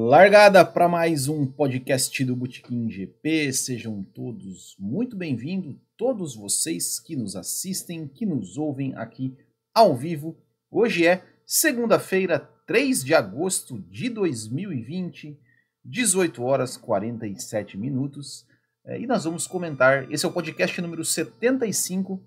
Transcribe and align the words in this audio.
Largada 0.00 0.64
para 0.64 0.88
mais 0.88 1.26
um 1.26 1.44
podcast 1.44 2.24
do 2.24 2.36
Botequim 2.36 2.88
GP. 2.88 3.52
Sejam 3.52 4.04
todos 4.14 4.76
muito 4.78 5.16
bem-vindos, 5.16 5.74
todos 5.96 6.36
vocês 6.36 7.00
que 7.00 7.16
nos 7.16 7.34
assistem, 7.34 8.06
que 8.06 8.24
nos 8.24 8.56
ouvem 8.56 8.94
aqui 8.94 9.36
ao 9.74 9.96
vivo. 9.96 10.38
Hoje 10.70 11.04
é 11.04 11.24
segunda-feira, 11.44 12.38
3 12.64 13.02
de 13.02 13.12
agosto 13.12 13.80
de 13.90 14.08
2020, 14.08 15.36
18 15.84 16.44
horas 16.44 16.76
47 16.76 17.76
minutos. 17.76 18.46
É, 18.86 19.00
e 19.00 19.06
nós 19.06 19.24
vamos 19.24 19.48
comentar. 19.48 20.08
Esse 20.12 20.24
é 20.24 20.28
o 20.28 20.32
podcast 20.32 20.80
número 20.80 21.04
75 21.04 22.22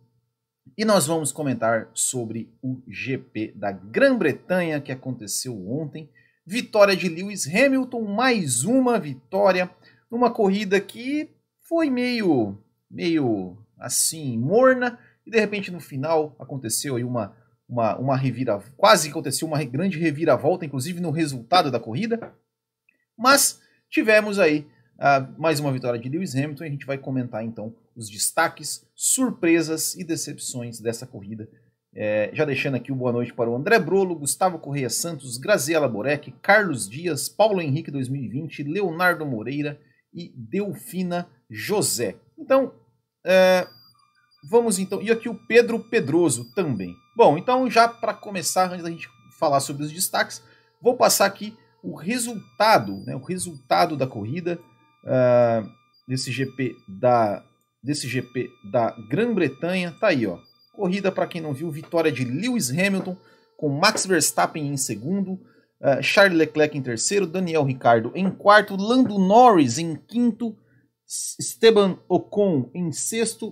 e 0.77 0.83
nós 0.83 1.07
vamos 1.07 1.31
comentar 1.31 1.89
sobre 1.93 2.53
o 2.61 2.83
GP 2.85 3.53
da 3.55 3.71
Grã-Bretanha 3.71 4.81
que 4.81 4.91
aconteceu 4.91 5.57
ontem 5.71 6.09
Vitória 6.45 6.95
de 6.95 7.07
Lewis 7.07 7.47
Hamilton, 7.47 8.01
mais 8.01 8.63
uma 8.63 8.99
vitória 8.99 9.69
numa 10.09 10.31
corrida 10.31 10.81
que 10.81 11.29
foi 11.61 11.89
meio, 11.89 12.57
meio 12.89 13.57
assim, 13.77 14.37
morna, 14.39 14.99
e 15.25 15.29
de 15.29 15.39
repente 15.39 15.71
no 15.71 15.79
final 15.79 16.35
aconteceu 16.39 16.95
aí 16.95 17.03
uma, 17.03 17.35
uma, 17.69 17.95
uma 17.97 18.17
revira, 18.17 18.59
quase 18.75 19.09
aconteceu 19.09 19.47
uma 19.47 19.63
grande 19.63 19.99
reviravolta, 19.99 20.65
inclusive 20.65 20.99
no 20.99 21.11
resultado 21.11 21.69
da 21.69 21.79
corrida, 21.79 22.33
mas 23.15 23.61
tivemos 23.87 24.39
aí 24.39 24.67
uh, 24.97 25.39
mais 25.39 25.59
uma 25.59 25.71
vitória 25.71 25.99
de 25.99 26.09
Lewis 26.09 26.35
Hamilton 26.35 26.63
e 26.63 26.67
a 26.67 26.71
gente 26.71 26.85
vai 26.87 26.97
comentar 26.97 27.45
então 27.45 27.75
os 27.95 28.09
destaques, 28.09 28.83
surpresas 28.95 29.93
e 29.93 30.03
decepções 30.03 30.79
dessa 30.79 31.05
corrida 31.05 31.47
é, 31.93 32.31
já 32.33 32.45
deixando 32.45 32.75
aqui 32.75 32.91
o 32.91 32.95
boa 32.95 33.11
noite 33.11 33.33
para 33.33 33.49
o 33.49 33.55
André 33.55 33.77
Brolo, 33.77 34.15
Gustavo 34.15 34.57
Correia 34.57 34.89
Santos, 34.89 35.37
Graziela 35.37 35.87
Borek, 35.87 36.31
Carlos 36.41 36.89
Dias, 36.89 37.27
Paulo 37.27 37.61
Henrique 37.61 37.91
2020, 37.91 38.63
Leonardo 38.63 39.25
Moreira 39.25 39.79
e 40.13 40.33
Delfina 40.35 41.27
José. 41.49 42.15
Então, 42.37 42.73
é, 43.25 43.67
vamos 44.49 44.79
então. 44.79 45.01
E 45.01 45.11
aqui 45.11 45.27
o 45.27 45.35
Pedro 45.35 45.79
Pedroso 45.79 46.53
também. 46.53 46.95
Bom, 47.15 47.37
então 47.37 47.69
já 47.69 47.87
para 47.87 48.13
começar, 48.13 48.71
antes 48.71 48.83
da 48.83 48.89
gente 48.89 49.09
falar 49.37 49.59
sobre 49.59 49.83
os 49.83 49.91
destaques, 49.91 50.41
vou 50.81 50.95
passar 50.95 51.25
aqui 51.25 51.57
o 51.83 51.95
resultado, 51.95 53.03
né, 53.05 53.15
o 53.15 53.23
resultado 53.23 53.97
da 53.97 54.07
corrida 54.07 54.59
uh, 55.03 55.69
desse 56.07 56.31
GP 56.31 56.75
da 56.87 57.43
desse 57.83 58.07
GP 58.07 58.47
da 58.63 58.91
Grã-Bretanha. 59.09 59.91
Tá 59.99 60.09
aí, 60.09 60.27
ó. 60.27 60.37
Corrida, 60.71 61.11
para 61.11 61.27
quem 61.27 61.41
não 61.41 61.53
viu, 61.53 61.69
vitória 61.69 62.11
de 62.11 62.23
Lewis 62.23 62.69
Hamilton, 62.69 63.17
com 63.57 63.69
Max 63.69 64.05
Verstappen 64.05 64.67
em 64.67 64.77
segundo, 64.77 65.33
uh, 65.33 66.01
Charles 66.01 66.37
Leclerc 66.37 66.77
em 66.77 66.81
terceiro, 66.81 67.27
Daniel 67.27 67.63
Ricardo 67.63 68.11
em 68.15 68.29
quarto, 68.29 68.75
Lando 68.75 69.19
Norris 69.19 69.77
em 69.77 69.95
quinto, 69.95 70.57
Esteban 71.39 71.99
Ocon 72.07 72.71
em 72.73 72.91
sexto, 72.91 73.49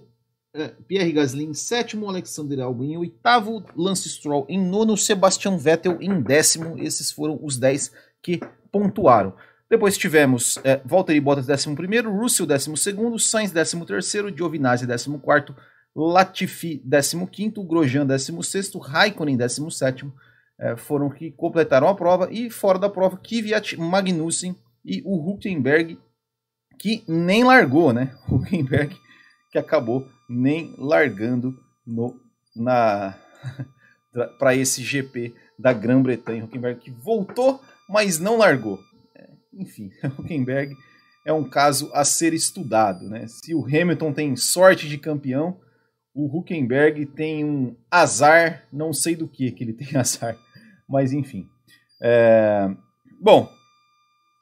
uh, 0.55 0.83
Pierre 0.87 1.11
Gasly 1.11 1.43
em 1.43 1.53
sétimo, 1.53 2.09
Alexander 2.09 2.61
Albon 2.61 2.85
em 2.85 2.97
oitavo, 2.97 3.63
Lance 3.75 4.09
Stroll 4.09 4.45
em 4.49 4.59
nono, 4.59 4.97
Sebastian 4.97 5.57
Vettel 5.57 6.01
em 6.01 6.21
décimo. 6.21 6.79
Esses 6.79 7.11
foram 7.11 7.39
os 7.43 7.57
dez 7.57 7.91
que 8.23 8.39
pontuaram. 8.71 9.33
Depois 9.69 9.97
tivemos 9.97 10.57
é, 10.63 10.81
Valtteri 10.83 11.19
Bottas 11.19 11.47
11 11.47 11.75
primeiro, 11.75 12.11
Russell 12.11 12.47
12 12.47 12.75
segundo, 12.77 13.19
Sainz 13.19 13.51
13 13.51 13.85
terceiro, 13.85 14.35
Giovinazzi 14.35 14.87
14 14.87 15.19
quarto, 15.19 15.55
Latifi 15.95 16.81
15º, 16.87 17.65
Grosjean 17.65 18.05
16º, 18.05 18.79
Raikkonen 18.79 19.37
17º, 19.37 20.11
é, 20.59 20.75
foram 20.75 21.09
que 21.09 21.31
completaram 21.31 21.87
a 21.87 21.95
prova 21.95 22.29
e 22.31 22.49
fora 22.49 22.77
da 22.77 22.89
prova 22.89 23.17
Kvyat, 23.17 23.77
Magnussen 23.77 24.55
e 24.83 25.01
o 25.05 25.29
Huckenberg 25.29 25.97
que 26.77 27.03
nem 27.07 27.43
largou, 27.43 27.91
né? 27.93 28.15
Huckenberg 28.29 28.95
que 29.51 29.57
acabou 29.57 30.07
nem 30.29 30.75
largando 30.77 31.57
no 31.85 32.19
na 32.55 33.17
para 34.37 34.55
esse 34.55 34.83
GP 34.83 35.33
da 35.57 35.71
Grã-Bretanha, 35.71 36.43
Huckenberg 36.43 36.79
que 36.79 36.91
voltou, 36.91 37.61
mas 37.87 38.19
não 38.19 38.37
largou. 38.37 38.79
É, 39.15 39.29
enfim, 39.53 39.91
Huckenberg 40.17 40.75
é 41.25 41.33
um 41.33 41.49
caso 41.49 41.89
a 41.93 42.03
ser 42.03 42.33
estudado, 42.33 43.07
né? 43.09 43.27
Se 43.27 43.53
o 43.53 43.65
Hamilton 43.65 44.13
tem 44.13 44.35
sorte 44.35 44.87
de 44.87 44.97
campeão, 44.97 45.59
o 46.13 46.25
Huckenberg 46.25 47.05
tem 47.05 47.45
um 47.45 47.75
azar, 47.89 48.63
não 48.71 48.93
sei 48.93 49.15
do 49.15 49.27
que 49.27 49.51
que 49.51 49.63
ele 49.63 49.73
tem 49.73 49.95
azar, 49.99 50.37
mas 50.87 51.13
enfim. 51.13 51.47
É... 52.01 52.69
Bom, 53.21 53.49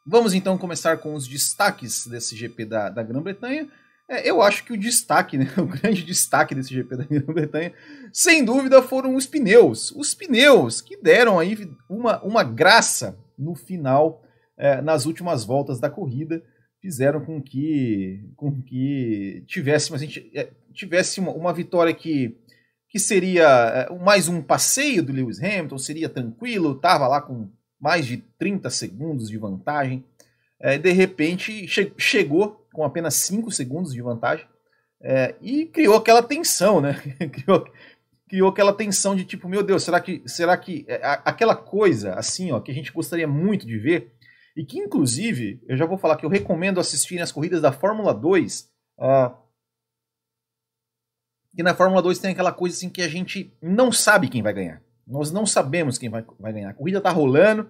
vamos 0.06 0.34
então 0.34 0.58
começar 0.58 0.98
com 0.98 1.14
os 1.14 1.28
destaques 1.28 2.06
desse 2.08 2.36
GP 2.36 2.66
da, 2.66 2.90
da 2.90 3.04
Grã-Bretanha. 3.04 3.68
É, 4.10 4.30
eu 4.30 4.42
acho 4.42 4.64
que 4.64 4.72
o 4.72 4.78
destaque, 4.78 5.38
né, 5.38 5.52
o 5.58 5.66
grande 5.66 6.04
destaque 6.04 6.56
desse 6.56 6.74
GP 6.74 6.96
da 6.96 7.04
Grã-Bretanha, 7.04 7.74
sem 8.14 8.44
dúvida, 8.44 8.82
foram 8.82 9.16
os 9.16 9.26
pneus. 9.26 9.92
Os 9.92 10.14
pneus 10.14 10.82
que 10.82 10.96
deram 10.96 11.40
aí 11.40 11.70
uma, 11.90 12.22
uma 12.24 12.44
graça 12.44 13.18
no 13.38 13.54
final, 13.54 14.24
é, 14.58 14.82
nas 14.82 15.06
últimas 15.06 15.44
voltas 15.44 15.80
da 15.80 15.90
corrida 15.90 16.42
fizeram 16.82 17.24
com 17.24 17.42
que, 17.42 18.30
com 18.36 18.62
que 18.62 19.44
tivéssemos, 19.48 20.02
a 20.02 20.06
gente 20.06 20.32
é, 20.34 20.50
tivesse 20.74 21.20
uma, 21.20 21.32
uma 21.32 21.54
vitória 21.54 21.94
que, 21.94 22.38
que 22.90 23.00
seria 23.00 23.48
é, 23.90 24.00
mais 24.00 24.28
um 24.28 24.42
passeio 24.42 25.04
do 25.04 25.12
Lewis 25.12 25.42
Hamilton, 25.42 25.78
seria 25.78 26.10
tranquilo, 26.10 26.74
estava 26.74 27.08
lá 27.08 27.22
com 27.22 27.50
mais 27.80 28.06
de 28.06 28.18
30 28.40 28.70
segundos 28.70 29.30
de 29.30 29.38
vantagem. 29.38 30.04
É, 30.60 30.78
de 30.78 30.92
repente 30.92 31.68
che 31.68 31.94
chegou 31.98 32.68
com 32.74 32.84
apenas 32.84 33.14
5 33.16 33.52
segundos 33.52 33.94
de 33.94 34.02
vantagem 34.02 34.48
é, 35.02 35.36
e 35.42 35.66
criou 35.66 35.96
aquela 35.96 36.24
tensão, 36.24 36.82
né? 36.82 36.94
criou, 37.32 37.68
criou 38.28 38.50
aquela 38.50 38.74
tensão 38.74 39.16
de 39.16 39.24
tipo, 39.24 39.48
meu 39.48 39.62
Deus, 39.62 39.84
será 39.84 40.00
que, 40.00 40.24
será 40.26 40.58
que 40.58 40.86
é, 40.88 41.00
aquela 41.24 41.56
coisa 41.56 42.16
assim, 42.16 42.52
ó, 42.52 42.60
que 42.60 42.72
a 42.72 42.74
gente 42.74 42.92
gostaria 42.92 43.28
muito 43.28 43.66
de 43.66 43.78
ver 43.78 44.17
e 44.58 44.66
que, 44.66 44.80
inclusive, 44.80 45.62
eu 45.68 45.78
já 45.78 45.86
vou 45.86 46.00
falar 46.00 46.18
que 46.18 46.26
eu 46.26 46.30
recomendo 46.30 46.80
assistirem 46.80 47.22
as 47.22 47.32
corridas 47.32 47.62
da 47.62 47.72
Fórmula 47.72 48.12
2. 48.12 48.68
Uh, 48.98 49.38
e 51.56 51.62
na 51.62 51.76
Fórmula 51.76 52.02
2 52.02 52.18
tem 52.18 52.32
aquela 52.32 52.52
coisa 52.52 52.76
assim 52.76 52.90
que 52.90 53.04
a 53.04 53.08
gente 53.08 53.56
não 53.62 53.92
sabe 53.92 54.28
quem 54.28 54.42
vai 54.42 54.52
ganhar. 54.52 54.82
Nós 55.06 55.32
não 55.32 55.46
sabemos 55.46 56.00
quem 56.00 56.10
vai, 56.10 56.26
vai 56.40 56.52
ganhar. 56.52 56.72
A 56.72 56.74
corrida 56.74 57.00
tá 57.00 57.12
rolando, 57.12 57.70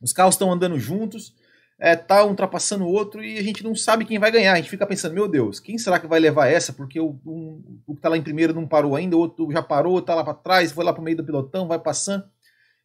os 0.00 0.12
carros 0.12 0.36
estão 0.36 0.52
andando 0.52 0.78
juntos, 0.78 1.34
é, 1.80 1.96
tá 1.96 2.24
um 2.24 2.28
ultrapassando 2.28 2.84
o 2.84 2.92
outro 2.92 3.24
e 3.24 3.36
a 3.36 3.42
gente 3.42 3.64
não 3.64 3.74
sabe 3.74 4.04
quem 4.04 4.20
vai 4.20 4.30
ganhar. 4.30 4.52
A 4.52 4.56
gente 4.56 4.70
fica 4.70 4.86
pensando, 4.86 5.14
meu 5.14 5.26
Deus, 5.26 5.58
quem 5.58 5.78
será 5.78 5.98
que 5.98 6.06
vai 6.06 6.20
levar 6.20 6.46
essa? 6.46 6.72
Porque 6.72 7.00
o, 7.00 7.18
um, 7.26 7.82
o 7.88 7.96
que 7.96 8.00
tá 8.00 8.08
lá 8.08 8.16
em 8.16 8.22
primeiro 8.22 8.54
não 8.54 8.68
parou 8.68 8.94
ainda, 8.94 9.16
o 9.16 9.20
outro 9.20 9.50
já 9.50 9.64
parou, 9.64 10.00
tá 10.00 10.14
lá 10.14 10.22
para 10.22 10.34
trás, 10.34 10.70
foi 10.70 10.84
lá 10.84 10.92
pro 10.92 11.02
meio 11.02 11.16
do 11.16 11.24
pilotão, 11.24 11.66
vai 11.66 11.80
passando. 11.80 12.24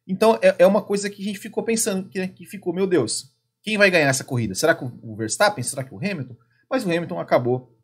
Então 0.04 0.36
é, 0.42 0.56
é 0.58 0.66
uma 0.66 0.82
coisa 0.82 1.08
que 1.08 1.22
a 1.22 1.24
gente 1.24 1.38
ficou 1.38 1.62
pensando, 1.62 2.08
que, 2.08 2.26
que 2.26 2.44
ficou, 2.44 2.74
meu 2.74 2.88
Deus, 2.88 3.35
quem 3.66 3.76
vai 3.76 3.90
ganhar 3.90 4.08
essa 4.08 4.22
corrida? 4.22 4.54
Será 4.54 4.76
que 4.76 4.84
o 4.84 5.16
Verstappen? 5.16 5.64
Será 5.64 5.82
que 5.82 5.92
o 5.92 5.98
Hamilton? 5.98 6.36
Mas 6.70 6.86
o 6.86 6.88
Hamilton 6.88 7.18
acabou 7.18 7.76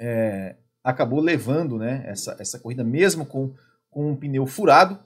é, 0.00 0.56
acabou 0.82 1.20
levando 1.20 1.78
né, 1.78 2.02
essa, 2.06 2.36
essa 2.40 2.58
corrida, 2.58 2.82
mesmo 2.82 3.24
com, 3.24 3.54
com 3.88 4.10
um 4.10 4.16
pneu 4.16 4.44
furado. 4.46 4.98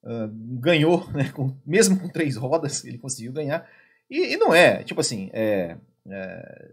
Uh, 0.00 0.28
ganhou, 0.60 1.10
né, 1.10 1.30
com, 1.32 1.56
mesmo 1.66 1.98
com 1.98 2.08
três 2.08 2.36
rodas, 2.36 2.84
ele 2.84 2.98
conseguiu 2.98 3.32
ganhar. 3.32 3.68
E, 4.08 4.34
e 4.34 4.36
não 4.36 4.54
é, 4.54 4.84
tipo 4.84 5.00
assim, 5.00 5.28
é, 5.32 5.76
é, 6.08 6.72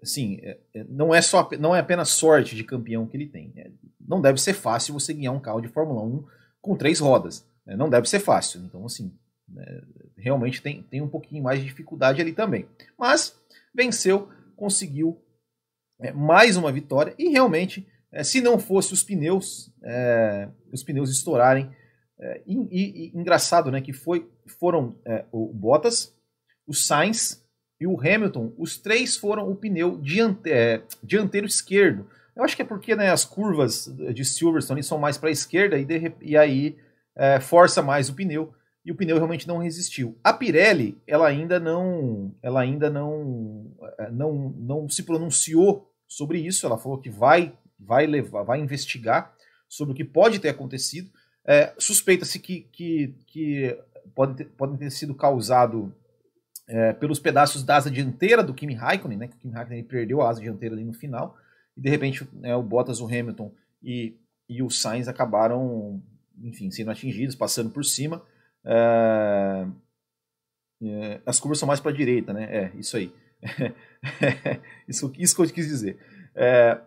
assim, 0.00 0.38
é, 0.40 0.60
é 0.72 0.84
não 0.88 1.12
é 1.12 1.20
só 1.20 1.48
não 1.58 1.74
é 1.74 1.80
apenas 1.80 2.10
sorte 2.10 2.54
de 2.54 2.62
campeão 2.62 3.08
que 3.08 3.16
ele 3.16 3.26
tem. 3.26 3.52
É, 3.56 3.72
não 4.00 4.20
deve 4.20 4.40
ser 4.40 4.54
fácil 4.54 4.94
você 4.94 5.12
ganhar 5.12 5.32
um 5.32 5.40
carro 5.40 5.60
de 5.60 5.68
Fórmula 5.68 6.00
1 6.02 6.24
com 6.62 6.76
três 6.76 7.00
rodas. 7.00 7.44
Né, 7.66 7.74
não 7.74 7.90
deve 7.90 8.08
ser 8.08 8.20
fácil. 8.20 8.60
Então, 8.60 8.86
assim, 8.86 9.12
né, 9.48 9.82
realmente 10.20 10.62
tem, 10.62 10.82
tem 10.82 11.00
um 11.00 11.08
pouquinho 11.08 11.42
mais 11.42 11.60
de 11.60 11.66
dificuldade 11.66 12.20
ali 12.20 12.32
também. 12.32 12.66
Mas 12.98 13.34
venceu, 13.74 14.28
conseguiu 14.56 15.20
é, 16.00 16.12
mais 16.12 16.56
uma 16.56 16.72
vitória 16.72 17.14
e 17.18 17.28
realmente, 17.28 17.86
é, 18.12 18.24
se 18.24 18.40
não 18.40 18.58
fosse 18.58 18.92
os 18.92 19.02
pneus, 19.02 19.72
é, 19.82 20.48
os 20.72 20.82
pneus 20.82 21.10
estourarem, 21.10 21.70
é, 22.18 22.42
e, 22.46 22.54
e, 22.54 23.18
engraçado, 23.18 23.70
né, 23.70 23.80
que 23.80 23.92
foi, 23.92 24.30
foram 24.46 24.96
é, 25.04 25.24
o 25.32 25.46
Bottas, 25.52 26.14
o 26.66 26.74
Sainz 26.74 27.42
e 27.80 27.86
o 27.86 27.98
Hamilton, 27.98 28.52
os 28.58 28.76
três 28.76 29.16
foram 29.16 29.50
o 29.50 29.56
pneu 29.56 29.98
diante, 29.98 30.50
é, 30.50 30.82
dianteiro 31.02 31.46
esquerdo. 31.46 32.06
Eu 32.36 32.44
acho 32.44 32.54
que 32.54 32.62
é 32.62 32.64
porque 32.64 32.94
né, 32.94 33.10
as 33.10 33.24
curvas 33.24 33.86
de 34.14 34.24
Silverstone 34.24 34.82
são 34.82 34.98
mais 34.98 35.18
para 35.18 35.30
a 35.30 35.32
esquerda 35.32 35.78
e, 35.78 35.84
de, 35.84 36.12
e 36.22 36.36
aí 36.36 36.78
força 37.42 37.82
mais 37.82 38.08
o 38.08 38.14
pneu 38.14 38.54
e 38.84 38.90
o 38.90 38.96
pneu 38.96 39.16
realmente 39.16 39.46
não 39.46 39.58
resistiu. 39.58 40.18
A 40.24 40.32
Pirelli, 40.32 41.00
ela 41.06 41.28
ainda 41.28 41.60
não, 41.60 42.34
ela 42.42 42.60
ainda 42.60 42.88
não, 42.88 43.70
eh, 43.98 44.10
não, 44.10 44.54
não 44.56 44.88
se 44.88 45.02
pronunciou 45.02 45.90
sobre 46.08 46.38
isso. 46.38 46.64
Ela 46.64 46.78
falou 46.78 46.98
que 46.98 47.10
vai, 47.10 47.52
vai 47.78 48.06
levar, 48.06 48.42
vai 48.42 48.60
investigar 48.60 49.34
sobre 49.68 49.92
o 49.92 49.96
que 49.96 50.04
pode 50.04 50.38
ter 50.38 50.48
acontecido. 50.48 51.10
É, 51.46 51.74
Suspeita-se 51.78 52.38
que, 52.38 52.62
que, 52.72 53.14
que 53.26 53.78
pode, 54.14 54.36
ter, 54.36 54.44
pode 54.46 54.78
ter 54.78 54.90
sido 54.90 55.14
causado 55.14 55.94
é, 56.66 56.92
pelos 56.94 57.18
pedaços 57.18 57.62
da 57.62 57.76
asa 57.76 57.90
dianteira 57.90 58.42
do 58.42 58.54
Kimi 58.54 58.74
Raikkonen, 58.74 59.18
né? 59.18 59.28
Que 59.28 59.36
o 59.36 59.38
Kimi 59.38 59.52
Raikkonen 59.52 59.84
perdeu 59.84 60.22
a 60.22 60.30
asa 60.30 60.40
dianteira 60.40 60.74
ali 60.74 60.84
no 60.84 60.92
final 60.94 61.36
e 61.76 61.80
de 61.80 61.90
repente 61.90 62.28
né, 62.34 62.54
o 62.54 62.62
Bottas, 62.62 63.00
o 63.00 63.06
Hamilton 63.06 63.52
e, 63.82 64.16
e 64.48 64.62
o 64.62 64.70
Sainz 64.70 65.08
acabaram, 65.08 66.02
enfim, 66.42 66.70
sendo 66.70 66.90
atingidos, 66.90 67.34
passando 67.34 67.70
por 67.70 67.84
cima. 67.84 68.22
É, 68.64 69.66
é, 70.82 71.20
as 71.26 71.38
curvas 71.38 71.58
são 71.58 71.68
mais 71.68 71.80
para 71.80 71.90
a 71.90 71.94
direita, 71.94 72.32
né? 72.32 72.44
É, 72.44 72.72
isso 72.76 72.96
aí. 72.96 73.12
isso, 74.88 75.12
isso 75.18 75.34
que 75.36 75.42
eu 75.42 75.46
quis 75.46 75.66
dizer. 75.66 75.98
É, 76.34 76.80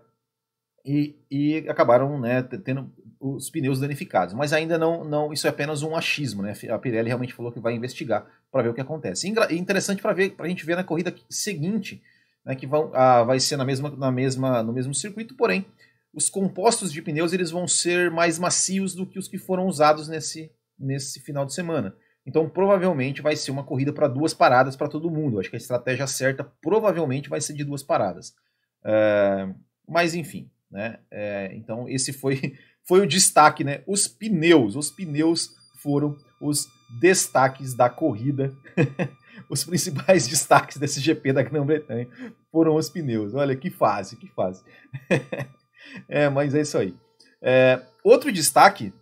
e, 0.85 1.15
e 1.31 1.57
acabaram 1.69 2.19
né, 2.19 2.41
tendo 2.43 2.91
os 3.19 3.49
pneus 3.49 3.79
danificados. 3.79 4.33
Mas 4.33 4.51
ainda 4.51 4.77
não, 4.77 5.03
não 5.03 5.31
isso 5.31 5.47
é 5.47 5.49
apenas 5.49 5.81
um 5.81 5.95
achismo, 5.95 6.41
né? 6.41 6.53
A 6.69 6.77
Pirelli 6.77 7.07
realmente 7.07 7.33
falou 7.33 7.51
que 7.51 7.59
vai 7.59 7.73
investigar 7.73 8.25
para 8.51 8.63
ver 8.63 8.69
o 8.69 8.73
que 8.73 8.81
acontece. 8.81 9.27
E 9.27 9.57
interessante 9.57 10.01
para 10.01 10.13
ver, 10.13 10.31
para 10.31 10.45
a 10.45 10.49
gente 10.49 10.65
ver 10.65 10.75
na 10.75 10.83
corrida 10.83 11.13
seguinte, 11.29 12.01
né, 12.45 12.55
que 12.55 12.67
vão, 12.67 12.91
ah, 12.93 13.23
vai 13.23 13.39
ser 13.39 13.57
na 13.57 13.63
mesma, 13.63 13.89
na 13.91 14.11
mesma, 14.11 14.61
no 14.61 14.73
mesmo 14.73 14.93
circuito, 14.93 15.35
porém 15.35 15.65
os 16.13 16.29
compostos 16.29 16.91
de 16.91 17.01
pneus 17.01 17.33
eles 17.33 17.49
vão 17.49 17.67
ser 17.67 18.11
mais 18.11 18.37
macios 18.37 18.93
do 18.93 19.05
que 19.05 19.17
os 19.17 19.27
que 19.27 19.37
foram 19.37 19.65
usados 19.65 20.07
nesse, 20.07 20.51
nesse 20.83 21.19
final 21.19 21.45
de 21.45 21.53
semana. 21.53 21.95
Então 22.25 22.47
provavelmente 22.47 23.21
vai 23.21 23.35
ser 23.35 23.51
uma 23.51 23.63
corrida 23.63 23.91
para 23.91 24.07
duas 24.07 24.33
paradas 24.33 24.75
para 24.75 24.87
todo 24.87 25.11
mundo. 25.11 25.39
Acho 25.39 25.49
que 25.49 25.55
a 25.55 25.59
estratégia 25.59 26.07
certa 26.07 26.43
provavelmente 26.43 27.29
vai 27.29 27.41
ser 27.41 27.53
de 27.53 27.63
duas 27.63 27.83
paradas. 27.83 28.33
É, 28.85 29.49
mas 29.87 30.15
enfim, 30.15 30.49
né? 30.71 30.99
É, 31.11 31.51
então 31.53 31.87
esse 31.87 32.13
foi 32.13 32.57
foi 32.85 33.01
o 33.01 33.07
destaque, 33.07 33.63
né? 33.63 33.81
Os 33.87 34.07
pneus, 34.07 34.75
os 34.75 34.89
pneus 34.89 35.49
foram 35.81 36.17
os 36.41 36.67
destaques 36.99 37.73
da 37.73 37.89
corrida. 37.89 38.53
os 39.49 39.63
principais 39.63 40.27
destaques 40.27 40.77
desse 40.77 40.99
GP 40.99 41.33
da 41.33 41.43
Grã-Bretanha 41.43 42.07
foram 42.51 42.75
os 42.75 42.89
pneus. 42.89 43.33
Olha 43.33 43.55
que 43.55 43.69
fase, 43.69 44.15
que 44.15 44.27
fase. 44.29 44.63
é, 46.07 46.29
mas 46.29 46.55
é 46.55 46.61
isso 46.61 46.77
aí. 46.77 46.95
É, 47.41 47.81
outro 48.03 48.31
destaque, 48.31 48.93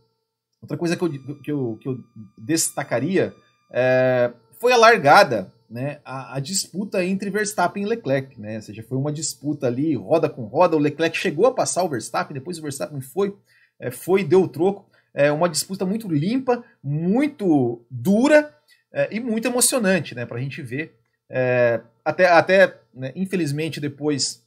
outra 0.62 0.78
coisa 0.78 0.96
que 0.96 1.04
eu, 1.04 1.10
que 1.42 1.52
eu, 1.52 1.78
que 1.82 1.90
eu 1.90 2.00
destacaria 2.38 3.34
é, 3.72 4.32
foi 4.60 4.72
a 4.72 4.78
largada, 4.78 5.52
né, 5.70 6.00
a, 6.04 6.36
a, 6.36 6.40
disputa 6.40 7.04
entre 7.04 7.30
Verstappen 7.30 7.84
e 7.84 7.86
Leclerc, 7.86 8.40
né, 8.40 8.58
ou 8.58 8.62
seja, 8.62 8.84
foi 8.84 8.98
uma 8.98 9.12
disputa 9.12 9.68
ali, 9.68 9.96
roda 9.96 10.30
com 10.30 10.44
roda, 10.44 10.76
o 10.76 10.80
Leclerc 10.80 11.18
chegou 11.18 11.48
a 11.48 11.54
passar 11.54 11.84
o 11.84 11.90
Verstappen, 11.90 12.34
depois 12.34 12.60
o 12.60 12.62
Verstappen 12.62 13.00
foi 13.00 13.36
é, 13.82 13.90
foi 13.90 14.24
deu 14.24 14.44
o 14.44 14.48
troco. 14.48 14.90
É 15.14 15.32
uma 15.32 15.50
disputa 15.50 15.86
muito 15.86 16.08
limpa, 16.08 16.64
muito 16.82 17.84
dura 17.90 18.56
é, 18.94 19.10
e 19.12 19.20
muito 19.20 19.48
emocionante, 19.48 20.16
né? 20.16 20.26
Para 20.26 20.38
a 20.38 20.42
gente 20.42 20.62
ver. 20.62 20.96
É, 21.30 21.82
até, 22.06 22.28
até 22.28 22.80
né, 22.94 23.12
infelizmente, 23.16 23.82
depois, 23.82 24.46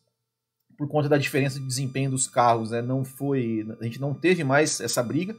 por 0.78 0.88
conta 0.88 1.08
da 1.08 1.18
diferença 1.18 1.58
de 1.58 1.66
desempenho 1.66 2.10
dos 2.10 2.26
carros, 2.26 2.70
né, 2.70 2.80
não 2.80 3.04
foi. 3.04 3.66
A 3.80 3.84
gente 3.84 4.00
não 4.00 4.14
teve 4.14 4.44
mais 4.44 4.80
essa 4.80 5.02
briga, 5.02 5.34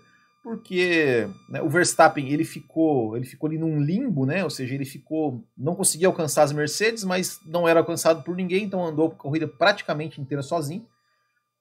porque 0.45 1.27
né, 1.49 1.59
o 1.63 1.67
Verstappen 1.67 2.29
ele 2.29 2.45
ficou, 2.45 3.17
ele 3.17 3.25
ficou 3.25 3.47
ali 3.47 3.57
num 3.57 3.81
limbo, 3.81 4.27
né? 4.27 4.43
Ou 4.43 4.49
seja, 4.51 4.75
ele 4.75 4.85
ficou. 4.85 5.43
não 5.57 5.73
conseguia 5.73 6.07
alcançar 6.07 6.43
as 6.43 6.51
Mercedes, 6.51 7.03
mas 7.03 7.39
não 7.47 7.67
era 7.67 7.79
alcançado 7.79 8.21
por 8.21 8.35
ninguém, 8.35 8.63
então 8.63 8.85
andou 8.85 9.07
a 9.07 9.15
corrida 9.15 9.47
praticamente 9.47 10.21
inteira 10.21 10.43
sozinho. 10.43 10.83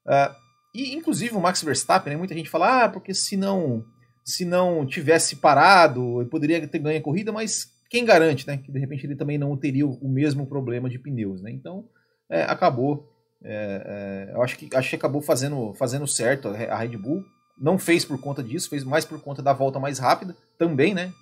Uh, 0.06 0.34
e, 0.74 0.94
inclusive, 0.94 1.34
o 1.34 1.40
Max 1.40 1.62
Verstappen, 1.62 2.12
né, 2.12 2.18
muita 2.18 2.34
gente 2.34 2.50
fala, 2.50 2.84
ah, 2.84 2.88
porque 2.90 3.14
se 3.14 3.38
não, 3.38 3.82
se 4.22 4.44
não 4.44 4.84
tivesse 4.84 5.36
parado, 5.36 6.20
ele 6.20 6.28
poderia 6.28 6.68
ter 6.68 6.78
ganho 6.78 6.98
a 6.98 7.02
corrida, 7.02 7.32
mas 7.32 7.72
quem 7.88 8.04
garante, 8.04 8.46
né? 8.46 8.58
Que 8.58 8.70
de 8.70 8.78
repente 8.78 9.06
ele 9.06 9.16
também 9.16 9.38
não 9.38 9.56
teria 9.56 9.86
o 9.86 10.08
mesmo 10.10 10.46
problema 10.46 10.90
de 10.90 10.98
pneus, 10.98 11.40
né? 11.40 11.50
Então, 11.50 11.88
é, 12.30 12.42
acabou. 12.42 13.10
É, 13.42 14.28
é, 14.28 14.34
eu 14.34 14.42
acho 14.42 14.58
que, 14.58 14.68
acho 14.76 14.90
que 14.90 14.96
acabou 14.96 15.22
fazendo, 15.22 15.72
fazendo 15.72 16.06
certo 16.06 16.48
a 16.48 16.76
Red 16.76 16.98
Bull. 16.98 17.24
Não 17.56 17.78
fez 17.78 18.04
por 18.04 18.20
conta 18.20 18.42
disso, 18.42 18.68
fez 18.68 18.84
mais 18.84 19.04
por 19.04 19.20
conta 19.20 19.42
da 19.42 19.52
volta 19.52 19.78
mais 19.78 19.98
rápida 19.98 20.36
também, 20.58 20.92
né? 20.92 21.12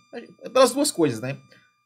Pelas 0.52 0.73
duas 0.73 0.90
coisas, 0.90 1.20
né? 1.20 1.37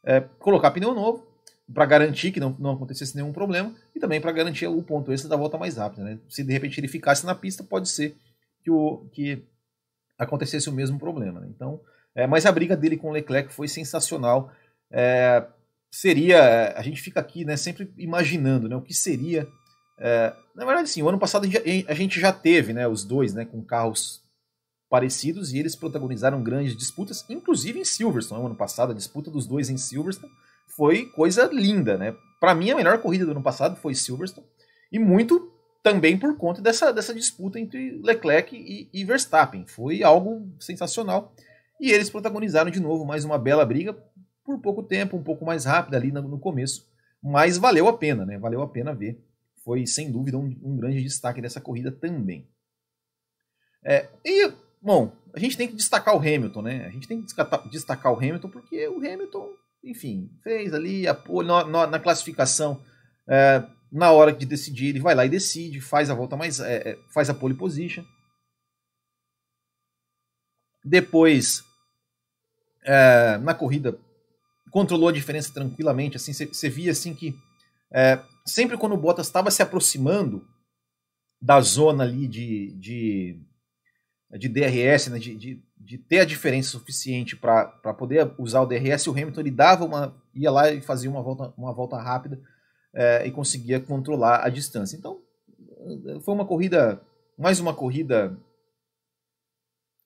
É, 0.03 0.21
colocar 0.39 0.71
pneu 0.71 0.93
novo 0.93 1.27
para 1.73 1.85
garantir 1.85 2.31
que 2.31 2.39
não, 2.39 2.55
não 2.57 2.71
acontecesse 2.71 3.15
nenhum 3.15 3.33
problema 3.33 3.73
e 3.93 3.99
também 3.99 4.21
para 4.21 4.31
garantir 4.31 4.67
o 4.67 4.81
ponto 4.81 5.11
extra 5.11 5.29
da 5.29 5.35
volta 5.35 5.57
mais 5.57 5.75
rápida. 5.77 6.03
Né? 6.03 6.19
Se 6.29 6.43
de 6.43 6.53
repente 6.53 6.79
ele 6.79 6.87
ficasse 6.87 7.25
na 7.25 7.35
pista, 7.35 7.63
pode 7.63 7.89
ser 7.89 8.15
que, 8.63 8.71
o, 8.71 9.05
que 9.11 9.43
acontecesse 10.17 10.69
o 10.69 10.73
mesmo 10.73 10.97
problema. 10.97 11.41
Né? 11.41 11.47
Então, 11.53 11.81
é, 12.15 12.25
mas 12.25 12.45
a 12.45 12.51
briga 12.51 12.75
dele 12.75 12.97
com 12.97 13.09
o 13.09 13.11
Leclerc 13.11 13.53
foi 13.53 13.67
sensacional. 13.67 14.51
É, 14.89 15.45
seria, 15.91 16.73
a 16.77 16.81
gente 16.81 17.01
fica 17.01 17.19
aqui 17.19 17.43
né, 17.43 17.57
sempre 17.57 17.91
imaginando 17.97 18.69
né, 18.69 18.75
o 18.75 18.81
que 18.81 18.93
seria. 18.93 19.45
É, 19.99 20.33
na 20.55 20.65
verdade, 20.65 20.89
sim, 20.89 21.01
o 21.01 21.09
ano 21.09 21.19
passado 21.19 21.47
a 21.87 21.93
gente 21.93 22.19
já 22.19 22.31
teve 22.31 22.71
né, 22.71 22.87
os 22.87 23.03
dois 23.03 23.33
né, 23.33 23.43
com 23.43 23.61
carros 23.61 24.21
parecidos 24.89 25.53
e 25.53 25.59
eles 25.59 25.75
protagonizaram 25.75 26.41
grandes 26.41 26.75
disputas, 26.75 27.25
inclusive 27.29 27.79
em 27.79 27.85
Silverstone. 27.85 28.41
No 28.41 28.47
ano 28.47 28.55
passado, 28.55 28.91
a 28.91 28.95
disputa 28.95 29.29
dos 29.29 29.45
dois 29.45 29.69
em 29.69 29.77
Silverstone 29.77 30.31
foi 30.75 31.05
coisa 31.07 31.49
linda, 31.51 31.97
né? 31.97 32.15
Para 32.39 32.55
mim, 32.55 32.71
a 32.71 32.75
melhor 32.75 32.99
corrida 33.01 33.25
do 33.25 33.31
ano 33.31 33.43
passado 33.43 33.75
foi 33.75 33.95
Silverstone, 33.95 34.47
e 34.91 34.99
muito 34.99 35.51
também 35.83 36.17
por 36.17 36.35
conta 36.37 36.61
dessa, 36.61 36.91
dessa 36.91 37.13
disputa 37.13 37.59
entre 37.59 37.99
Leclerc 38.03 38.55
e, 38.55 38.89
e 38.93 39.05
Verstappen. 39.05 39.65
Foi 39.65 40.03
algo 40.03 40.51
sensacional. 40.59 41.33
E 41.79 41.91
eles 41.91 42.09
protagonizaram 42.09 42.69
de 42.71 42.79
novo 42.79 43.05
mais 43.05 43.23
uma 43.23 43.37
bela 43.37 43.65
briga, 43.65 43.95
por 44.43 44.59
pouco 44.59 44.81
tempo, 44.81 45.17
um 45.17 45.23
pouco 45.23 45.45
mais 45.45 45.65
rápida 45.65 45.97
ali 45.97 46.11
no, 46.11 46.21
no 46.21 46.39
começo, 46.39 46.89
mas 47.21 47.57
valeu 47.57 47.87
a 47.87 47.97
pena, 47.97 48.25
né? 48.25 48.37
Valeu 48.37 48.61
a 48.61 48.67
pena 48.67 48.93
ver. 48.93 49.21
Foi 49.63 49.85
sem 49.85 50.09
dúvida 50.11 50.37
um, 50.37 50.55
um 50.63 50.77
grande 50.77 51.03
destaque 51.03 51.41
dessa 51.41 51.59
corrida 51.59 51.91
também. 51.91 52.47
É, 53.83 54.07
e, 54.23 54.51
bom, 54.81 55.11
a 55.33 55.39
gente 55.39 55.57
tem 55.57 55.67
que 55.67 55.75
destacar 55.75 56.15
o 56.15 56.19
Hamilton, 56.19 56.61
né? 56.61 56.85
A 56.85 56.89
gente 56.89 57.07
tem 57.07 57.21
que 57.21 57.69
destacar 57.69 58.11
o 58.11 58.17
Hamilton 58.17 58.49
porque 58.49 58.87
o 58.87 58.97
Hamilton 58.97 59.49
enfim, 59.83 60.29
fez 60.43 60.73
ali 60.73 61.07
apoio 61.07 61.47
na, 61.47 61.63
na, 61.65 61.87
na 61.87 61.99
classificação. 61.99 62.83
É, 63.27 63.63
na 63.91 64.11
hora 64.11 64.33
de 64.33 64.45
decidir, 64.45 64.87
ele 64.87 64.99
vai 64.99 65.15
lá 65.15 65.25
e 65.25 65.29
decide, 65.29 65.79
faz 65.79 66.09
a 66.09 66.13
volta 66.13 66.35
mais. 66.35 66.59
É, 66.59 66.89
é 66.89 66.99
faz 67.13 67.29
a 67.29 67.33
pole 67.33 67.53
position. 67.53 68.03
Depois, 70.83 71.63
é, 72.83 73.37
na 73.37 73.53
corrida, 73.53 73.97
controlou 74.71 75.09
a 75.09 75.13
diferença 75.13 75.53
tranquilamente. 75.53 76.17
Assim, 76.17 76.33
você 76.33 76.69
via 76.69 76.91
assim 76.91 77.13
que 77.13 77.33
é, 77.91 78.21
sempre 78.45 78.77
quando 78.77 78.93
o 78.93 78.97
Bottas 78.97 79.27
estava 79.27 79.51
se 79.51 79.61
aproximando 79.61 80.45
da 81.41 81.61
zona 81.61 82.03
ali 82.03 82.27
de, 82.27 82.73
de, 82.73 83.39
de 84.31 84.49
DRS, 84.49 85.07
né, 85.07 85.19
de, 85.19 85.35
de, 85.35 85.63
de 85.77 85.97
ter 85.97 86.19
a 86.19 86.25
diferença 86.25 86.69
suficiente 86.69 87.35
para 87.35 87.93
poder 87.97 88.33
usar 88.37 88.61
o 88.61 88.65
DRS, 88.65 89.07
o 89.07 89.11
Hamilton 89.11 89.39
ele 89.39 89.51
dava 89.51 89.85
uma, 89.85 90.21
ia 90.35 90.51
lá 90.51 90.69
e 90.71 90.81
fazia 90.81 91.09
uma 91.09 91.21
volta, 91.21 91.53
uma 91.57 91.73
volta 91.73 91.97
rápida 91.97 92.41
é, 92.93 93.25
e 93.25 93.31
conseguia 93.31 93.79
controlar 93.79 94.43
a 94.43 94.49
distância. 94.49 94.97
Então, 94.97 95.21
foi 96.23 96.33
uma 96.33 96.45
corrida, 96.45 97.01
mais 97.37 97.59
uma 97.59 97.73
corrida 97.73 98.37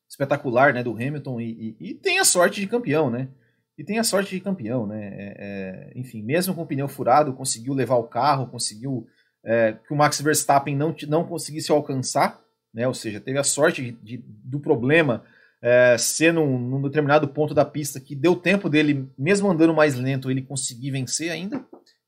espetacular 0.07 0.73
né, 0.73 0.83
do 0.83 0.91
Hamilton 0.91 1.39
e, 1.39 1.75
e, 1.79 1.89
e 1.89 1.93
tem 1.95 2.19
a 2.19 2.25
sorte 2.25 2.59
de 2.59 2.67
campeão, 2.67 3.09
né? 3.09 3.29
E 3.77 3.83
tem 3.83 3.97
a 3.97 4.03
sorte 4.03 4.35
de 4.35 4.41
campeão, 4.41 4.85
né? 4.85 5.07
É, 5.07 5.35
é, 5.37 5.91
enfim, 5.95 6.21
mesmo 6.21 6.53
com 6.53 6.61
o 6.61 6.67
pneu 6.67 6.87
furado, 6.87 7.33
conseguiu 7.33 7.73
levar 7.73 7.95
o 7.95 8.07
carro, 8.07 8.47
conseguiu 8.47 9.07
é, 9.43 9.73
que 9.73 9.93
o 9.93 9.95
Max 9.95 10.21
Verstappen 10.21 10.75
não, 10.75 10.93
não 11.07 11.25
conseguisse 11.25 11.71
alcançar, 11.71 12.39
né? 12.73 12.87
Ou 12.87 12.93
seja, 12.93 13.19
teve 13.19 13.37
a 13.37 13.43
sorte 13.43 13.81
de, 13.81 13.91
de, 13.91 14.23
do 14.27 14.59
problema 14.59 15.23
é, 15.61 15.97
ser 15.97 16.33
num, 16.33 16.57
num, 16.57 16.81
determinado 16.81 17.27
ponto 17.27 17.53
da 17.53 17.63
pista 17.63 17.99
que 17.99 18.15
deu 18.15 18.35
tempo 18.35 18.69
dele, 18.69 19.09
mesmo 19.17 19.49
andando 19.49 19.73
mais 19.73 19.95
lento, 19.95 20.31
ele 20.31 20.41
conseguir 20.41 20.91
vencer 20.91 21.29
ainda. 21.31 21.63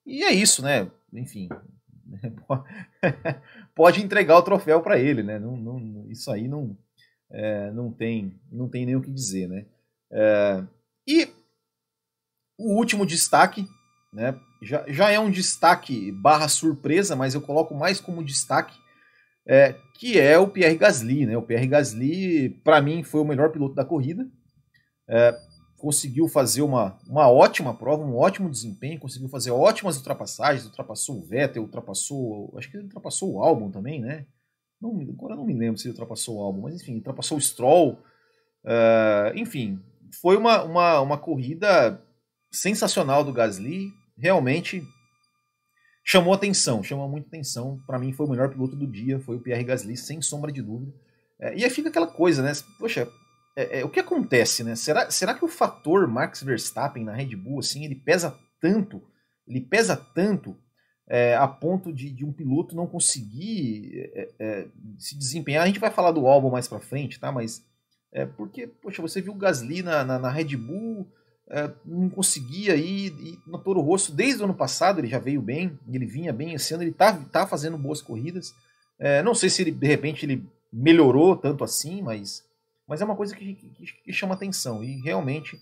E 0.06 0.24
é 0.24 0.32
isso, 0.32 0.62
né? 0.64 0.90
Enfim, 1.14 1.48
pode 3.76 4.02
entregar 4.02 4.38
o 4.38 4.44
troféu 4.44 4.82
para 4.82 5.00
ele, 5.00 5.22
né? 5.22 5.38
Não, 5.38 5.56
não, 5.56 6.10
isso 6.10 6.32
aí 6.32 6.48
não, 6.48 6.76
é, 7.30 7.72
não 7.72 7.92
tem 7.92 8.40
não 8.52 8.68
tem 8.68 8.86
nem 8.86 8.96
o 8.96 9.02
que 9.02 9.12
dizer, 9.12 9.48
né? 9.48 9.66
É, 10.12 10.64
e 11.08 11.30
o 12.58 12.76
último 12.76 13.06
destaque, 13.06 13.68
né? 14.12 14.40
Já, 14.62 14.86
já 14.88 15.10
é 15.12 15.20
um 15.20 15.30
destaque 15.30 16.12
barra 16.12 16.48
surpresa, 16.48 17.16
mas 17.16 17.36
eu 17.36 17.42
coloco 17.42 17.76
mais 17.76 18.00
como 18.00 18.24
destaque 18.24 18.78
é, 19.48 19.76
que 20.00 20.20
é 20.20 20.38
o 20.38 20.48
Pierre 20.48 20.78
Gasly. 20.78 21.26
Né? 21.26 21.38
O 21.38 21.42
Pierre 21.42 21.68
Gasly, 21.68 22.50
para 22.64 22.82
mim, 22.82 23.04
foi 23.04 23.22
o 23.22 23.26
melhor 23.26 23.52
piloto 23.52 23.76
da 23.76 23.86
corrida. 23.86 24.28
É, 25.08 25.38
conseguiu 25.78 26.30
fazer 26.30 26.62
uma, 26.62 26.98
uma 27.08 27.30
ótima 27.30 27.74
prova, 27.74 28.04
um 28.04 28.16
ótimo 28.16 28.50
desempenho, 28.50 29.00
conseguiu 29.00 29.28
fazer 29.28 29.52
ótimas 29.52 29.98
ultrapassagens, 29.98 30.66
ultrapassou 30.66 31.18
o 31.18 31.26
Vettel, 31.26 31.64
ultrapassou, 31.64 32.54
acho 32.58 32.72
que 32.72 32.78
ele 32.78 32.86
ultrapassou 32.86 33.34
o 33.34 33.44
álbum 33.44 33.70
também, 33.70 34.00
né? 34.00 34.26
Não, 34.82 34.98
agora 35.02 35.36
não 35.36 35.46
me 35.46 35.54
lembro 35.54 35.78
se 35.78 35.88
ele 35.88 35.94
ultrapassou 35.94 36.38
o 36.38 36.42
álbum, 36.42 36.62
mas 36.62 36.76
enfim, 36.76 36.96
ultrapassou 36.96 37.38
o 37.38 37.42
Stroll. 37.42 38.00
Uh, 38.64 39.36
enfim, 39.36 39.78
foi 40.22 40.38
uma, 40.38 40.64
uma, 40.64 41.02
uma 41.02 41.18
corrida 41.18 42.02
sensacional 42.50 43.24
do 43.24 43.34
Gasly, 43.34 43.90
realmente 44.18 44.82
chamou 46.04 46.34
atenção, 46.34 46.84
chamou 46.84 47.08
muita 47.08 47.28
atenção. 47.28 47.82
Para 47.88 47.98
mim 47.98 48.12
foi 48.12 48.26
o 48.26 48.30
melhor 48.30 48.50
piloto 48.50 48.76
do 48.76 48.86
dia, 48.86 49.20
foi 49.20 49.38
o 49.38 49.40
Pierre 49.40 49.64
Gasly, 49.64 49.96
sem 49.96 50.22
sombra 50.22 50.52
de 50.52 50.62
dúvida. 50.62 50.94
É, 51.40 51.58
e 51.58 51.64
aí 51.64 51.70
fica 51.70 51.90
aquela 51.90 52.08
coisa, 52.08 52.42
né? 52.44 52.52
Poxa, 52.78 53.08
é, 53.56 53.80
é, 53.80 53.86
o 53.86 53.90
que 53.90 54.00
acontece, 54.00 54.64
né? 54.64 54.76
Será, 54.76 55.10
será 55.10 55.34
que 55.34 55.46
o 55.46 55.48
fator 55.48 56.08
Max 56.08 56.44
Verstappen 56.44 57.04
na 57.04 57.14
Red 57.14 57.36
Bull, 57.36 57.60
assim, 57.60 57.86
ele 57.86 57.96
pesa 57.96 58.38
tanto, 58.60 59.02
ele 59.48 59.62
pesa 59.62 59.96
tanto 59.96 60.58
é, 61.08 61.36
a 61.36 61.48
ponto 61.48 61.94
de, 61.94 62.10
de, 62.10 62.26
um 62.26 62.34
piloto 62.34 62.76
não 62.76 62.88
conseguir 62.88 64.12
é, 64.14 64.30
é, 64.40 64.68
se 64.98 65.18
desempenhar? 65.18 65.64
A 65.64 65.68
gente 65.68 65.80
vai 65.80 65.92
falar 65.92 66.12
do 66.12 66.28
álbum 66.28 66.50
mais 66.50 66.68
para 66.68 66.80
frente, 66.80 67.20
tá? 67.20 67.32
Mas 67.32 67.64
é 68.12 68.26
porque, 68.26 68.68
poxa, 68.68 69.02
você 69.02 69.22
viu 69.22 69.34
o 69.34 69.38
Gasly 69.38 69.84
na, 69.84 70.04
na, 70.04 70.20
na 70.20 70.30
Red 70.30 70.56
Bull, 70.56 71.08
não 71.86 72.10
conseguia 72.10 72.76
ir, 72.76 73.14
ir 73.20 73.40
no 73.46 73.60
Toro 73.60 73.82
Rosso 73.82 74.12
desde 74.12 74.42
o 74.42 74.46
ano 74.46 74.56
passado, 74.56 75.00
ele 75.00 75.08
já 75.08 75.20
veio 75.20 75.42
bem, 75.42 75.78
ele 75.88 76.06
vinha 76.06 76.34
bem 76.34 76.54
esse 76.54 76.74
ano, 76.74 76.84
ele 76.84 76.92
tá, 76.92 77.14
tá 77.32 77.46
fazendo 77.46 77.78
boas 77.78 78.02
corridas. 78.02 78.54
É, 78.98 79.22
não 79.22 79.36
sei 79.36 79.50
se 79.50 79.62
ele, 79.62 79.72
de 79.72 79.88
repente, 79.88 80.26
ele 80.26 80.44
melhorou 80.72 81.36
tanto 81.36 81.64
assim, 81.64 82.02
mas, 82.02 82.44
mas 82.88 83.02
é 83.02 83.06
uma 83.06 83.16
coisa 83.16 83.36
que, 83.36 83.54
que, 83.54 83.86
que 84.04 84.14
chama 84.14 84.34
atenção. 84.34 84.84
E 84.84 85.00
realmente 85.02 85.62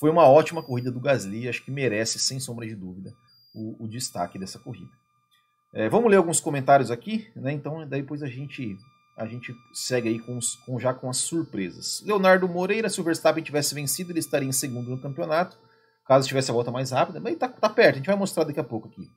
foi 0.00 0.10
uma 0.10 0.28
ótima 0.28 0.62
corrida 0.62 0.90
do 0.90 1.00
Gasly, 1.00 1.48
acho 1.48 1.64
que 1.64 1.70
merece, 1.70 2.18
sem 2.18 2.40
sombra 2.40 2.66
de 2.66 2.74
dúvida, 2.74 3.14
o, 3.54 3.84
o 3.84 3.88
destaque 3.88 4.38
dessa 4.38 4.58
corrida. 4.58 4.90
É, 5.72 5.88
vamos 5.88 6.10
ler 6.10 6.16
alguns 6.16 6.40
comentários 6.40 6.90
aqui, 6.90 7.30
né? 7.36 7.52
Então 7.52 7.86
depois 7.86 8.22
a 8.22 8.26
gente 8.26 8.76
a 9.16 9.26
gente 9.26 9.54
segue 9.72 10.08
aí 10.08 10.18
com, 10.18 10.36
os, 10.36 10.56
com, 10.56 10.78
já 10.78 10.92
com 10.92 11.08
as 11.08 11.16
surpresas. 11.18 12.02
Leonardo 12.04 12.48
Moreira, 12.48 12.88
se 12.88 13.00
o 13.00 13.04
Verstappen 13.04 13.42
tivesse 13.42 13.74
vencido, 13.74 14.12
ele 14.12 14.18
estaria 14.18 14.48
em 14.48 14.52
segundo 14.52 14.90
no 14.90 15.00
campeonato, 15.00 15.56
caso 16.06 16.28
tivesse 16.28 16.50
a 16.50 16.54
volta 16.54 16.70
mais 16.70 16.90
rápida, 16.90 17.18
mas 17.18 17.36
tá, 17.38 17.48
tá 17.48 17.68
perto, 17.68 17.94
a 17.94 17.98
gente 17.98 18.06
vai 18.06 18.16
mostrar 18.16 18.44
daqui 18.44 18.60
a 18.60 18.64
pouco 18.64 18.88
aqui. 18.88 19.08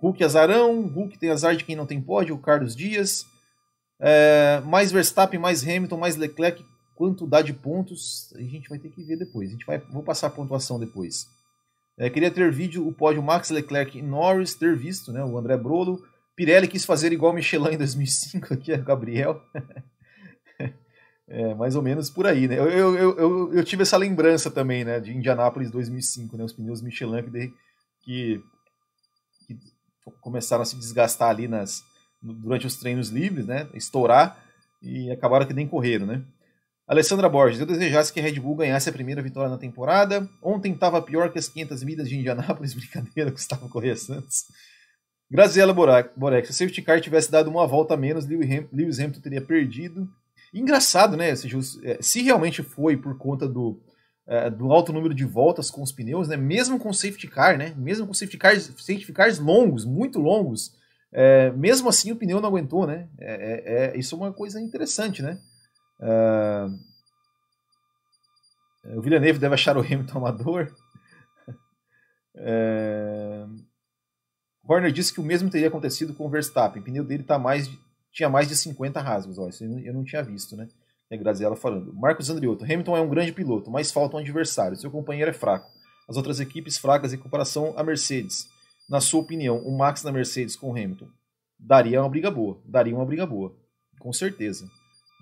Hulk 0.00 0.22
azarão, 0.22 0.86
Hulk 0.86 1.18
tem 1.18 1.30
azar 1.30 1.56
de 1.56 1.64
quem 1.64 1.74
não 1.74 1.86
tem 1.86 2.00
pódio, 2.00 2.34
o 2.34 2.38
Carlos 2.38 2.76
Dias. 2.76 3.26
É, 4.00 4.60
mais 4.64 4.92
Verstappen, 4.92 5.40
mais 5.40 5.62
Hamilton, 5.62 5.96
mais 5.96 6.16
Leclerc, 6.16 6.64
quanto 6.94 7.26
dá 7.26 7.42
de 7.42 7.52
pontos, 7.52 8.32
a 8.36 8.40
gente 8.40 8.68
vai 8.68 8.78
ter 8.78 8.90
que 8.90 9.02
ver 9.02 9.16
depois. 9.16 9.48
A 9.48 9.52
gente 9.52 9.66
vai, 9.66 9.78
vou 9.78 10.02
passar 10.02 10.28
a 10.28 10.30
pontuação 10.30 10.78
depois. 10.78 11.26
É, 11.98 12.08
queria 12.08 12.30
ter 12.30 12.52
vídeo 12.52 12.86
o 12.86 12.92
pódio 12.92 13.22
Max 13.22 13.50
Leclerc 13.50 13.98
e 13.98 14.02
Norris, 14.02 14.54
ter 14.54 14.76
visto, 14.76 15.12
né, 15.12 15.24
o 15.24 15.36
André 15.36 15.56
Brolo. 15.56 16.00
Pirelli 16.38 16.68
quis 16.68 16.84
fazer 16.84 17.12
igual 17.12 17.32
Michelin 17.32 17.74
em 17.74 17.78
2005, 17.78 18.54
aqui 18.54 18.70
é 18.70 18.76
Gabriel. 18.78 19.42
é, 21.26 21.52
mais 21.56 21.74
ou 21.74 21.82
menos 21.82 22.10
por 22.10 22.28
aí, 22.28 22.46
né? 22.46 22.56
Eu, 22.56 22.70
eu, 22.70 22.94
eu, 22.96 23.54
eu, 23.54 23.64
tive 23.64 23.82
essa 23.82 23.96
lembrança 23.96 24.48
também, 24.48 24.84
né, 24.84 25.00
de 25.00 25.12
Indianápolis 25.12 25.68
2005, 25.68 26.36
né, 26.36 26.44
os 26.44 26.52
pneus 26.52 26.80
Michelin 26.80 27.24
que, 27.24 27.52
que, 28.04 28.40
que 29.48 29.58
começaram 30.20 30.62
a 30.62 30.64
se 30.64 30.76
desgastar 30.76 31.30
ali 31.30 31.48
nas, 31.48 31.82
durante 32.22 32.68
os 32.68 32.76
treinos 32.76 33.08
livres, 33.08 33.44
né, 33.44 33.68
estourar 33.74 34.40
e 34.80 35.10
acabaram 35.10 35.44
que 35.44 35.52
nem 35.52 35.66
correram, 35.66 36.06
né? 36.06 36.24
Alessandra 36.86 37.28
Borges, 37.28 37.58
eu 37.58 37.66
desejasse 37.66 38.12
que 38.12 38.20
a 38.20 38.22
Red 38.22 38.38
Bull 38.38 38.54
ganhasse 38.54 38.88
a 38.88 38.92
primeira 38.92 39.20
vitória 39.20 39.50
na 39.50 39.58
temporada. 39.58 40.26
Ontem 40.40 40.72
estava 40.72 41.02
pior 41.02 41.32
que 41.32 41.38
as 41.38 41.48
500 41.48 41.82
milhas 41.82 42.08
de 42.08 42.16
Indianápolis, 42.16 42.74
brincadeira, 42.78 43.32
Gustavo 43.32 43.68
Correia 43.68 43.96
Santos. 43.96 44.44
Graziela 45.30 45.74
Borek, 45.74 46.46
se 46.46 46.52
o 46.52 46.54
safety 46.54 46.82
car 46.82 47.00
tivesse 47.00 47.30
dado 47.30 47.50
uma 47.50 47.66
volta 47.66 47.94
a 47.94 47.96
menos, 47.96 48.26
Lewis 48.26 48.98
Hamilton 48.98 49.20
teria 49.20 49.42
perdido. 49.42 50.08
Engraçado, 50.52 51.16
né? 51.16 51.30
É, 51.30 51.36
se 52.00 52.22
realmente 52.22 52.62
foi 52.62 52.96
por 52.96 53.18
conta 53.18 53.46
do, 53.46 53.78
é, 54.26 54.48
do 54.48 54.72
alto 54.72 54.92
número 54.92 55.14
de 55.14 55.26
voltas 55.26 55.70
com 55.70 55.82
os 55.82 55.92
pneus, 55.92 56.28
né? 56.28 56.36
Mesmo 56.36 56.78
com 56.78 56.92
safety 56.92 57.28
car, 57.28 57.58
né? 57.58 57.74
Mesmo 57.76 58.06
com 58.06 58.14
safety 58.14 58.38
cars, 58.38 58.72
safety 58.78 59.12
cars 59.12 59.38
longos, 59.38 59.84
muito 59.84 60.18
longos, 60.18 60.74
é, 61.12 61.50
mesmo 61.52 61.88
assim 61.88 62.10
o 62.12 62.16
pneu 62.16 62.40
não 62.40 62.48
aguentou, 62.48 62.86
né? 62.86 63.08
É, 63.18 63.92
é 63.92 63.98
isso 63.98 64.14
é 64.14 64.18
uma 64.18 64.32
coisa 64.32 64.58
interessante, 64.60 65.22
né? 65.22 65.38
É, 66.00 66.66
o 68.96 69.02
Villeneuve 69.02 69.38
deve 69.38 69.54
achar 69.54 69.76
o 69.76 69.80
Hamilton 69.80 70.18
amador. 70.18 70.74
É... 72.40 73.44
Horner 74.68 74.92
disse 74.92 75.12
que 75.12 75.20
o 75.20 75.24
mesmo 75.24 75.48
teria 75.48 75.68
acontecido 75.68 76.12
com 76.12 76.26
o 76.26 76.28
Verstappen. 76.28 76.82
O 76.82 76.84
pneu 76.84 77.02
dele 77.02 77.22
tá 77.22 77.38
mais 77.38 77.70
tinha 78.12 78.28
mais 78.28 78.48
de 78.48 78.56
50 78.56 79.00
rasgos. 79.00 79.38
Ó, 79.38 79.48
isso 79.48 79.64
eu 79.64 79.94
não 79.94 80.04
tinha 80.04 80.22
visto, 80.22 80.56
né? 80.56 80.68
É 81.10 81.16
Graziella 81.16 81.56
falando. 81.56 81.92
Marcos 81.94 82.28
Andriotto. 82.28 82.64
Hamilton 82.64 82.96
é 82.96 83.00
um 83.00 83.08
grande 83.08 83.32
piloto, 83.32 83.70
mas 83.70 83.90
falta 83.90 84.16
um 84.16 84.20
adversário. 84.20 84.76
Seu 84.76 84.90
companheiro 84.90 85.30
é 85.30 85.34
fraco. 85.34 85.70
As 86.08 86.16
outras 86.16 86.40
equipes 86.40 86.76
fracas 86.76 87.12
em 87.12 87.18
comparação 87.18 87.74
à 87.76 87.82
Mercedes. 87.82 88.48
Na 88.88 89.00
sua 89.00 89.20
opinião, 89.20 89.58
o 89.58 89.76
Max 89.76 90.02
na 90.02 90.12
Mercedes 90.12 90.56
com 90.56 90.68
o 90.68 90.72
Hamilton 90.72 91.08
daria 91.58 92.00
uma 92.00 92.08
briga 92.08 92.30
boa. 92.30 92.60
Daria 92.64 92.94
uma 92.94 93.06
briga 93.06 93.26
boa. 93.26 93.54
Com 93.98 94.12
certeza. 94.12 94.68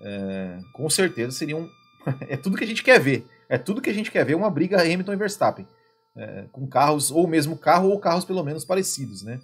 É, 0.01 0.59
com 0.73 0.89
certeza 0.89 1.31
seria 1.31 1.55
um. 1.55 1.69
é 2.27 2.35
tudo 2.35 2.57
que 2.57 2.63
a 2.63 2.67
gente 2.67 2.83
quer 2.83 2.99
ver. 2.99 3.25
É 3.49 3.57
tudo 3.57 3.81
que 3.81 3.89
a 3.89 3.93
gente 3.93 4.11
quer 4.11 4.25
ver 4.25 4.35
uma 4.35 4.49
briga 4.49 4.81
Hamilton 4.81 5.13
e 5.13 5.17
Verstappen 5.17 5.67
é, 6.17 6.47
com 6.51 6.67
carros, 6.67 7.11
ou 7.11 7.27
mesmo 7.27 7.57
carro, 7.57 7.89
ou 7.89 7.99
carros 7.99 8.25
pelo 8.25 8.43
menos 8.43 8.65
parecidos, 8.65 9.21
né? 9.21 9.39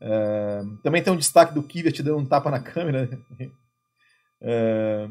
É, 0.00 0.62
também 0.82 1.02
tem 1.02 1.12
um 1.12 1.16
destaque 1.16 1.54
do 1.54 1.62
Kvyat 1.62 2.02
dando 2.02 2.18
um 2.18 2.26
tapa 2.26 2.50
na 2.50 2.60
câmera. 2.60 3.06
Né? 3.06 3.50
É, 4.40 5.08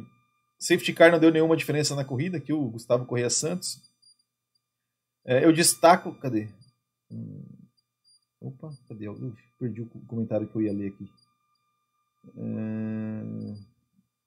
safety 0.60 0.94
car 0.94 1.12
não 1.12 1.20
deu 1.20 1.32
nenhuma 1.32 1.58
diferença 1.58 1.96
na 1.96 2.06
corrida, 2.06 2.38
aqui 2.38 2.54
o 2.54 2.70
Gustavo 2.70 3.06
Correia 3.06 3.30
Santos. 3.30 3.82
É, 5.26 5.44
eu 5.44 5.52
destaco. 5.52 6.14
Cadê? 6.16 6.50
Hum, 7.12 7.44
opa, 8.42 8.70
cadê? 8.88 9.08
Eu 9.08 9.34
perdi 9.60 9.82
o 9.82 9.90
comentário 10.08 10.48
que 10.48 10.56
eu 10.56 10.62
ia 10.62 10.74
ler 10.74 10.90
aqui. 10.90 11.10
É, 12.38 13.54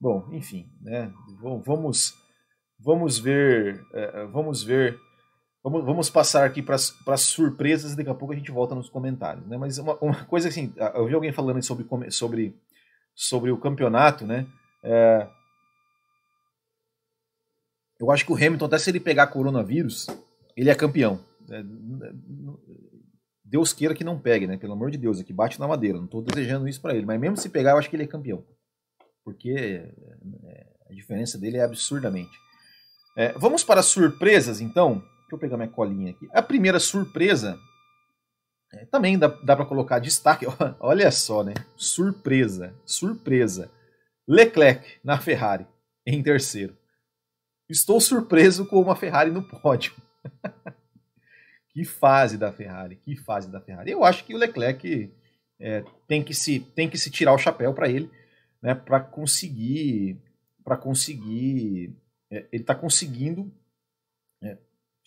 bom, 0.00 0.28
enfim, 0.32 0.70
né? 0.80 1.12
Vamos, 1.40 2.14
vamos 2.78 3.18
ver, 3.18 3.82
é, 3.92 4.26
vamos 4.26 4.62
ver 4.62 4.98
Vamos, 5.62 5.84
vamos 5.84 6.10
passar 6.10 6.44
aqui 6.44 6.62
para 6.62 6.76
as 6.76 7.20
surpresas 7.20 7.92
e 7.92 7.96
daqui 7.96 8.08
a 8.08 8.14
pouco 8.14 8.32
a 8.32 8.36
gente 8.36 8.50
volta 8.50 8.74
nos 8.74 8.88
comentários. 8.88 9.46
Né? 9.46 9.58
Mas 9.58 9.78
uma, 9.78 9.96
uma 10.00 10.24
coisa 10.24 10.48
assim, 10.48 10.72
eu 10.94 11.06
vi 11.06 11.14
alguém 11.14 11.32
falando 11.32 11.62
sobre, 11.62 11.86
sobre, 12.10 12.56
sobre 13.14 13.50
o 13.50 13.58
campeonato, 13.58 14.26
né? 14.26 14.46
É, 14.82 15.28
eu 18.00 18.10
acho 18.10 18.24
que 18.24 18.32
o 18.32 18.34
Hamilton, 18.34 18.64
até 18.64 18.78
se 18.78 18.90
ele 18.90 18.98
pegar 18.98 19.26
coronavírus, 19.26 20.06
ele 20.56 20.70
é 20.70 20.74
campeão. 20.74 21.22
É, 21.50 21.62
Deus 23.44 23.74
queira 23.74 23.94
que 23.94 24.04
não 24.04 24.18
pegue, 24.18 24.46
né? 24.46 24.56
Pelo 24.56 24.72
amor 24.72 24.90
de 24.90 24.96
Deus, 24.96 25.20
aqui 25.20 25.32
bate 25.32 25.60
na 25.60 25.68
madeira. 25.68 25.98
Não 25.98 26.06
estou 26.06 26.22
desejando 26.22 26.66
isso 26.66 26.80
para 26.80 26.94
ele, 26.94 27.04
mas 27.04 27.20
mesmo 27.20 27.36
se 27.36 27.50
pegar, 27.50 27.72
eu 27.72 27.78
acho 27.78 27.90
que 27.90 27.96
ele 27.96 28.04
é 28.04 28.06
campeão. 28.06 28.42
Porque 29.22 29.50
é, 29.52 30.66
a 30.88 30.94
diferença 30.94 31.36
dele 31.36 31.58
é 31.58 31.64
absurdamente. 31.64 32.38
É, 33.14 33.32
vamos 33.32 33.62
para 33.62 33.80
as 33.80 33.86
surpresas, 33.86 34.62
então. 34.62 35.04
Deixa 35.30 35.36
eu 35.36 35.38
pegar 35.38 35.56
minha 35.56 35.68
colinha 35.68 36.10
aqui. 36.10 36.28
A 36.32 36.42
primeira 36.42 36.80
surpresa 36.80 37.56
é, 38.72 38.84
também 38.86 39.16
dá, 39.16 39.28
dá 39.28 39.54
para 39.54 39.64
colocar 39.64 40.00
destaque. 40.00 40.44
Olha 40.80 41.08
só, 41.12 41.44
né? 41.44 41.54
Surpresa, 41.76 42.74
surpresa. 42.84 43.70
Leclerc 44.26 44.98
na 45.04 45.18
Ferrari 45.20 45.64
em 46.04 46.20
terceiro. 46.20 46.76
Estou 47.68 48.00
surpreso 48.00 48.66
com 48.66 48.80
uma 48.80 48.96
Ferrari 48.96 49.30
no 49.30 49.40
pódio. 49.40 49.94
que 51.70 51.84
fase 51.84 52.36
da 52.36 52.50
Ferrari, 52.50 52.96
que 52.96 53.14
fase 53.14 53.48
da 53.48 53.60
Ferrari. 53.60 53.92
Eu 53.92 54.02
acho 54.02 54.24
que 54.24 54.34
o 54.34 54.38
Leclerc 54.38 55.14
é, 55.60 55.84
tem, 56.08 56.24
que 56.24 56.34
se, 56.34 56.58
tem 56.58 56.90
que 56.90 56.98
se 56.98 57.08
tirar 57.08 57.32
o 57.34 57.38
chapéu 57.38 57.72
para 57.72 57.88
ele, 57.88 58.10
né, 58.60 58.74
para 58.74 58.98
conseguir, 58.98 60.20
para 60.64 60.76
conseguir, 60.76 61.94
é, 62.28 62.48
ele 62.50 62.62
está 62.64 62.74
conseguindo 62.74 63.52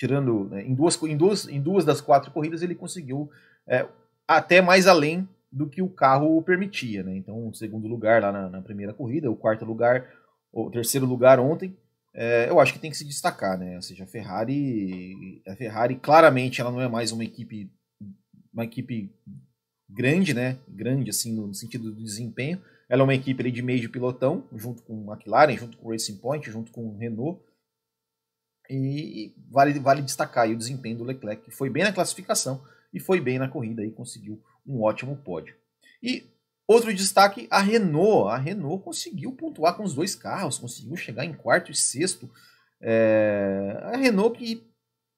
tirando 0.03 0.49
né, 0.49 0.65
em, 0.65 0.75
duas, 0.75 1.01
em, 1.01 1.15
duas, 1.15 1.47
em 1.47 1.61
duas 1.61 1.85
das 1.85 2.01
quatro 2.01 2.29
corridas 2.29 2.61
ele 2.61 2.75
conseguiu 2.75 3.31
é, 3.65 3.87
até 4.27 4.61
mais 4.61 4.85
além 4.85 5.25
do 5.49 5.69
que 5.69 5.81
o 5.81 5.87
carro 5.87 6.41
permitia, 6.41 7.03
né? 7.03 7.15
Então, 7.15 7.47
o 7.47 7.53
segundo 7.53 7.87
lugar 7.87 8.21
lá 8.21 8.29
na, 8.29 8.49
na, 8.49 8.61
primeira 8.61 8.93
corrida, 8.93 9.31
o 9.31 9.35
quarto 9.35 9.63
lugar, 9.63 10.05
o 10.51 10.69
terceiro 10.69 11.05
lugar 11.05 11.39
ontem, 11.39 11.77
é, 12.13 12.49
eu 12.49 12.59
acho 12.59 12.73
que 12.73 12.79
tem 12.79 12.91
que 12.91 12.97
se 12.97 13.05
destacar, 13.05 13.57
né? 13.57 13.77
Ou 13.77 13.81
seja, 13.81 14.03
a 14.03 14.07
Ferrari, 14.07 15.41
a 15.47 15.55
Ferrari 15.55 15.95
claramente 15.95 16.59
ela 16.59 16.71
não 16.71 16.81
é 16.81 16.89
mais 16.89 17.13
uma 17.13 17.23
equipe, 17.23 17.71
uma 18.51 18.65
equipe 18.65 19.09
grande, 19.89 20.33
né? 20.33 20.57
Grande 20.67 21.09
assim 21.11 21.33
no 21.33 21.53
sentido 21.53 21.93
do 21.93 22.03
desempenho. 22.03 22.59
Ela 22.89 23.03
é 23.03 23.05
uma 23.05 23.15
equipe 23.15 23.41
ali, 23.41 23.51
de 23.51 23.61
meio 23.61 23.79
de 23.79 23.87
pilotão, 23.87 24.43
junto 24.53 24.83
com 24.83 25.09
a 25.11 25.15
McLaren, 25.15 25.55
junto 25.55 25.77
com 25.77 25.87
o 25.87 25.91
Racing 25.91 26.17
Point, 26.17 26.51
junto 26.51 26.73
com 26.73 26.87
o 26.87 26.97
Renault. 26.97 27.39
E 28.75 29.35
vale, 29.49 29.77
vale 29.79 30.01
destacar 30.01 30.49
o 30.49 30.55
desempenho 30.55 30.97
do 30.97 31.03
Leclerc, 31.03 31.43
que 31.43 31.51
foi 31.51 31.69
bem 31.69 31.83
na 31.83 31.93
classificação 31.93 32.63
e 32.93 32.99
foi 32.99 33.19
bem 33.19 33.37
na 33.37 33.47
corrida 33.47 33.83
e 33.83 33.91
conseguiu 33.91 34.41
um 34.65 34.81
ótimo 34.81 35.15
pódio. 35.17 35.55
E 36.01 36.25
outro 36.67 36.93
destaque, 36.93 37.47
a 37.49 37.59
Renault. 37.59 38.29
A 38.29 38.37
Renault 38.37 38.83
conseguiu 38.83 39.31
pontuar 39.33 39.75
com 39.75 39.83
os 39.83 39.93
dois 39.93 40.15
carros, 40.15 40.57
conseguiu 40.57 40.95
chegar 40.95 41.25
em 41.25 41.33
quarto 41.33 41.71
e 41.71 41.75
sexto. 41.75 42.29
É, 42.81 43.79
a 43.83 43.97
Renault 43.97 44.37
que 44.37 44.65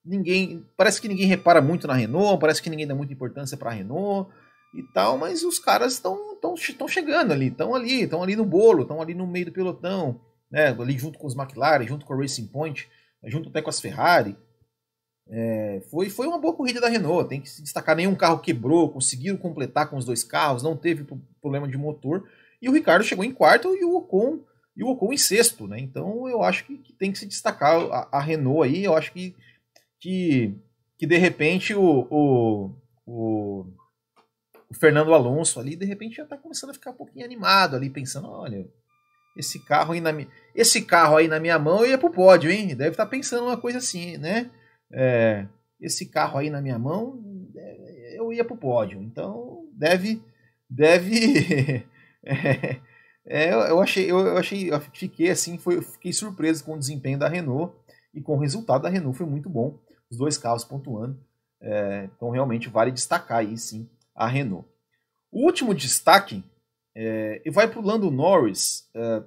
ninguém, 0.04 0.64
parece 0.76 1.00
que 1.00 1.08
ninguém 1.08 1.26
repara 1.26 1.60
muito 1.60 1.86
na 1.86 1.94
Renault, 1.94 2.40
parece 2.40 2.62
que 2.62 2.70
ninguém 2.70 2.86
dá 2.86 2.94
muita 2.94 3.12
importância 3.12 3.56
para 3.56 3.70
a 3.70 3.74
Renault 3.74 4.30
e 4.74 4.82
tal, 4.92 5.18
mas 5.18 5.42
os 5.42 5.58
caras 5.58 5.94
estão 5.94 6.86
chegando 6.86 7.32
ali, 7.32 7.48
estão 7.48 7.74
ali, 7.74 8.02
estão 8.02 8.22
ali 8.22 8.36
no 8.36 8.44
bolo, 8.44 8.82
estão 8.82 9.00
ali 9.00 9.14
no 9.14 9.26
meio 9.26 9.46
do 9.46 9.52
pelotão, 9.52 10.20
né, 10.50 10.68
ali 10.68 10.96
junto 10.96 11.18
com 11.18 11.26
os 11.26 11.34
McLaren, 11.34 11.86
junto 11.86 12.06
com 12.06 12.12
a 12.12 12.16
Racing 12.16 12.46
Point, 12.46 12.88
junto 13.26 13.48
até 13.48 13.60
com 13.60 13.70
as 13.70 13.80
Ferrari. 13.80 14.36
É, 15.28 15.82
foi, 15.90 16.08
foi 16.08 16.26
uma 16.26 16.38
boa 16.38 16.54
corrida 16.54 16.80
da 16.80 16.88
Renault, 16.88 17.28
tem 17.28 17.40
que 17.40 17.50
se 17.50 17.60
destacar, 17.60 17.96
nenhum 17.96 18.14
carro 18.14 18.38
quebrou, 18.38 18.92
conseguiram 18.92 19.36
completar 19.36 19.90
com 19.90 19.96
os 19.96 20.04
dois 20.04 20.22
carros, 20.22 20.62
não 20.62 20.76
teve 20.76 21.04
problema 21.40 21.66
de 21.66 21.76
motor, 21.76 22.28
e 22.62 22.68
o 22.68 22.72
Ricardo 22.72 23.04
chegou 23.04 23.24
em 23.24 23.32
quarto 23.32 23.74
e 23.74 23.84
o 23.84 23.96
Ocon, 23.96 24.44
e 24.76 24.84
o 24.84 24.88
Ocon 24.88 25.12
em 25.12 25.18
sexto, 25.18 25.66
né? 25.66 25.80
Então 25.80 26.28
eu 26.28 26.42
acho 26.44 26.64
que, 26.64 26.78
que 26.78 26.92
tem 26.92 27.10
que 27.10 27.18
se 27.18 27.26
destacar 27.26 27.74
a, 27.90 28.08
a, 28.12 28.20
Renault 28.20 28.68
aí, 28.68 28.84
eu 28.84 28.94
acho 28.94 29.12
que, 29.12 29.34
que, 29.98 30.54
que 30.96 31.06
de 31.06 31.16
repente 31.16 31.74
o, 31.74 32.06
o, 32.08 32.76
o, 33.04 33.66
o 34.70 34.74
Fernando 34.74 35.12
Alonso 35.12 35.58
ali, 35.58 35.74
de 35.74 35.84
repente 35.84 36.16
já 36.16 36.22
está 36.22 36.36
começando 36.36 36.70
a 36.70 36.74
ficar 36.74 36.92
um 36.92 36.96
pouquinho 36.96 37.24
animado 37.24 37.74
ali, 37.74 37.90
pensando, 37.90 38.28
olha, 38.28 38.64
esse 39.36 39.60
carro 39.60 39.92
aí 39.92 40.00
na 40.00 40.12
minha, 40.12 40.28
esse 40.54 40.82
carro 40.82 41.16
aí 41.16 41.28
na 41.28 41.38
minha 41.38 41.58
mão 41.58 41.80
eu 41.80 41.90
ia 41.90 41.98
pro 41.98 42.10
pódio, 42.10 42.50
hein? 42.50 42.68
Deve 42.68 42.90
estar 42.90 43.04
tá 43.04 43.10
pensando 43.10 43.44
uma 43.44 43.56
coisa 43.56 43.78
assim, 43.78 44.16
né? 44.16 44.50
é, 44.92 45.46
esse 45.80 46.06
carro 46.06 46.38
aí 46.38 46.50
na 46.50 46.60
minha 46.60 46.78
mão, 46.78 47.22
é, 47.54 48.18
eu 48.18 48.32
ia 48.32 48.44
para 48.44 48.54
o 48.54 48.58
pódio. 48.58 49.02
Então 49.02 49.68
deve, 49.72 50.22
deve. 50.68 51.84
é, 52.24 52.80
é, 53.26 53.50
eu 53.52 53.80
achei, 53.80 54.10
eu 54.10 54.36
achei, 54.36 54.72
eu 54.72 54.80
fiquei 54.80 55.30
assim, 55.30 55.58
foi, 55.58 55.82
fiquei 55.82 56.12
surpreso 56.12 56.64
com 56.64 56.74
o 56.74 56.78
desempenho 56.78 57.18
da 57.18 57.28
Renault 57.28 57.74
e 58.14 58.20
com 58.20 58.36
o 58.36 58.40
resultado 58.40 58.82
da 58.82 58.88
Renault 58.88 59.16
foi 59.16 59.26
muito 59.26 59.48
bom. 59.48 59.78
Os 60.10 60.16
dois 60.16 60.38
carros 60.38 60.64
pontuando. 60.64 61.18
É, 61.60 62.08
então 62.14 62.30
realmente 62.30 62.68
vale 62.68 62.92
destacar 62.92 63.38
aí 63.38 63.56
sim 63.58 63.88
a 64.14 64.28
Renault. 64.28 64.66
O 65.32 65.44
último 65.44 65.74
destaque 65.74 66.44
é, 66.98 67.42
vai 67.50 67.68
para 67.68 67.78
o 67.78 67.84
Lando 67.84 68.10
Norris 68.10 68.88
é, 68.94 69.22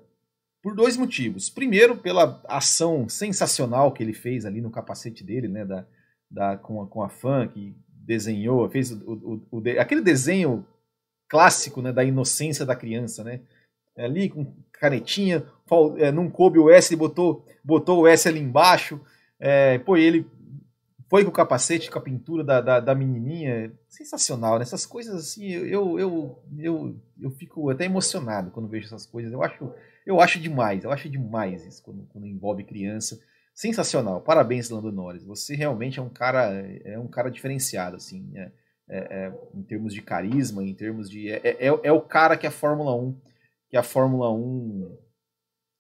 por 0.61 0.75
dois 0.75 0.97
motivos. 0.97 1.49
Primeiro, 1.51 1.95
pela 1.95 2.41
ação 2.47 3.07
sensacional 3.07 3.91
que 3.91 4.01
ele 4.01 4.13
fez 4.13 4.43
ali 4.43 4.59
no 4.59 4.71
capacete 4.71 5.23
dele, 5.23 5.47
né, 5.47 5.63
da, 5.63 5.85
da, 6.29 6.57
com, 6.57 6.81
a, 6.81 6.87
com 6.87 7.03
a 7.03 7.09
fã 7.09 7.47
que 7.47 7.75
desenhou, 7.87 8.67
fez 8.69 8.91
o, 8.91 9.13
o, 9.51 9.59
o, 9.59 9.63
aquele 9.79 10.01
desenho 10.01 10.65
clássico 11.27 11.79
né, 11.79 11.93
da 11.93 12.03
inocência 12.03 12.65
da 12.65 12.75
criança, 12.75 13.23
né? 13.23 13.41
Ali 13.95 14.29
com 14.29 14.55
canetinha, 14.71 15.45
é, 15.97 16.11
não 16.11 16.29
coube 16.29 16.57
o 16.57 16.69
S, 16.71 16.91
ele 16.91 16.99
botou, 16.99 17.45
botou 17.63 18.01
o 18.01 18.07
S 18.07 18.27
ali 18.27 18.39
embaixo. 18.39 18.99
É, 19.39 19.77
pô, 19.77 19.95
ele 19.95 20.25
foi 21.09 21.23
com 21.23 21.29
o 21.29 21.33
capacete, 21.33 21.89
com 21.89 21.97
a 21.97 22.01
pintura 22.01 22.43
da, 22.43 22.61
da, 22.61 22.79
da 22.79 22.95
menininha. 22.95 23.73
Sensacional, 23.87 24.57
né? 24.57 24.63
Essas 24.63 24.85
coisas 24.85 25.15
assim, 25.15 25.47
eu, 25.47 25.99
eu, 25.99 26.43
eu, 26.57 26.95
eu 27.19 27.31
fico 27.31 27.69
até 27.69 27.85
emocionado 27.85 28.51
quando 28.51 28.69
vejo 28.69 28.85
essas 28.85 29.05
coisas. 29.05 29.33
Eu 29.33 29.43
acho 29.43 29.73
eu 30.09 30.19
acho 30.19 30.39
demais, 30.39 30.83
eu 30.83 30.91
acho 30.91 31.07
demais 31.07 31.63
isso 31.63 31.83
quando, 31.83 32.03
quando 32.07 32.25
envolve 32.25 32.63
criança. 32.63 33.21
Sensacional. 33.53 34.21
Parabéns, 34.21 34.67
Lando 34.67 34.91
Norris. 34.91 35.23
Você 35.23 35.55
realmente 35.55 35.99
é 35.99 36.01
um 36.01 36.09
cara, 36.09 36.51
é 36.83 36.97
um 36.97 37.07
cara 37.07 37.29
diferenciado, 37.29 37.95
assim, 37.95 38.31
é, 38.35 38.51
é, 38.89 38.97
é, 38.97 39.33
em 39.53 39.61
termos 39.61 39.93
de 39.93 40.01
carisma, 40.01 40.63
em 40.63 40.73
termos 40.73 41.11
de. 41.11 41.29
É, 41.29 41.41
é, 41.43 41.67
é, 41.67 41.91
o 41.91 42.01
cara 42.01 42.35
que 42.35 42.47
a 42.47 42.51
Fórmula 42.51 42.95
1, 42.95 43.21
que 43.69 43.77
a 43.77 43.83
Fórmula 43.83 44.33
1 44.33 44.97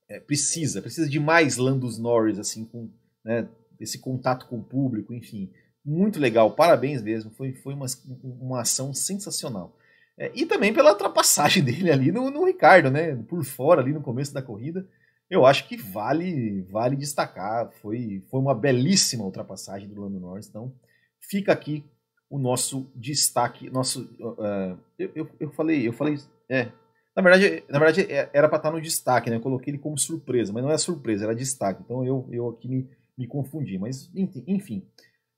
é, 0.09 0.19
precisa, 0.19 0.79
precisa 0.79 1.09
de 1.09 1.19
mais 1.19 1.57
Landos 1.57 1.97
Norris, 1.97 2.37
assim, 2.37 2.65
com 2.65 2.87
né, 3.25 3.49
esse 3.79 3.99
contato 3.99 4.47
com 4.47 4.57
o 4.57 4.63
público, 4.63 5.13
enfim. 5.13 5.51
Muito 5.83 6.19
legal, 6.19 6.51
parabéns 6.51 7.01
mesmo. 7.01 7.31
Foi, 7.31 7.53
foi 7.53 7.73
uma, 7.73 7.85
uma 8.23 8.61
ação 8.61 8.93
sensacional. 8.93 9.75
É, 10.17 10.31
e 10.35 10.45
também 10.45 10.73
pela 10.73 10.91
ultrapassagem 10.91 11.63
dele 11.65 11.89
ali 11.89 12.11
no, 12.11 12.29
no, 12.29 12.45
Ricardo, 12.45 12.91
né? 12.91 13.15
Por 13.15 13.43
fora, 13.43 13.81
ali 13.81 13.93
no 13.93 14.01
começo 14.01 14.33
da 14.33 14.41
corrida. 14.41 14.85
Eu 15.29 15.45
acho 15.45 15.67
que 15.67 15.77
vale 15.77 16.61
vale 16.63 16.95
destacar. 16.95 17.71
Foi, 17.81 18.23
foi 18.29 18.39
uma 18.39 18.53
belíssima 18.53 19.23
ultrapassagem 19.23 19.87
do 19.87 20.01
Lando 20.01 20.19
Norris. 20.19 20.49
Então, 20.49 20.73
fica 21.19 21.53
aqui 21.53 21.85
o 22.29 22.37
nosso 22.37 22.91
destaque. 22.95 23.69
Nosso, 23.69 24.03
uh, 24.19 24.77
eu, 24.97 25.11
eu, 25.15 25.29
eu, 25.39 25.51
falei, 25.51 25.87
eu 25.87 25.93
falei. 25.93 26.17
É, 26.49 26.71
na 27.15 27.21
verdade, 27.21 27.63
na 27.69 27.79
verdade 27.79 28.11
é, 28.11 28.29
era 28.33 28.47
para 28.47 28.57
estar 28.57 28.71
no 28.71 28.81
destaque, 28.81 29.29
né? 29.29 29.37
Eu 29.37 29.41
coloquei 29.41 29.71
ele 29.71 29.81
como 29.81 29.97
surpresa, 29.97 30.51
mas 30.51 30.63
não 30.63 30.71
é 30.71 30.77
surpresa, 30.77 31.25
era 31.25 31.35
destaque. 31.35 31.81
Então 31.83 32.05
eu, 32.05 32.27
eu 32.31 32.49
aqui 32.49 32.67
me, 32.67 32.89
me 33.19 33.27
confundi. 33.27 33.77
Mas, 33.77 34.09
enfim, 34.15 34.83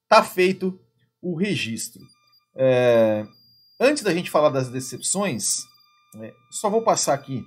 tá 0.07 0.23
feito 0.23 0.79
o 1.21 1.35
registro. 1.35 2.01
É, 2.55 3.25
Antes 3.83 4.03
da 4.03 4.13
gente 4.13 4.29
falar 4.29 4.49
das 4.49 4.69
decepções, 4.69 5.65
né, 6.13 6.31
só 6.51 6.69
vou 6.69 6.83
passar 6.83 7.15
aqui 7.15 7.43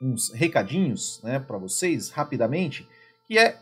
uns 0.00 0.32
recadinhos 0.32 1.20
né, 1.22 1.38
para 1.38 1.58
vocês, 1.58 2.08
rapidamente, 2.08 2.88
que 3.26 3.38
é 3.38 3.60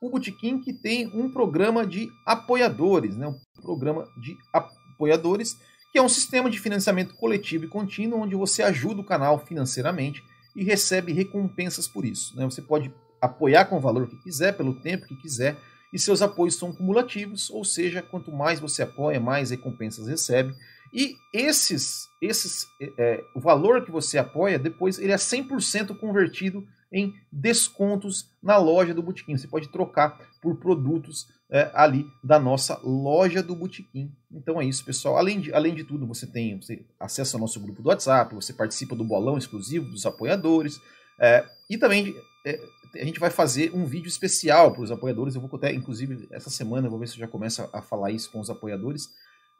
o 0.00 0.10
Botequim 0.10 0.60
que 0.60 0.72
tem 0.72 1.06
um 1.14 1.30
programa 1.30 1.86
de 1.86 2.10
apoiadores, 2.26 3.16
né, 3.16 3.28
um 3.28 3.38
programa 3.62 4.08
de 4.20 4.36
apoiadores, 4.52 5.56
que 5.92 5.98
é 6.00 6.02
um 6.02 6.08
sistema 6.08 6.50
de 6.50 6.58
financiamento 6.58 7.14
coletivo 7.14 7.64
e 7.64 7.68
contínuo, 7.68 8.22
onde 8.22 8.34
você 8.34 8.64
ajuda 8.64 9.00
o 9.00 9.06
canal 9.06 9.38
financeiramente 9.46 10.20
e 10.56 10.64
recebe 10.64 11.12
recompensas 11.12 11.86
por 11.86 12.04
isso. 12.04 12.36
Né? 12.36 12.44
Você 12.44 12.60
pode 12.60 12.92
apoiar 13.20 13.66
com 13.66 13.76
o 13.76 13.80
valor 13.80 14.08
que 14.08 14.16
quiser, 14.16 14.56
pelo 14.56 14.74
tempo 14.74 15.06
que 15.06 15.16
quiser, 15.16 15.56
e 15.92 15.98
seus 15.98 16.22
apoios 16.22 16.56
são 16.56 16.72
cumulativos, 16.72 17.50
ou 17.50 17.64
seja, 17.64 18.02
quanto 18.02 18.30
mais 18.30 18.60
você 18.60 18.82
apoia, 18.82 19.18
mais 19.18 19.50
recompensas 19.50 20.06
recebe. 20.06 20.54
E 20.92 21.16
esses, 21.32 22.08
esses 22.20 22.66
é, 22.98 23.22
o 23.34 23.40
valor 23.40 23.84
que 23.84 23.90
você 23.90 24.18
apoia, 24.18 24.58
depois 24.58 24.98
ele 24.98 25.12
é 25.12 25.16
100% 25.16 25.96
convertido 25.98 26.66
em 26.92 27.14
descontos 27.30 28.28
na 28.42 28.56
loja 28.56 28.92
do 28.92 29.02
Botequim. 29.02 29.36
Você 29.36 29.46
pode 29.46 29.68
trocar 29.68 30.18
por 30.42 30.56
produtos 30.56 31.28
é, 31.48 31.70
ali 31.74 32.06
da 32.22 32.38
nossa 32.38 32.80
loja 32.82 33.42
do 33.42 33.54
Botequim. 33.54 34.12
Então 34.32 34.60
é 34.60 34.64
isso, 34.64 34.84
pessoal. 34.84 35.16
Além 35.16 35.40
de, 35.40 35.52
além 35.52 35.74
de 35.74 35.84
tudo, 35.84 36.06
você 36.06 36.26
tem 36.26 36.58
você 36.60 36.84
acessa 36.98 37.36
ao 37.36 37.40
nosso 37.40 37.60
grupo 37.60 37.82
do 37.82 37.88
WhatsApp, 37.88 38.34
você 38.34 38.52
participa 38.52 38.96
do 38.96 39.04
bolão 39.04 39.38
exclusivo 39.38 39.88
dos 39.90 40.04
apoiadores. 40.06 40.80
É, 41.20 41.44
e 41.68 41.76
também 41.76 42.16
é, 42.46 42.60
a 42.94 43.04
gente 43.04 43.20
vai 43.20 43.30
fazer 43.30 43.72
um 43.74 43.84
vídeo 43.84 44.08
especial 44.08 44.72
para 44.72 44.82
os 44.82 44.90
apoiadores. 44.90 45.34
Eu 45.34 45.40
vou 45.40 45.50
até, 45.54 45.72
inclusive, 45.72 46.28
essa 46.30 46.50
semana, 46.50 46.86
eu 46.86 46.90
vou 46.90 46.98
ver 46.98 47.08
se 47.08 47.14
eu 47.14 47.20
já 47.20 47.28
começo 47.28 47.68
a 47.72 47.82
falar 47.82 48.10
isso 48.10 48.30
com 48.30 48.40
os 48.40 48.50
apoiadores 48.50 49.08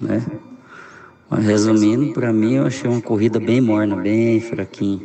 né? 0.00 0.24
Mas 1.28 1.44
resumindo, 1.44 2.12
para 2.12 2.32
mim 2.32 2.54
eu 2.54 2.66
achei 2.66 2.88
uma 2.88 3.02
corrida 3.02 3.40
bem 3.40 3.60
morna, 3.60 3.96
bem 3.96 4.40
fraquinha. 4.40 5.00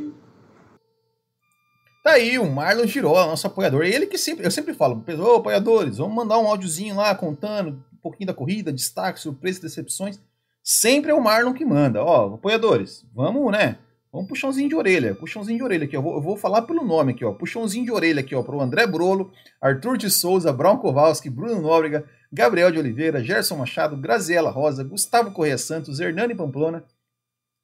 Tá 2.04 2.12
aí 2.12 2.38
o 2.38 2.50
Marlon 2.50 2.86
Girola, 2.86 3.26
nosso 3.26 3.48
apoiador. 3.48 3.84
Ele 3.84 4.06
que 4.06 4.18
sempre, 4.18 4.46
eu 4.46 4.52
sempre 4.52 4.74
falo, 4.74 5.04
ô 5.20 5.36
apoiadores, 5.36 5.98
vamos 5.98 6.16
mandar 6.16 6.38
um 6.38 6.48
áudiozinho 6.48 6.96
lá 6.96 7.16
contando 7.16 7.84
um 7.92 7.98
pouquinho 8.02 8.28
da 8.28 8.34
corrida, 8.34 8.72
destaque, 8.72 9.20
surpresas, 9.20 9.62
decepções. 9.62 10.20
Sempre 10.64 11.12
é 11.12 11.14
o 11.16 11.24
Marlon 11.24 11.54
que 11.54 11.66
manda. 11.66 12.04
Ó, 12.04 12.36
apoiadores, 12.36 13.06
vamos, 13.16 13.52
né? 13.52 13.78
Vamos 14.12 14.28
puxãozinho 14.28 14.70
de 14.70 14.76
orelha, 14.76 15.16
puxãozinho 15.16 15.58
de 15.58 15.64
orelha 15.64 15.86
aqui. 15.86 15.98
Eu 15.98 16.02
vou, 16.02 16.16
eu 16.16 16.22
vou 16.22 16.38
falar 16.38 16.62
pelo 16.62 16.84
nome 16.86 17.14
aqui, 17.14 17.26
ó. 17.26 17.32
Puxãozinho 17.34 17.86
de 17.86 17.92
orelha 17.92 18.22
aqui, 18.22 18.36
ó, 18.36 18.44
pro 18.44 18.62
André 18.62 18.86
Brolo, 18.88 19.32
Arthur 19.62 19.98
de 19.98 20.10
Souza, 20.10 20.54
Brown 20.54 20.78
Kowalski, 20.78 21.30
Bruno 21.30 21.62
Nóbrega, 21.62 22.06
Gabriel 22.32 22.72
de 22.72 22.80
Oliveira, 22.80 23.24
Gerson 23.24 23.56
Machado, 23.56 23.98
Graziela 23.98 24.50
Rosa, 24.50 24.84
Gustavo 24.84 25.32
Correia 25.32 25.58
Santos, 25.58 26.00
Hernani 26.00 26.36
Pamplona, 26.36 26.84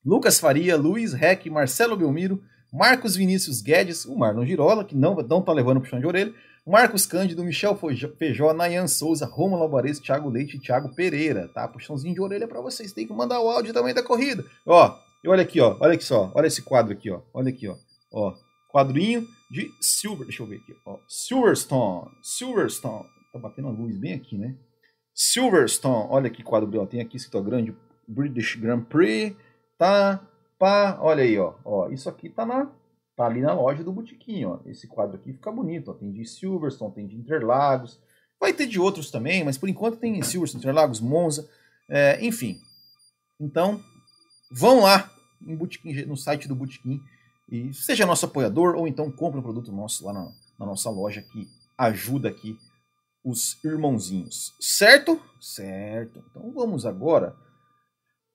Lucas 0.05 0.39
Faria, 0.39 0.75
Luiz 0.75 1.13
Reck, 1.13 1.49
Marcelo 1.49 1.95
Belmiro, 1.95 2.41
Marcos 2.71 3.15
Vinícius 3.15 3.61
Guedes, 3.61 4.05
o 4.05 4.15
Marlon 4.17 4.45
Girola, 4.45 4.83
que 4.83 4.95
não, 4.95 5.15
não 5.15 5.41
tá 5.41 5.53
levando 5.53 5.81
puxão 5.81 5.99
de 5.99 6.07
orelha, 6.07 6.33
Marcos 6.65 7.05
Cândido, 7.05 7.43
Michel 7.43 7.77
Feijó, 8.17 8.53
Nayan 8.53 8.87
Souza, 8.87 9.25
Romulo 9.25 9.63
Alvarez, 9.63 9.99
Thiago 9.99 10.29
Leite 10.29 10.57
e 10.57 10.59
Thiago 10.59 10.95
Pereira, 10.95 11.49
tá? 11.53 11.67
Puxãozinho 11.67 12.13
de 12.13 12.21
orelha 12.21 12.47
para 12.47 12.61
vocês, 12.61 12.93
tem 12.93 13.05
que 13.05 13.13
mandar 13.13 13.41
o 13.41 13.49
áudio 13.49 13.73
também 13.73 13.93
da 13.93 14.01
corrida. 14.01 14.43
Ó, 14.65 14.97
e 15.23 15.29
olha 15.29 15.41
aqui, 15.41 15.61
ó. 15.61 15.77
Olha 15.79 15.93
aqui 15.93 16.03
só. 16.03 16.31
Olha 16.35 16.47
esse 16.47 16.61
quadro 16.61 16.91
aqui, 16.91 17.09
ó. 17.09 17.21
Olha 17.33 17.49
aqui, 17.49 17.67
ó. 17.67 17.77
Ó. 18.11 18.33
Quadrinho 18.69 19.25
de 19.49 19.71
Silver. 19.79 20.27
Deixa 20.27 20.43
eu 20.43 20.47
ver 20.47 20.57
aqui, 20.57 20.75
ó. 20.85 20.97
Silverstone. 21.07 22.11
Silverstone. 22.21 23.05
Tá 23.33 23.39
batendo 23.39 23.67
a 23.67 23.71
luz 23.71 23.97
bem 23.97 24.13
aqui, 24.13 24.37
né? 24.37 24.55
Silverstone. 25.11 26.07
Olha 26.11 26.29
que 26.29 26.43
quadro, 26.43 26.79
ó. 26.79 26.85
Tem 26.85 27.01
aqui 27.01 27.17
escrito 27.17 27.41
grande 27.41 27.75
British 28.07 28.55
Grand 28.55 28.83
Prix. 28.83 29.35
Tá. 29.75 30.23
Pá. 30.59 30.99
Olha 31.01 31.23
aí, 31.23 31.39
ó. 31.39 31.55
Ó. 31.65 31.89
Isso 31.89 32.07
aqui 32.07 32.29
tá 32.29 32.45
na. 32.45 32.71
Tá 33.15 33.25
ali 33.25 33.41
na 33.41 33.51
loja 33.53 33.83
do 33.83 33.91
Botiquim, 33.91 34.45
ó. 34.45 34.59
Esse 34.67 34.87
quadro 34.87 35.15
aqui 35.15 35.33
fica 35.33 35.51
bonito, 35.51 35.89
ó. 35.89 35.95
Tem 35.95 36.11
de 36.11 36.23
Silverstone, 36.25 36.93
tem 36.93 37.07
de 37.07 37.15
Interlagos. 37.15 37.99
Vai 38.39 38.53
ter 38.53 38.67
de 38.67 38.79
outros 38.79 39.09
também, 39.09 39.43
mas 39.43 39.57
por 39.57 39.67
enquanto 39.67 39.97
tem 39.97 40.21
Silverstone, 40.21 40.61
Interlagos, 40.61 40.99
Monza. 40.99 41.49
É, 41.89 42.23
enfim. 42.23 42.59
Então, 43.39 43.81
vão 44.51 44.81
lá 44.81 45.11
no 45.41 46.15
site 46.15 46.47
do 46.47 46.55
Botequim 46.55 47.01
e 47.51 47.73
seja 47.73 48.05
nosso 48.05 48.25
apoiador 48.25 48.75
ou 48.75 48.87
então 48.87 49.11
compre 49.11 49.39
um 49.39 49.43
produto 49.43 49.71
nosso 49.71 50.05
lá 50.05 50.13
na, 50.13 50.31
na 50.59 50.65
nossa 50.65 50.89
loja 50.89 51.21
que 51.21 51.47
ajuda 51.77 52.29
aqui 52.29 52.57
os 53.23 53.57
irmãozinhos. 53.63 54.53
Certo? 54.59 55.21
Certo. 55.39 56.23
Então 56.29 56.51
vamos 56.51 56.85
agora 56.85 57.35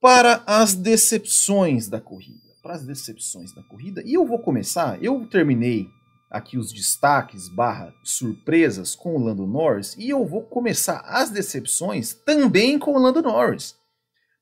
para 0.00 0.42
as 0.46 0.74
decepções 0.74 1.88
da 1.88 2.00
corrida. 2.00 2.48
Para 2.62 2.74
as 2.74 2.84
decepções 2.84 3.54
da 3.54 3.62
corrida. 3.62 4.02
E 4.04 4.14
eu 4.14 4.26
vou 4.26 4.38
começar. 4.38 5.02
Eu 5.02 5.26
terminei 5.26 5.88
aqui 6.30 6.58
os 6.58 6.72
destaques 6.72 7.48
barra 7.48 7.92
surpresas 8.04 8.94
com 8.94 9.16
o 9.16 9.24
Lando 9.24 9.46
Norris. 9.46 9.96
E 9.96 10.08
eu 10.08 10.26
vou 10.26 10.42
começar 10.42 11.00
as 11.00 11.30
decepções 11.30 12.14
também 12.14 12.78
com 12.78 12.92
o 12.92 12.98
Lando 12.98 13.22
Norris 13.22 13.78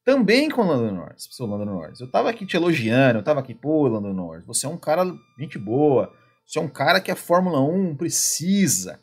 também 0.07 0.49
com 0.49 0.63
o 0.63 0.65
Lando 0.65 0.95
Norris, 0.95 1.29
seu 1.33 1.47
Lando 1.47 1.65
Norris. 1.65 1.99
Eu 1.99 2.09
tava 2.09 2.31
aqui 2.31 2.47
te 2.47 2.57
elogiando, 2.57 3.19
eu 3.19 3.25
tava 3.25 3.41
aqui, 3.41 3.53
pô, 3.53 3.89
Lando 3.89 4.15
Norris, 4.15 4.47
você 4.47 4.65
é 4.65 4.69
um 4.69 4.79
cara, 4.79 5.05
gente 5.37 5.59
boa, 5.59 6.15
você 6.47 6.61
é 6.61 6.63
um 6.63 6.69
cara 6.69 7.01
que 7.01 7.11
a 7.11 7.17
Fórmula 7.17 7.61
1 7.61 7.97
precisa. 7.97 9.01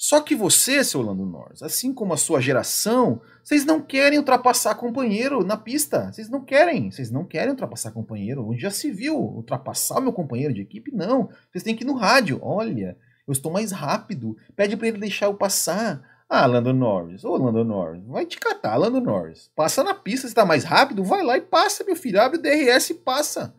Só 0.00 0.20
que 0.20 0.36
você, 0.36 0.84
seu 0.84 1.02
Lando 1.02 1.26
Norris, 1.26 1.60
assim 1.60 1.92
como 1.92 2.14
a 2.14 2.16
sua 2.16 2.40
geração, 2.40 3.20
vocês 3.42 3.64
não 3.64 3.82
querem 3.82 4.16
ultrapassar 4.16 4.76
companheiro 4.76 5.42
na 5.42 5.56
pista. 5.56 6.12
Vocês 6.12 6.28
não 6.28 6.44
querem. 6.44 6.92
Vocês 6.92 7.10
não 7.10 7.24
querem 7.24 7.50
ultrapassar 7.50 7.90
companheiro. 7.90 8.48
Onde 8.48 8.62
já 8.62 8.70
se 8.70 8.92
viu 8.92 9.18
ultrapassar 9.18 9.98
o 9.98 10.02
meu 10.02 10.12
companheiro 10.12 10.54
de 10.54 10.60
equipe? 10.60 10.94
Não. 10.94 11.28
Vocês 11.50 11.64
têm 11.64 11.74
que 11.74 11.82
ir 11.82 11.86
no 11.86 11.96
rádio. 11.96 12.38
Olha, 12.40 12.96
eu 13.26 13.32
estou 13.32 13.50
mais 13.50 13.72
rápido. 13.72 14.36
Pede 14.54 14.76
para 14.76 14.86
ele 14.86 14.98
deixar 14.98 15.26
eu 15.26 15.34
passar. 15.34 16.00
Ah, 16.28 16.46
Lando 16.46 16.72
Norris, 16.72 17.24
ô 17.24 17.36
Lando 17.36 17.64
Norris, 17.64 18.04
vai 18.04 18.26
te 18.26 18.38
catar, 18.38 18.76
Lando 18.76 19.00
Norris. 19.00 19.50
Passa 19.56 19.82
na 19.82 19.94
pista, 19.94 20.28
se 20.28 20.34
tá 20.34 20.44
mais 20.44 20.62
rápido, 20.62 21.02
vai 21.02 21.22
lá 21.24 21.38
e 21.38 21.40
passa, 21.40 21.82
meu 21.82 21.96
filho. 21.96 22.20
Abre 22.20 22.38
o 22.38 22.42
DRS 22.42 22.90
e 22.90 22.94
passa. 22.94 23.54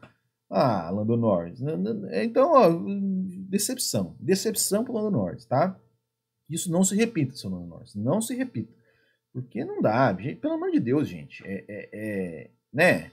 Ah, 0.49 0.89
Lando 0.91 1.17
Norris. 1.17 1.59
Então, 2.13 2.51
ó, 2.53 2.69
decepção. 3.49 4.15
Decepção 4.19 4.85
pro 4.85 4.93
Lando 4.93 5.11
Norris, 5.11 5.45
tá? 5.45 5.75
Isso 6.49 6.71
não 6.71 6.83
se 6.83 6.95
repita, 6.95 7.35
seu 7.35 7.49
Lando 7.49 7.67
Norris. 7.67 7.95
Não 7.95 8.21
se 8.21 8.35
repita. 8.35 8.73
Porque 9.31 9.63
não 9.63 9.81
dá, 9.81 10.11
gente, 10.13 10.35
pelo 10.37 10.53
amor 10.53 10.71
de 10.71 10.79
Deus, 10.79 11.07
gente. 11.07 11.43
É, 11.45 11.65
é, 11.67 11.89
é 11.93 12.51
né? 12.73 13.11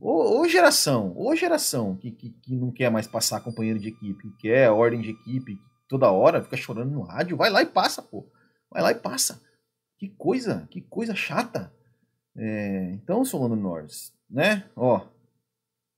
Ô, 0.00 0.40
ô, 0.40 0.48
geração, 0.48 1.16
ô 1.16 1.34
geração 1.34 1.96
que, 1.96 2.10
que, 2.10 2.30
que, 2.30 2.56
não 2.56 2.72
quer 2.72 2.90
mais 2.90 3.06
passar 3.06 3.40
companheiro 3.40 3.78
de 3.78 3.88
equipe, 3.88 4.30
que 4.30 4.36
quer 4.48 4.70
ordem 4.70 5.00
de 5.00 5.10
equipe, 5.10 5.60
toda 5.88 6.10
hora, 6.10 6.42
fica 6.42 6.56
chorando 6.56 6.90
no 6.90 7.02
rádio, 7.02 7.36
vai 7.36 7.50
lá 7.50 7.62
e 7.62 7.66
passa, 7.66 8.02
pô. 8.02 8.26
Vai 8.70 8.82
lá 8.82 8.90
e 8.90 8.96
passa. 8.96 9.40
Que 9.98 10.08
coisa, 10.08 10.66
que 10.70 10.80
coisa 10.80 11.14
chata. 11.14 11.72
É, 12.36 12.90
então, 12.92 13.24
seu 13.24 13.38
Lando 13.38 13.56
Norris, 13.56 14.12
né? 14.28 14.64
Ó, 14.74 15.06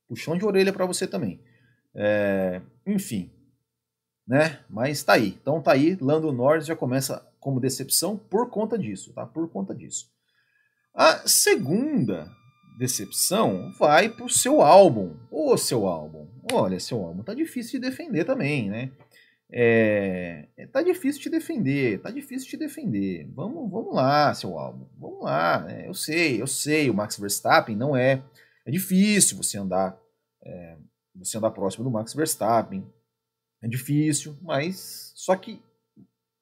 puxão 0.07 0.37
de 0.37 0.45
orelha 0.45 0.73
para 0.73 0.85
você 0.85 1.07
também. 1.07 1.41
É, 1.95 2.61
enfim, 2.85 3.31
né? 4.27 4.59
Mas 4.69 5.03
tá 5.03 5.13
aí. 5.13 5.37
Então 5.41 5.61
tá 5.61 5.73
aí, 5.73 5.97
Lando 5.99 6.31
Norris 6.31 6.65
já 6.65 6.75
começa 6.75 7.25
como 7.39 7.59
decepção 7.59 8.17
por 8.17 8.49
conta 8.49 8.77
disso, 8.77 9.13
tá? 9.13 9.25
Por 9.25 9.49
conta 9.49 9.73
disso. 9.73 10.09
A 10.93 11.27
segunda 11.27 12.31
decepção 12.77 13.71
vai 13.77 14.09
pro 14.09 14.29
seu 14.29 14.61
álbum. 14.61 15.15
Ô, 15.31 15.55
seu 15.57 15.87
álbum. 15.87 16.27
Olha, 16.51 16.79
seu 16.79 17.03
álbum 17.03 17.23
tá 17.23 17.33
difícil 17.33 17.79
de 17.79 17.87
defender 17.87 18.25
também, 18.25 18.69
né? 18.69 18.91
É, 19.51 20.47
é, 20.57 20.65
tá 20.67 20.81
difícil 20.81 21.21
te 21.21 21.29
defender, 21.29 22.01
tá 22.01 22.09
difícil 22.09 22.49
te 22.49 22.57
defender. 22.57 23.29
Vamos, 23.33 23.69
vamos 23.69 23.93
lá, 23.93 24.33
seu 24.33 24.57
álbum, 24.57 24.87
vamos 24.97 25.23
lá. 25.23 25.61
Né? 25.61 25.87
Eu 25.87 25.93
sei, 25.93 26.41
eu 26.41 26.47
sei, 26.47 26.89
o 26.89 26.93
Max 26.93 27.17
Verstappen 27.17 27.75
não 27.75 27.95
é, 27.95 28.21
é 28.65 28.71
difícil 28.71 29.37
você 29.37 29.57
andar, 29.57 29.97
é, 30.43 30.77
você 31.15 31.37
andar 31.37 31.51
próximo 31.51 31.83
do 31.83 31.91
Max 31.91 32.13
Verstappen. 32.13 32.85
É 33.65 33.67
difícil, 33.67 34.37
mas 34.43 35.11
só 35.15 35.35
que 35.35 35.59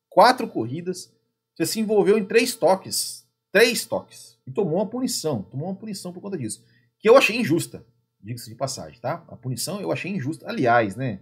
quatro 0.09 0.45
corridas 0.45 1.09
você 1.55 1.65
se 1.65 1.79
envolveu 1.79 2.17
em 2.17 2.25
três 2.25 2.53
toques, 2.53 3.25
três 3.49 3.85
toques 3.85 4.37
e 4.45 4.51
tomou 4.51 4.75
uma 4.75 4.89
punição, 4.89 5.41
tomou 5.41 5.69
uma 5.69 5.75
punição 5.75 6.11
por 6.11 6.19
conta 6.19 6.37
disso, 6.37 6.65
que 6.99 7.07
eu 7.07 7.15
achei 7.15 7.37
injusta, 7.37 7.87
diga-se 8.19 8.49
de 8.49 8.57
passagem, 8.57 8.99
tá? 8.99 9.23
A 9.29 9.37
punição 9.37 9.79
eu 9.79 9.89
achei 9.89 10.11
injusta. 10.11 10.49
Aliás, 10.49 10.97
né? 10.97 11.21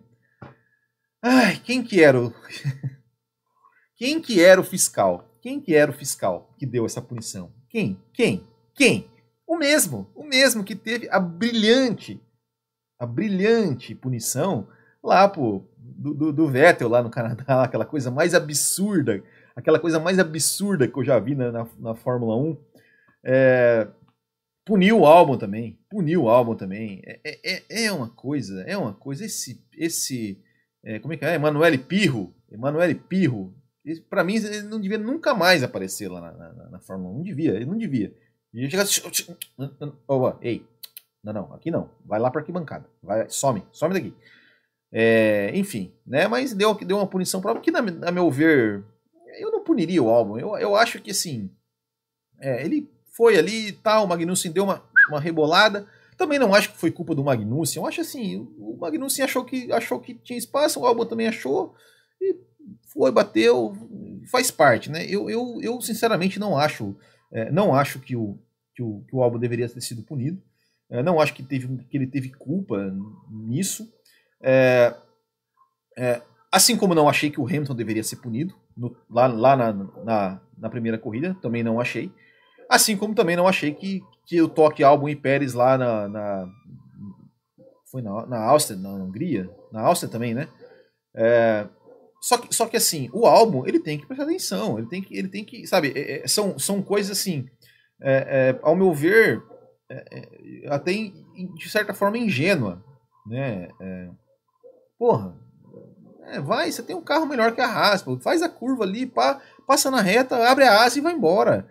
Ai, 1.22 1.60
quem 1.60 1.84
que 1.84 2.02
era 2.02 2.20
o... 2.20 2.34
quem 3.96 4.20
que 4.20 4.42
era 4.42 4.60
o 4.60 4.64
fiscal? 4.64 5.38
Quem 5.40 5.62
que 5.62 5.76
era 5.76 5.92
o 5.92 5.94
fiscal 5.94 6.52
que 6.58 6.66
deu 6.66 6.84
essa 6.84 7.00
punição? 7.00 7.54
Quem? 7.70 8.04
Quem? 8.12 8.48
Quem? 8.74 9.08
O 9.46 9.56
mesmo, 9.56 10.10
o 10.16 10.24
mesmo 10.24 10.64
que 10.64 10.76
teve 10.76 11.08
a 11.12 11.20
brilhante, 11.20 12.20
a 12.98 13.06
brilhante 13.06 13.94
punição 13.94 14.68
lá 15.04 15.28
pô, 15.28 15.64
do, 16.02 16.14
do, 16.14 16.34
do 16.34 16.48
Vettel 16.48 16.90
lá 16.90 17.04
no 17.04 17.10
Canadá, 17.10 17.64
aquela 17.64 17.86
coisa 17.86 18.10
mais 18.10 18.34
absurda, 18.34 19.24
aquela 19.56 19.80
coisa 19.80 20.00
mais 20.00 20.18
absurda 20.18 20.88
que 20.88 20.98
eu 20.98 21.04
já 21.04 21.20
vi 21.20 21.36
na, 21.36 21.52
na, 21.52 21.68
na 21.80 21.96
Fórmula 21.96 22.36
1. 22.36 22.58
É, 23.24 23.88
puniu 24.66 25.02
o 25.02 25.06
álbum 25.06 25.38
também, 25.38 25.80
puniu 25.90 26.24
o 26.24 26.30
álbum 26.30 26.56
também. 26.56 27.02
É, 27.06 27.40
é, 27.44 27.86
é 27.86 27.92
uma 27.92 28.10
coisa, 28.10 28.62
é 28.64 28.76
uma 28.76 28.94
coisa. 28.94 29.26
Esse, 29.26 29.64
esse 29.78 30.42
é, 30.84 31.00
como 31.00 31.14
é 31.14 31.18
que 31.18 31.26
é? 31.26 31.36
Emanuele 31.36 31.78
Pirro. 31.78 32.34
Emanuele 32.52 32.96
Pirro. 32.96 33.54
Para 34.10 34.24
mim, 34.24 34.36
ele 34.36 34.64
não 34.64 34.80
devia 34.80 34.98
nunca 34.98 35.34
mais 35.34 35.64
aparecer 35.64 36.10
lá 36.10 36.22
na, 36.22 36.32
na, 36.32 36.70
na 36.72 36.80
Fórmula 36.80 37.14
1. 37.14 37.18
Não 37.18 37.24
devia, 37.24 37.52
ele 37.52 37.66
não 37.66 37.78
devia. 37.78 38.14
E 38.54 38.70
chegar 38.70 38.84
assim, 38.84 39.02
oh, 40.08 40.34
ei, 40.42 40.66
não, 41.24 41.34
não, 41.34 41.54
aqui 41.54 41.72
não. 41.72 41.90
Vai 42.06 42.20
lá 42.20 42.30
para 42.30 42.44
bancada. 42.52 42.86
Vai, 43.02 43.30
some, 43.30 43.64
some 43.72 43.94
daqui. 43.94 44.14
É, 44.92 45.52
enfim, 45.54 45.94
né? 46.06 46.28
Mas 46.28 46.54
deu, 46.54 46.74
deu 46.76 46.98
uma 46.98 47.08
punição 47.08 47.40
própria 47.40 47.64
que, 47.64 47.72
na, 47.72 47.82
na 47.82 48.12
meu 48.12 48.30
ver, 48.30 48.84
eu 49.40 49.52
não 49.52 49.64
puniria 49.64 50.04
o 50.04 50.10
álbum. 50.10 50.38
Eu, 50.38 50.58
eu 50.58 50.76
acho 50.76 51.02
que 51.02 51.12
assim, 51.12 51.50
é, 52.40 52.66
ele 52.66 52.90
foi 53.16 53.38
ali 53.38 53.68
e 53.68 53.72
tal, 53.72 54.06
o 54.06 54.08
Magnussen 54.08 54.52
deu 54.52 54.64
uma, 54.64 54.84
uma 55.10 55.20
rebolada. 55.20 55.88
Também 56.18 56.38
não 56.38 56.54
acho 56.54 56.72
que 56.72 56.78
foi 56.78 56.92
culpa 56.92 57.16
do 57.16 57.24
Magnussen. 57.24 57.82
Eu 57.82 57.88
acho 57.88 58.02
assim, 58.02 58.38
o 58.58 58.78
Magnussen 58.80 59.24
achou 59.24 59.46
que, 59.46 59.72
achou 59.72 60.00
que 60.00 60.14
tinha 60.16 60.38
espaço, 60.38 60.80
o 60.80 60.86
Albon 60.86 61.06
também 61.06 61.28
achou, 61.28 61.74
e 62.22 62.36
foi, 62.88 63.12
bateu, 63.12 63.74
faz 64.30 64.52
parte, 64.52 64.90
né? 64.90 65.06
Eu, 65.06 65.30
eu, 65.30 65.60
eu 65.62 65.82
sinceramente 65.82 66.40
não 66.40 66.58
acho, 66.58 66.96
é, 67.32 67.52
não 67.52 67.74
acho 67.74 68.00
que 68.00 68.16
o, 68.16 68.38
que 68.76 68.84
o, 68.84 69.04
que 69.08 69.16
o 69.16 69.24
Albon 69.24 69.40
deveria 69.40 69.70
ter 69.70 69.82
sido 69.82 70.04
punido. 70.04 70.42
É, 70.90 71.02
não 71.02 71.22
acho 71.22 71.34
que, 71.34 71.42
teve, 71.42 71.68
que 71.86 71.98
ele 71.98 72.08
teve 72.08 72.30
culpa 72.30 72.94
nisso. 73.30 73.90
É, 74.44 74.96
é, 75.98 76.22
assim 76.52 76.76
como 76.76 76.96
não 76.96 77.08
achei 77.08 77.30
que 77.30 77.40
o 77.40 77.46
Hamilton 77.46 77.76
deveria 77.76 78.04
ser 78.04 78.18
punido 78.18 78.54
no, 78.76 78.96
lá, 79.10 79.28
lá 79.28 79.56
na, 79.56 79.74
na, 79.74 80.42
na, 80.58 80.70
primeira 80.70 80.98
corrida, 80.98 81.36
também 81.42 81.64
não 81.64 81.80
achei. 81.80 82.12
Assim 82.70 82.98
como 82.98 83.16
também 83.16 83.36
não 83.36 83.48
achei 83.48 83.74
que, 83.74 84.02
que 84.26 84.42
o 84.42 84.50
toque 84.50 84.84
Albon 84.84 85.10
e 85.10 85.16
Pérez 85.16 85.54
lá 85.54 85.78
na, 85.78 86.08
na 86.08 86.50
foi 87.92 88.02
na, 88.02 88.26
na 88.26 88.44
Áustria, 88.46 88.80
na 88.80 88.90
Hungria, 88.90 89.50
na 89.72 89.82
Áustria 89.82 90.10
também, 90.10 90.34
né? 90.34 90.48
É, 91.16 91.68
só, 92.22 92.38
que, 92.38 92.56
só 92.56 92.66
que 92.66 92.78
assim, 92.78 93.10
o 93.12 93.26
álbum 93.26 93.68
ele 93.68 93.80
tem 93.80 94.00
que 94.00 94.06
prestar 94.06 94.24
atenção, 94.24 94.80
ele 94.80 94.88
tem 94.88 95.02
que, 95.02 95.18
ele 95.18 95.28
tem 95.28 95.44
que 95.44 95.68
sabe, 95.68 95.92
é, 95.94 96.24
é 96.24 96.28
são, 96.28 96.58
são 96.58 96.82
coisas 96.82 97.12
assim, 97.12 97.50
é, 98.02 98.54
é, 98.56 98.60
ao 98.64 98.76
meu 98.76 98.94
ver, 98.94 99.44
até 100.70 100.94
de 100.94 101.70
certa 101.70 101.94
forma 101.94 102.18
ingênua, 102.18 102.82
né? 103.28 103.68
Porra, 105.02 105.36
vai, 106.44 106.72
você 106.72 106.84
tem 106.84 106.96
um 106.96 107.02
carro 107.02 107.26
melhor 107.26 107.56
que 107.56 107.62
a 107.62 107.66
Raspa, 107.66 108.16
faz 108.20 108.44
a 108.44 108.48
curva 108.48 108.84
ali, 108.84 109.08
pá, 109.08 109.42
passa 109.66 109.90
na 109.90 110.00
reta, 110.00 110.48
abre 110.48 110.64
a 110.64 110.84
asa 110.84 111.00
e 111.00 111.02
vai 111.02 111.12
embora. 111.12 111.68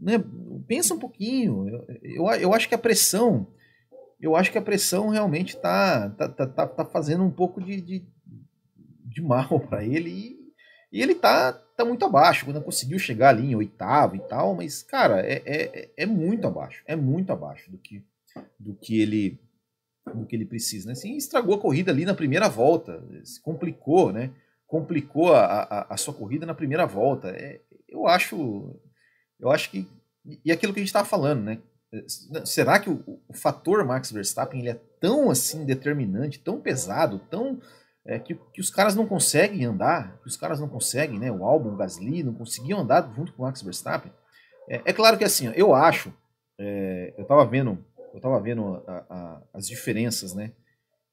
Né? 0.00 0.24
Pensa 0.66 0.94
um 0.94 0.98
pouquinho, 0.98 1.68
eu, 1.68 1.86
eu, 2.02 2.26
eu 2.40 2.54
acho 2.54 2.66
que 2.66 2.74
a 2.74 2.78
pressão 2.78 3.46
eu 4.18 4.34
acho 4.34 4.50
que 4.50 4.56
a 4.56 4.62
pressão 4.62 5.10
realmente 5.10 5.54
está 5.54 6.08
tá, 6.08 6.26
tá, 6.26 6.46
tá, 6.46 6.66
tá, 6.66 6.84
fazendo 6.86 7.22
um 7.22 7.30
pouco 7.30 7.60
de, 7.60 7.78
de, 7.82 8.06
de 9.04 9.20
mal 9.20 9.60
para 9.68 9.84
ele 9.84 10.08
e, 10.08 10.38
e, 10.90 11.02
ele 11.02 11.14
tá, 11.14 11.52
tá 11.52 11.84
muito 11.84 12.06
abaixo. 12.06 12.46
Quando 12.46 12.62
conseguiu 12.62 12.98
chegar 12.98 13.28
ali 13.28 13.50
em 13.50 13.54
oitavo 13.54 14.16
e 14.16 14.20
tal, 14.20 14.54
mas, 14.54 14.82
cara, 14.82 15.20
é, 15.20 15.42
é, 15.44 15.90
é 15.98 16.06
muito 16.06 16.46
abaixo. 16.46 16.82
É 16.86 16.96
muito 16.96 17.30
abaixo 17.30 17.70
do 17.70 17.76
que, 17.76 18.02
do 18.58 18.74
que 18.74 19.02
ele 19.02 19.38
do 20.12 20.26
que 20.26 20.36
ele 20.36 20.44
precisa. 20.44 20.86
Né? 20.86 20.92
Assim, 20.92 21.16
estragou 21.16 21.54
a 21.54 21.60
corrida 21.60 21.90
ali 21.90 22.04
na 22.04 22.14
primeira 22.14 22.48
volta, 22.48 23.02
se 23.22 23.40
complicou, 23.40 24.12
né? 24.12 24.30
Complicou 24.66 25.32
a, 25.32 25.44
a, 25.44 25.94
a 25.94 25.96
sua 25.96 26.12
corrida 26.12 26.44
na 26.44 26.54
primeira 26.54 26.86
volta. 26.86 27.28
É, 27.28 27.60
eu 27.88 28.06
acho. 28.06 28.74
Eu 29.38 29.50
acho 29.50 29.70
que. 29.70 29.88
E 30.44 30.50
aquilo 30.50 30.72
que 30.72 30.80
a 30.80 30.82
gente 30.82 30.88
estava 30.88 31.06
falando, 31.06 31.42
né? 31.42 31.58
Será 32.44 32.80
que 32.80 32.90
o, 32.90 33.20
o, 33.28 33.34
fator 33.34 33.84
Max 33.84 34.10
Verstappen 34.10 34.60
ele 34.60 34.70
é 34.70 34.80
tão 35.00 35.30
assim 35.30 35.64
determinante, 35.64 36.40
tão 36.40 36.60
pesado, 36.60 37.20
tão 37.30 37.60
é, 38.04 38.18
que, 38.18 38.34
que 38.52 38.60
os 38.60 38.68
caras 38.68 38.96
não 38.96 39.06
conseguem 39.06 39.64
andar, 39.64 40.18
que 40.20 40.26
os 40.26 40.36
caras 40.36 40.58
não 40.58 40.68
conseguem, 40.68 41.20
né? 41.20 41.30
O 41.30 41.44
álbum, 41.44 41.72
o 41.72 41.76
Gasly, 41.76 42.24
não 42.24 42.34
conseguiam 42.34 42.80
andar 42.80 43.12
junto 43.14 43.32
com 43.32 43.42
o 43.42 43.46
Max 43.46 43.62
Verstappen. 43.62 44.12
É, 44.68 44.82
é 44.86 44.92
claro 44.92 45.16
que 45.16 45.24
assim, 45.24 45.52
eu 45.54 45.74
acho, 45.74 46.12
é, 46.58 47.14
eu 47.16 47.24
tava 47.26 47.46
vendo, 47.46 47.78
eu 48.14 48.20
tava 48.20 48.40
vendo 48.40 48.82
a, 48.86 49.06
a, 49.10 49.42
as 49.52 49.66
diferenças, 49.66 50.34
né? 50.34 50.52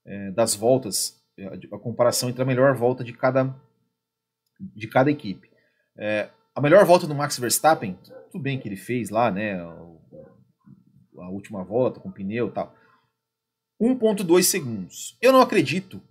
É, 0.05 0.31
das 0.31 0.55
voltas, 0.55 1.21
a, 1.39 1.75
a, 1.75 1.79
comparação 1.79 2.29
entre 2.29 2.41
a 2.41 2.45
melhor 2.45 2.75
volta 2.75 3.03
de 3.03 3.13
cada 3.13 3.55
de 4.59 4.87
cada 4.87 5.09
equipe. 5.09 5.49
É, 5.97 6.29
a 6.55 6.61
melhor 6.61 6.85
volta 6.85 7.07
do 7.07 7.15
Max 7.15 7.37
Verstappen, 7.39 7.97
tudo 8.31 8.41
bem 8.41 8.59
que 8.59 8.67
ele 8.67 8.75
fez 8.75 9.09
lá, 9.09 9.31
né? 9.31 9.59
a 11.19 11.29
última 11.29 11.63
volta 11.63 11.99
com 11.99 12.11
pneu 12.11 12.47
e 12.47 12.51
tal. 12.51 12.75
1.2 13.81 14.43
segundos. 14.43 15.17
Eu 15.19 15.31
não 15.31 15.41
acredito 15.41 16.01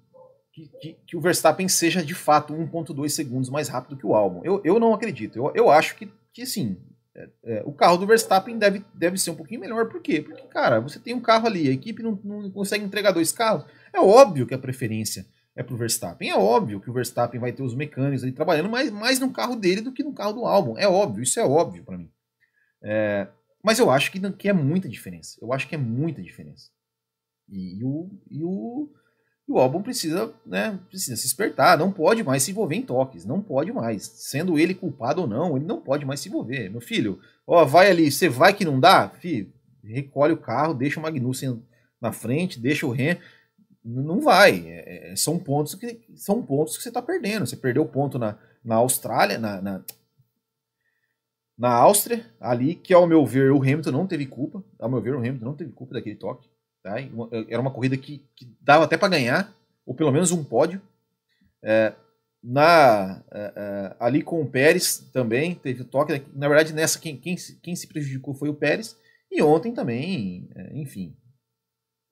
que, 0.53 0.69
que, 0.81 0.93
que, 1.07 1.17
o 1.17 1.21
Verstappen 1.21 1.69
seja 1.69 2.05
de 2.05 2.15
fato 2.15 2.53
1.2 2.53 3.09
segundos 3.11 3.49
mais 3.49 3.69
rápido 3.69 3.97
que 3.97 4.07
o 4.07 4.15
Albon. 4.15 4.43
Eu, 4.45 4.61
eu 4.65 4.81
não 4.81 4.93
acredito. 4.93 5.39
Eu, 5.39 5.53
eu 5.55 5.71
acho 5.71 5.97
que, 5.97 6.11
que 6.33 6.45
sim. 6.45 6.83
É, 7.15 7.29
é, 7.45 7.63
o 7.65 7.73
carro 7.73 7.97
do 7.97 8.07
Verstappen 8.07 8.57
deve, 8.59 8.85
deve 8.95 9.19
ser 9.19 9.31
um 9.31 9.37
pouquinho 9.37 9.61
melhor. 9.61 9.89
Por 9.89 10.01
quê? 10.01 10.21
Porque, 10.23 10.43
cara, 10.49 10.81
você 10.81 10.99
tem 10.99 11.15
um 11.15 11.21
carro 11.21 11.47
ali, 11.47 11.69
a 11.69 11.73
equipe 11.73 12.03
não, 12.03 12.19
não 12.23 12.51
consegue 12.51 12.85
entregar 12.85 13.13
dois 13.13 13.33
carros. 13.33 13.65
É 13.93 14.01
óbvio 14.01 14.47
que 14.47 14.55
a 14.55 14.59
preferência 14.59 15.27
é 15.57 15.63
pro 15.63 15.77
Verstappen. 15.77 16.31
É 16.31 16.37
óbvio 16.37 16.81
que 16.81 16.91
o 16.91 16.93
Verstappen 16.93 17.41
vai 17.41 17.53
ter 17.53 17.63
os 17.63 17.75
mecânicos 17.75 18.23
ali 18.23 18.33
trabalhando 18.33 18.69
mais, 18.69 18.91
mais 18.91 19.19
no 19.19 19.33
carro 19.33 19.57
dele 19.57 19.81
do 19.81 19.93
que 19.93 20.03
no 20.03 20.15
carro 20.15 20.33
do 20.33 20.47
Albon. 20.47 20.79
É 20.79 20.89
óbvio, 20.89 21.23
isso 21.23 21.41
é 21.41 21.45
óbvio 21.45 21.85
para 21.85 21.99
mim. 21.99 22.11
É, 22.83 23.29
mas 23.63 23.79
eu 23.79 23.91
acho 23.91 24.11
que, 24.11 24.33
que 24.33 24.49
é 24.49 24.53
muita 24.53 24.89
diferença. 24.89 25.39
Eu 25.43 25.53
acho 25.53 25.69
que 25.69 25.75
é 25.75 25.79
muita 25.79 26.23
diferença. 26.23 26.71
E, 27.49 27.79
e 27.79 27.85
o, 27.85 28.11
e 28.31 28.45
o, 28.45 28.91
o 29.51 29.59
álbum 29.59 29.83
precisa, 29.83 30.33
né, 30.47 30.79
precisa 30.89 31.17
se 31.17 31.27
espertar, 31.27 31.79
não 31.79 31.91
pode 31.91 32.23
mais 32.23 32.43
se 32.43 32.51
envolver 32.51 32.77
em 32.77 32.83
toques, 32.83 33.25
não 33.25 33.43
pode 33.43 33.73
mais. 33.73 34.05
Sendo 34.05 34.59
ele 34.59 34.75
culpado 34.75 35.23
ou 35.23 35.27
não, 35.27 35.57
ele 35.57 35.67
não 35.67 35.81
pode 35.81 36.05
mais 36.05 36.21
se 36.21 36.29
envolver. 36.29 36.71
Meu 36.71 36.81
filho, 36.81 37.19
ó, 37.47 37.65
vai 37.65 37.91
ali, 37.91 38.11
você 38.11 38.29
vai 38.29 38.55
que 38.55 38.65
não 38.65 38.79
dá? 38.79 39.09
Filho, 39.09 39.53
recolhe 39.83 40.33
o 40.33 40.39
carro, 40.39 40.75
deixa 40.75 41.01
o 41.01 41.03
Magnussen 41.03 41.63
na 42.01 42.13
frente, 42.13 42.61
deixa 42.61 42.87
o 42.87 42.91
Ren. 42.91 43.17
Não 43.85 44.21
vai. 44.21 44.65
É, 44.69 45.13
é 45.13 45.17
são 45.17 45.39
pontos 45.39 45.75
que 45.75 46.01
são 46.15 46.43
pontos 46.43 46.77
que 46.77 46.83
você 46.83 46.89
está 46.91 47.03
perdendo. 47.03 47.47
Você 47.47 47.57
perdeu 47.57 47.85
ponto 47.87 48.19
na, 48.19 48.39
na 48.65 48.77
Austrália, 48.77 49.39
na, 49.39 49.61
na 49.61 49.83
na 51.61 51.75
Áustria, 51.75 52.25
ali, 52.41 52.75
que 52.75 52.95
ao 52.95 53.07
meu 53.07 53.27
ver 53.27 53.53
o 53.53 53.61
Hamilton 53.61 53.91
não 53.91 54.07
teve 54.07 54.25
culpa. 54.25 54.65
Ao 54.79 54.89
meu 54.89 54.99
ver, 54.99 55.15
o 55.15 55.19
Hamilton 55.19 55.45
não 55.45 55.55
teve 55.55 55.71
culpa 55.73 55.93
daquele 55.93 56.17
toque. 56.17 56.49
Tá? 56.83 56.97
Era 57.49 57.61
uma 57.61 57.71
corrida 57.71 57.97
que, 57.97 58.25
que 58.35 58.57
dava 58.61 58.85
até 58.85 58.97
para 58.97 59.09
ganhar, 59.09 59.53
ou 59.85 59.95
pelo 59.95 60.13
menos 60.13 60.31
um 60.31 60.43
pódio. 60.43 60.81
É, 61.63 61.93
na 62.43 63.23
é, 63.31 63.53
é, 63.55 63.97
ali 64.01 64.23
com 64.23 64.41
o 64.41 64.49
Pérez 64.49 64.99
também 65.13 65.55
teve 65.55 65.85
toque. 65.85 66.23
Na 66.35 66.49
verdade, 66.49 66.73
nessa 66.73 66.99
quem, 66.99 67.17
quem, 67.17 67.37
quem 67.63 67.77
se 67.77 67.87
prejudicou 67.87 68.35
foi 68.35 68.49
o 68.49 68.55
Pérez. 68.55 68.97
E 69.31 69.43
ontem 69.43 69.73
também, 69.73 70.49
é, 70.55 70.79
enfim. 70.79 71.17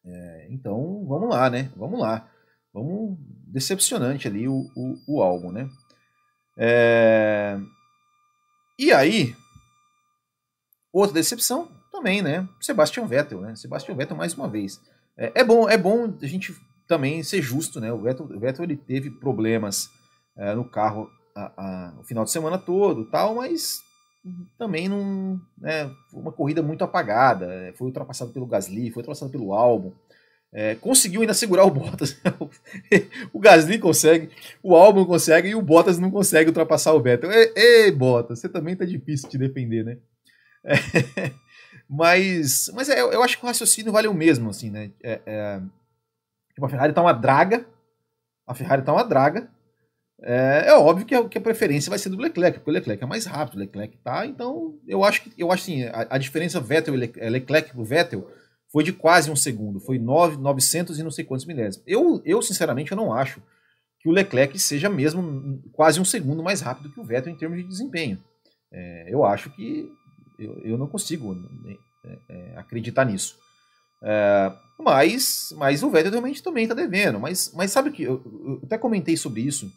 É, 0.04 0.46
então, 0.50 1.04
vamos 1.06 1.30
lá, 1.30 1.50
né? 1.50 1.70
Vamos 1.76 1.98
lá. 1.98 2.30
Vamos 2.72 3.18
decepcionante 3.46 4.28
ali 4.28 4.46
o, 4.46 4.70
o, 4.76 5.16
o 5.16 5.22
álbum, 5.22 5.50
né? 5.50 5.68
É, 6.56 7.58
e 8.78 8.92
aí, 8.92 9.34
outra 10.92 11.14
decepção 11.14 11.68
também, 11.98 12.22
né? 12.22 12.48
Sebastian 12.60 13.06
Vettel, 13.06 13.40
né? 13.40 13.54
Sebastian 13.56 13.94
Vettel 13.94 14.16
mais 14.16 14.34
uma 14.34 14.48
vez. 14.48 14.80
É, 15.16 15.40
é 15.40 15.44
bom, 15.44 15.68
é 15.68 15.76
bom 15.76 16.14
a 16.22 16.26
gente 16.26 16.54
também 16.86 17.22
ser 17.22 17.42
justo, 17.42 17.80
né? 17.80 17.92
O 17.92 17.98
Vettel, 17.98 18.26
o 18.26 18.38
Vettel 18.38 18.64
ele 18.64 18.76
teve 18.76 19.10
problemas 19.10 19.90
é, 20.36 20.54
no 20.54 20.64
carro 20.64 21.10
a, 21.34 21.52
a, 21.56 21.94
o 22.00 22.04
final 22.04 22.24
de 22.24 22.30
semana 22.30 22.56
todo, 22.56 23.04
tal, 23.10 23.34
mas 23.34 23.80
também 24.56 24.88
não, 24.88 25.40
né? 25.58 25.90
Uma 26.12 26.30
corrida 26.30 26.62
muito 26.62 26.84
apagada. 26.84 27.46
É, 27.46 27.72
foi 27.72 27.88
ultrapassado 27.88 28.32
pelo 28.32 28.46
Gasly, 28.46 28.90
foi 28.90 29.00
ultrapassado 29.00 29.32
pelo 29.32 29.52
Albon. 29.52 29.92
É, 30.50 30.76
conseguiu 30.76 31.20
ainda 31.20 31.34
segurar 31.34 31.64
o 31.64 31.70
Bottas. 31.70 32.16
o 33.34 33.40
Gasly 33.40 33.78
consegue, 33.78 34.30
o 34.62 34.74
Albon 34.74 35.04
consegue 35.04 35.48
e 35.48 35.54
o 35.54 35.60
Bottas 35.60 35.98
não 35.98 36.10
consegue 36.10 36.48
ultrapassar 36.48 36.94
o 36.94 37.02
Vettel. 37.02 37.30
Ei, 37.30 37.52
ei 37.56 37.92
Bottas, 37.92 38.38
você 38.38 38.48
também 38.48 38.76
tá 38.76 38.84
difícil 38.84 39.28
de 39.28 39.36
defender, 39.36 39.84
né? 39.84 39.98
É, 40.64 41.32
mas 41.88 42.70
mas 42.74 42.88
é, 42.88 43.00
eu 43.00 43.22
acho 43.22 43.38
que 43.38 43.44
o 43.44 43.46
raciocínio 43.46 43.92
vale 43.92 44.08
o 44.08 44.14
mesmo, 44.14 44.50
assim, 44.50 44.70
né? 44.70 44.90
É, 45.02 45.20
é, 45.24 45.60
tipo, 46.54 46.66
a 46.66 46.68
Ferrari 46.68 46.92
tá 46.92 47.00
uma 47.00 47.14
draga, 47.14 47.66
a 48.46 48.54
Ferrari 48.54 48.82
tá 48.82 48.92
uma 48.92 49.04
draga. 49.04 49.50
É, 50.20 50.64
é 50.66 50.74
óbvio 50.74 51.06
que 51.06 51.14
a, 51.14 51.28
que 51.28 51.38
a, 51.38 51.40
preferência 51.40 51.90
vai 51.90 51.98
ser 51.98 52.08
do 52.08 52.18
Leclerc, 52.18 52.58
porque 52.58 52.70
o 52.70 52.72
Leclerc 52.72 53.02
é 53.02 53.06
mais 53.06 53.24
rápido, 53.24 53.54
o 53.54 53.60
Leclerc 53.60 53.96
tá, 53.98 54.26
então 54.26 54.76
eu 54.86 55.04
acho 55.04 55.22
que 55.22 55.32
eu 55.38 55.52
acho 55.52 55.62
assim, 55.62 55.84
a, 55.84 56.08
a 56.10 56.18
diferença 56.18 56.60
Vettel 56.60 56.96
e 56.96 57.30
Leclerc 57.30 57.70
pro 57.70 57.84
Vettel 57.84 58.28
foi 58.70 58.82
de 58.84 58.92
quase 58.92 59.30
um 59.30 59.36
segundo, 59.36 59.80
foi 59.80 59.98
9, 59.98 60.36
900 60.38 60.98
e 60.98 61.02
não 61.02 61.10
sei 61.10 61.24
quantos 61.24 61.46
milésimos. 61.46 61.82
Eu, 61.86 62.20
eu, 62.24 62.42
sinceramente, 62.42 62.90
eu 62.90 62.96
não 62.96 63.14
acho 63.14 63.40
que 64.00 64.08
o 64.08 64.12
Leclerc 64.12 64.58
seja 64.58 64.88
mesmo 64.88 65.62
quase 65.72 66.00
um 66.00 66.04
segundo 66.04 66.42
mais 66.42 66.60
rápido 66.60 66.92
que 66.92 67.00
o 67.00 67.04
Vettel 67.04 67.32
em 67.32 67.36
termos 67.36 67.58
de 67.58 67.64
desempenho. 67.64 68.22
É, 68.70 69.06
eu 69.08 69.24
acho 69.24 69.50
que 69.50 69.90
eu, 70.38 70.58
eu 70.64 70.78
não 70.78 70.86
consigo 70.86 71.34
né, 71.34 71.76
é, 72.04 72.18
é, 72.28 72.56
acreditar 72.56 73.04
nisso. 73.04 73.36
É, 74.02 74.52
mas, 74.78 75.52
mas 75.56 75.82
o 75.82 75.90
Vettel 75.90 76.12
realmente 76.12 76.42
também 76.42 76.64
está 76.64 76.74
devendo. 76.74 77.18
Mas, 77.18 77.52
mas 77.54 77.70
sabe 77.70 77.90
que 77.90 78.02
eu, 78.02 78.22
eu, 78.24 78.60
até 78.64 78.78
comentei 78.78 79.16
sobre 79.16 79.40
isso, 79.40 79.70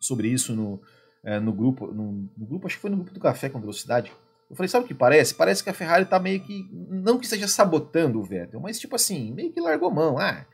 sobre 0.00 0.28
isso 0.28 0.54
no, 0.54 0.80
é, 1.24 1.38
no 1.38 1.52
grupo, 1.52 1.86
no, 1.88 2.30
no, 2.36 2.46
grupo, 2.46 2.66
acho 2.66 2.76
que 2.76 2.82
foi 2.82 2.90
no 2.90 2.96
grupo 2.96 3.12
do 3.12 3.20
Café 3.20 3.48
com 3.48 3.60
Velocidade. 3.60 4.10
Eu 4.48 4.56
falei, 4.56 4.68
sabe 4.68 4.84
o 4.84 4.88
que 4.88 4.94
parece? 4.94 5.34
Parece 5.34 5.62
que 5.62 5.70
a 5.70 5.74
Ferrari 5.74 6.06
tá 6.06 6.18
meio 6.18 6.40
que. 6.40 6.68
Não 6.88 7.18
que 7.18 7.24
esteja 7.24 7.46
sabotando 7.46 8.18
o 8.18 8.24
Vettel, 8.24 8.60
mas 8.60 8.80
tipo 8.80 8.96
assim, 8.96 9.32
meio 9.32 9.52
que 9.52 9.60
largou 9.60 9.92
mão. 9.92 10.18
Ah, 10.18 10.44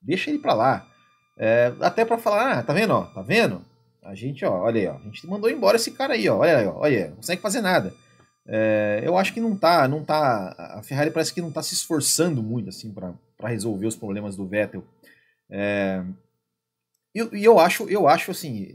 deixa 0.00 0.30
ele 0.30 0.38
pra 0.38 0.54
lá. 0.54 0.88
É, 1.36 1.74
até 1.80 2.04
para 2.04 2.18
falar, 2.18 2.58
ah, 2.58 2.62
tá 2.62 2.72
vendo, 2.72 2.94
ó, 2.94 3.04
tá 3.06 3.22
vendo? 3.22 3.64
A 4.02 4.14
gente, 4.14 4.44
ó, 4.44 4.62
olha 4.62 4.80
aí, 4.80 4.86
ó, 4.86 4.96
a 4.96 5.02
gente 5.04 5.26
mandou 5.26 5.50
embora 5.50 5.76
esse 5.76 5.90
cara 5.92 6.14
aí, 6.14 6.28
ó, 6.28 6.38
olha 6.38 6.58
aí, 6.58 6.66
ó, 6.66 6.76
olha, 6.78 7.08
não 7.08 7.16
consegue 7.16 7.42
fazer 7.42 7.60
nada. 7.60 7.94
É, 8.46 9.00
eu 9.04 9.16
acho 9.16 9.32
que 9.32 9.40
não 9.40 9.56
tá, 9.56 9.86
não 9.86 10.04
tá, 10.04 10.54
a 10.76 10.82
Ferrari 10.82 11.10
parece 11.10 11.32
que 11.32 11.40
não 11.40 11.52
tá 11.52 11.62
se 11.62 11.74
esforçando 11.74 12.42
muito, 12.42 12.68
assim, 12.68 12.92
para 12.92 13.48
resolver 13.48 13.86
os 13.86 13.96
problemas 13.96 14.36
do 14.36 14.46
Vettel. 14.46 14.84
É, 15.50 16.04
e 17.14 17.18
eu, 17.18 17.30
eu 17.32 17.58
acho, 17.58 17.88
eu 17.88 18.08
acho, 18.08 18.30
assim, 18.30 18.66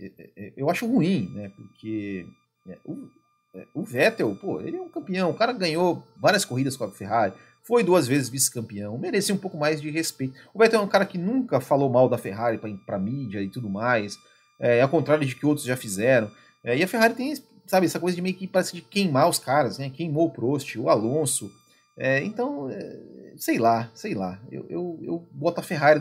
eu 0.56 0.70
acho 0.70 0.86
ruim, 0.86 1.30
né, 1.34 1.52
porque 1.56 2.26
é, 2.68 2.78
o, 2.86 3.10
o 3.74 3.84
Vettel, 3.84 4.36
pô, 4.36 4.62
ele 4.62 4.78
é 4.78 4.82
um 4.82 4.90
campeão. 4.90 5.32
O 5.32 5.38
cara 5.38 5.52
ganhou 5.52 6.04
várias 6.18 6.46
corridas 6.46 6.78
com 6.78 6.84
a 6.84 6.92
Ferrari, 6.92 7.34
foi 7.64 7.84
duas 7.84 8.08
vezes 8.08 8.30
vice-campeão, 8.30 8.98
merecia 8.98 9.36
um 9.36 9.40
pouco 9.40 9.58
mais 9.58 9.82
de 9.82 9.90
respeito. 9.90 10.36
O 10.54 10.60
Vettel 10.60 10.80
é 10.80 10.84
um 10.84 10.88
cara 10.88 11.06
que 11.06 11.18
nunca 11.18 11.60
falou 11.60 11.90
mal 11.90 12.08
da 12.08 12.18
Ferrari 12.18 12.60
pra 12.86 13.00
mídia 13.00 13.42
e 13.42 13.50
tudo 13.50 13.70
mais, 13.70 14.18
é, 14.60 14.82
ao 14.82 14.90
contrário 14.90 15.26
de 15.26 15.36
que 15.36 15.46
outros 15.46 15.66
já 15.66 15.76
fizeram. 15.76 16.32
É, 16.64 16.78
e 16.78 16.84
a 16.84 16.88
Ferrari 16.88 17.14
tem, 17.14 17.34
sabe, 17.68 17.86
essa 17.86 18.00
coisa 18.00 18.16
de 18.16 18.22
meio 18.22 18.36
que 18.36 18.48
parece 18.48 18.74
de 18.74 18.82
queimar 18.82 19.30
os 19.30 19.40
caras, 19.40 19.78
né? 19.78 19.90
Queimou 19.90 20.28
o 20.28 20.32
Prost, 20.32 20.76
o 20.78 20.90
Alonso. 20.90 21.52
É, 21.98 22.24
então, 22.24 22.70
é, 22.70 23.34
sei 23.38 23.58
lá, 23.58 23.92
sei 23.94 24.14
lá. 24.14 24.40
Eu, 24.52 24.66
eu, 24.70 25.00
eu 25.02 25.28
boto 25.32 25.60
a 25.60 25.64
Ferrari 25.64 26.00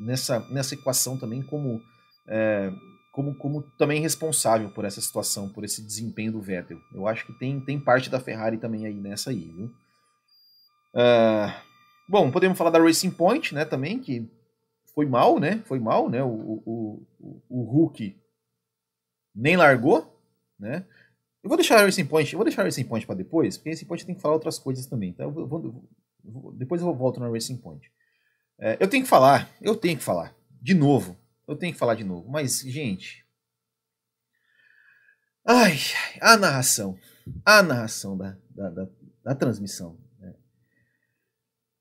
nessa, 0.00 0.40
nessa 0.50 0.74
equação 0.74 1.18
também 1.18 1.42
como, 1.42 1.80
é, 2.26 2.72
como, 3.12 3.34
como 3.36 3.62
também 3.78 4.00
responsável 4.00 4.70
por 4.70 4.84
essa 4.84 5.00
situação, 5.00 5.48
por 5.48 5.64
esse 5.64 5.82
desempenho 5.82 6.32
do 6.32 6.40
Vettel. 6.40 6.78
Eu 6.94 7.06
acho 7.06 7.26
que 7.26 7.32
tem, 7.38 7.60
tem 7.60 7.78
parte 7.78 8.10
da 8.10 8.20
Ferrari 8.20 8.58
também 8.58 8.86
aí 8.86 8.94
nessa 8.94 9.30
aí, 9.30 9.40
viu? 9.40 9.70
Uh, 10.94 11.50
bom, 12.08 12.30
podemos 12.30 12.58
falar 12.58 12.70
da 12.70 12.78
Racing 12.78 13.10
Point, 13.10 13.54
né, 13.54 13.64
também, 13.64 13.98
que 13.98 14.30
foi 14.94 15.06
mal, 15.06 15.38
né? 15.38 15.62
Foi 15.64 15.78
mal, 15.78 16.10
né? 16.10 16.22
O, 16.22 16.28
o, 16.28 17.06
o, 17.18 17.42
o 17.48 17.62
Hulk 17.64 18.14
nem 19.34 19.56
largou, 19.56 20.11
né? 20.62 20.86
Eu 21.42 21.48
vou 21.48 21.56
deixar 21.56 21.84
Racing 21.84 22.06
Point, 22.06 22.32
eu 22.32 22.38
vou 22.38 22.44
deixar 22.44 22.62
Racing 22.62 22.84
Point 22.84 23.04
para 23.04 23.16
depois, 23.16 23.56
porque 23.56 23.70
Racing 23.70 23.84
Point 23.84 24.06
tem 24.06 24.14
que 24.14 24.20
falar 24.20 24.34
outras 24.34 24.58
coisas 24.58 24.86
também, 24.86 25.12
tá? 25.12 25.24
Eu 25.24 25.32
vou, 25.32 25.42
eu 26.24 26.30
vou, 26.32 26.52
depois 26.52 26.80
eu 26.80 26.94
volto 26.94 27.18
na 27.18 27.28
Racing 27.28 27.56
Point. 27.56 27.90
É, 28.58 28.76
eu 28.80 28.88
tenho 28.88 29.02
que 29.02 29.10
falar, 29.10 29.50
eu 29.60 29.74
tenho 29.74 29.98
que 29.98 30.04
falar, 30.04 30.34
de 30.60 30.72
novo. 30.72 31.16
Eu 31.48 31.56
tenho 31.56 31.72
que 31.72 31.78
falar 31.78 31.96
de 31.96 32.04
novo, 32.04 32.30
mas, 32.30 32.60
gente. 32.60 33.26
Ai, 35.44 35.76
a 36.20 36.36
narração. 36.36 36.96
A 37.44 37.60
narração 37.60 38.16
da, 38.16 38.36
da, 38.48 38.70
da, 38.70 38.88
da 39.24 39.34
transmissão. 39.34 39.98
Né? 40.20 40.32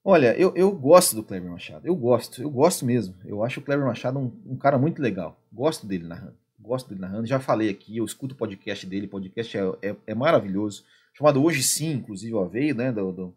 Olha, 0.03 0.35
eu, 0.35 0.55
eu 0.55 0.71
gosto 0.71 1.15
do 1.15 1.23
Kleber 1.23 1.51
Machado. 1.51 1.85
Eu 1.85 1.95
gosto, 1.95 2.41
eu 2.41 2.49
gosto 2.49 2.83
mesmo. 2.83 3.15
Eu 3.23 3.43
acho 3.43 3.59
o 3.59 3.63
Kleber 3.63 3.85
Machado 3.85 4.17
um, 4.17 4.41
um 4.47 4.57
cara 4.57 4.79
muito 4.79 4.99
legal. 4.99 5.39
Gosto 5.53 5.85
dele 5.85 6.07
narrando 6.07 6.40
gosto 6.61 6.89
dele 6.89 7.01
narrando, 7.01 7.25
já 7.25 7.39
falei 7.39 7.69
aqui, 7.69 7.97
eu 7.97 8.05
escuto 8.05 8.35
o 8.35 8.37
podcast 8.37 8.85
dele, 8.85 9.07
o 9.07 9.09
podcast 9.09 9.57
é, 9.57 9.61
é, 9.81 9.95
é 10.07 10.15
maravilhoso, 10.15 10.83
chamado 11.13 11.43
Hoje 11.43 11.63
Sim, 11.63 11.93
inclusive, 11.93 12.33
o 12.33 12.47
veio, 12.47 12.75
né, 12.75 12.91
do, 12.91 13.11
do 13.11 13.35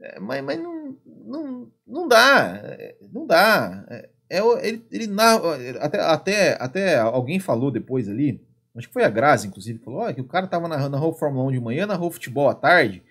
é, 0.00 0.20
mas, 0.20 0.42
mas 0.44 0.60
não, 0.60 0.96
não, 1.04 1.72
não 1.86 2.08
dá, 2.08 2.60
é, 2.62 2.96
não 3.12 3.26
dá, 3.26 3.84
é, 3.90 4.08
é 4.30 4.66
ele, 4.66 4.86
ele 4.90 5.06
narra, 5.06 5.56
até, 5.80 6.00
até, 6.00 6.62
até 6.62 6.98
alguém 6.98 7.40
falou 7.40 7.70
depois 7.70 8.08
ali, 8.08 8.40
acho 8.76 8.86
que 8.86 8.92
foi 8.92 9.04
a 9.04 9.10
Grazi, 9.10 9.48
inclusive, 9.48 9.80
falou 9.80 10.12
que 10.14 10.20
o 10.20 10.28
cara 10.28 10.46
tava 10.46 10.68
narrando, 10.68 10.90
narrou 10.90 11.12
Fórmula 11.12 11.48
1 11.48 11.52
de 11.52 11.60
manhã, 11.60 11.86
narrou 11.86 12.10
futebol 12.10 12.48
à 12.48 12.54
tarde, 12.54 13.02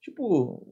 tipo, 0.00 0.66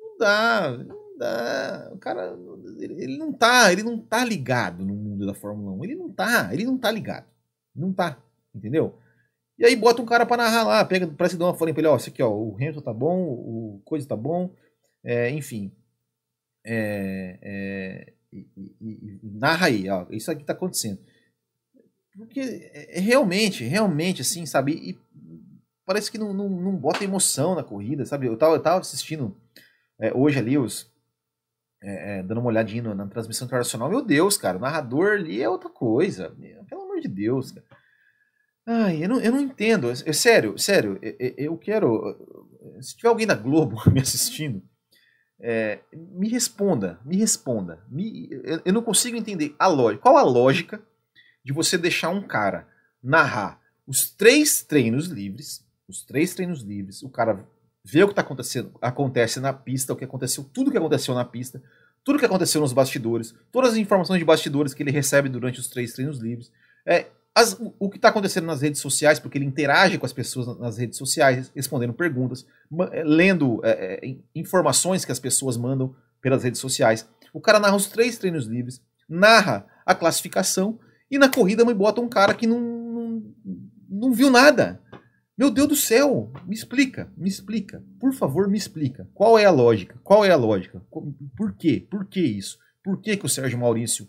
não 0.00 0.18
dá, 0.18 0.70
não 0.70 1.05
dá, 1.16 1.90
o 1.92 1.98
cara 1.98 2.36
ele 2.78 3.16
não 3.16 3.32
tá, 3.32 3.72
ele 3.72 3.82
não 3.82 3.98
tá 3.98 4.24
ligado 4.24 4.84
no 4.84 4.94
mundo 4.94 5.26
da 5.26 5.34
Fórmula 5.34 5.72
1. 5.72 5.84
Ele 5.84 5.94
não 5.94 6.10
tá, 6.10 6.50
ele 6.52 6.64
não 6.64 6.78
tá 6.78 6.90
ligado. 6.90 7.26
Não 7.74 7.92
tá, 7.92 8.18
entendeu? 8.54 8.98
E 9.58 9.64
aí 9.64 9.74
bota 9.74 10.02
um 10.02 10.06
cara 10.06 10.26
para 10.26 10.42
narrar 10.44 10.64
lá, 10.64 10.84
pega, 10.84 11.06
parece 11.06 11.36
dar 11.36 11.46
uma 11.46 11.54
folha 11.54 11.72
pra 11.72 11.80
ele, 11.80 11.88
ó, 11.88 11.96
isso 11.96 12.10
aqui, 12.10 12.22
ó, 12.22 12.30
o 12.30 12.54
Hamilton 12.56 12.80
tá 12.82 12.92
bom, 12.92 13.22
o 13.22 13.80
coisa 13.84 14.06
tá 14.06 14.16
bom, 14.16 14.54
é, 15.02 15.30
enfim. 15.30 15.72
É, 16.64 17.38
é, 17.42 18.12
e, 18.32 18.46
e, 18.80 19.20
e, 19.22 19.30
narra 19.38 19.66
aí, 19.66 19.88
ó, 19.88 20.06
isso 20.10 20.30
aqui 20.30 20.44
tá 20.44 20.52
acontecendo. 20.52 21.00
Porque 22.16 22.40
é, 22.40 22.98
é 22.98 23.00
realmente, 23.00 23.64
realmente, 23.64 24.20
assim, 24.20 24.44
sabe, 24.44 24.72
e 24.72 24.98
parece 25.86 26.10
que 26.10 26.18
não, 26.18 26.34
não, 26.34 26.48
não 26.50 26.76
bota 26.76 27.04
emoção 27.04 27.54
na 27.54 27.62
corrida, 27.62 28.04
sabe? 28.04 28.26
Eu 28.26 28.36
tava, 28.36 28.56
eu 28.56 28.62
tava 28.62 28.80
assistindo 28.80 29.34
é, 29.98 30.12
hoje 30.12 30.38
ali 30.38 30.58
os, 30.58 30.92
é, 31.86 32.18
é, 32.18 32.22
dando 32.24 32.40
uma 32.40 32.48
olhadinha 32.48 32.92
na, 32.92 33.06
transmissão 33.06 33.46
internacional, 33.46 33.88
meu 33.88 34.04
Deus, 34.04 34.36
cara, 34.36 34.58
o 34.58 34.60
narrador 34.60 35.12
ali 35.12 35.40
é 35.40 35.48
outra 35.48 35.70
coisa. 35.70 36.36
Pelo 36.68 36.82
amor 36.82 37.00
de 37.00 37.06
Deus, 37.06 37.52
cara. 37.52 37.64
Ai, 38.66 39.04
eu 39.04 39.08
não, 39.08 39.20
eu 39.20 39.30
não 39.30 39.40
entendo. 39.40 39.86
Eu, 40.04 40.12
sério, 40.12 40.58
sério, 40.58 40.98
eu, 41.00 41.34
eu, 41.38 41.56
quero. 41.56 42.18
Se 42.80 42.96
tiver 42.96 43.08
alguém 43.08 43.26
da 43.26 43.36
Globo 43.36 43.80
me 43.88 44.00
assistindo, 44.00 44.60
é, 45.40 45.78
me 45.92 46.28
responda, 46.28 46.98
me 47.04 47.16
responda. 47.16 47.84
Me, 47.88 48.28
eu, 48.64 48.72
não 48.72 48.82
consigo 48.82 49.16
entender 49.16 49.54
a 49.56 49.68
lógica. 49.68 50.02
Qual 50.02 50.16
a 50.16 50.24
lógica 50.24 50.82
de 51.44 51.52
você 51.52 51.78
deixar 51.78 52.08
um 52.08 52.26
cara 52.26 52.66
narrar 53.00 53.62
os 53.86 54.10
três 54.10 54.64
treinos 54.64 55.06
livres, 55.06 55.64
os 55.86 56.02
três 56.04 56.34
treinos 56.34 56.62
livres, 56.62 57.00
o 57.04 57.08
cara 57.08 57.48
ver 57.86 58.02
o 58.02 58.08
que 58.08 58.14
tá 58.14 58.22
acontecendo, 58.22 58.72
acontece 58.82 59.38
na 59.38 59.52
pista, 59.52 59.92
o 59.92 59.96
que 59.96 60.04
aconteceu, 60.04 60.44
tudo 60.52 60.72
que 60.72 60.76
aconteceu 60.76 61.14
na 61.14 61.24
pista, 61.24 61.62
tudo 62.02 62.18
que 62.18 62.24
aconteceu 62.24 62.60
nos 62.60 62.72
bastidores, 62.72 63.32
todas 63.52 63.72
as 63.72 63.76
informações 63.76 64.18
de 64.18 64.24
bastidores 64.24 64.74
que 64.74 64.82
ele 64.82 64.90
recebe 64.90 65.28
durante 65.28 65.60
os 65.60 65.68
três 65.68 65.92
treinos 65.92 66.18
livres, 66.18 66.50
é, 66.84 67.06
as, 67.32 67.56
o 67.78 67.88
que 67.88 67.96
está 67.96 68.08
acontecendo 68.08 68.46
nas 68.46 68.60
redes 68.60 68.80
sociais, 68.80 69.20
porque 69.20 69.38
ele 69.38 69.44
interage 69.44 69.98
com 69.98 70.06
as 70.06 70.12
pessoas 70.12 70.58
nas 70.58 70.78
redes 70.78 70.98
sociais, 70.98 71.52
respondendo 71.54 71.92
perguntas, 71.92 72.44
é, 72.90 73.04
lendo 73.04 73.60
é, 73.62 74.00
é, 74.04 74.16
informações 74.34 75.04
que 75.04 75.12
as 75.12 75.20
pessoas 75.20 75.56
mandam 75.56 75.94
pelas 76.20 76.42
redes 76.42 76.60
sociais. 76.60 77.08
O 77.32 77.40
cara 77.40 77.60
narra 77.60 77.76
os 77.76 77.86
três 77.86 78.18
treinos 78.18 78.46
livres, 78.46 78.80
narra 79.08 79.64
a 79.84 79.94
classificação 79.94 80.80
e 81.08 81.18
na 81.18 81.28
corrida 81.28 81.64
me 81.64 81.74
bota 81.74 82.00
um 82.00 82.08
cara 82.08 82.34
que 82.34 82.48
não, 82.48 82.60
não, 82.60 83.22
não 83.88 84.12
viu 84.12 84.28
nada. 84.28 84.80
Meu 85.36 85.50
Deus 85.50 85.68
do 85.68 85.76
céu, 85.76 86.32
me 86.46 86.54
explica, 86.54 87.12
me 87.14 87.28
explica. 87.28 87.84
Por 88.00 88.14
favor, 88.14 88.48
me 88.48 88.56
explica. 88.56 89.06
Qual 89.12 89.38
é 89.38 89.44
a 89.44 89.50
lógica? 89.50 89.98
Qual 90.02 90.24
é 90.24 90.30
a 90.30 90.36
lógica? 90.36 90.80
Por 91.36 91.54
quê? 91.58 91.86
Por 91.90 92.06
que 92.06 92.20
isso? 92.20 92.58
Por 92.82 93.02
que, 93.02 93.16
que 93.18 93.26
o 93.26 93.28
Sérgio 93.28 93.58
Maurício. 93.58 94.08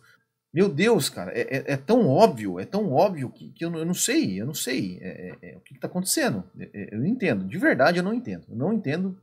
Meu 0.54 0.70
Deus, 0.70 1.10
cara, 1.10 1.32
é, 1.38 1.58
é, 1.58 1.74
é 1.74 1.78
tão 1.78 2.08
óbvio, 2.08 2.60
é 2.60 2.66
tão 2.66 2.94
óbvio 2.94 3.30
que, 3.30 3.52
que 3.52 3.66
eu, 3.66 3.70
não, 3.70 3.80
eu, 3.80 3.86
não, 3.86 3.94
sei, 3.94 4.40
eu 4.40 4.46
não 4.46 4.54
sei 4.54 4.98
é, 5.02 5.36
é, 5.42 5.52
é 5.52 5.58
o 5.58 5.60
que 5.60 5.76
está 5.76 5.88
acontecendo. 5.88 6.50
É, 6.58 6.96
eu 6.96 7.00
não 7.00 7.06
entendo, 7.06 7.46
de 7.46 7.58
verdade 7.58 7.98
eu 7.98 8.04
não 8.04 8.14
entendo. 8.14 8.46
Eu 8.50 8.56
não 8.56 8.72
entendo. 8.72 9.22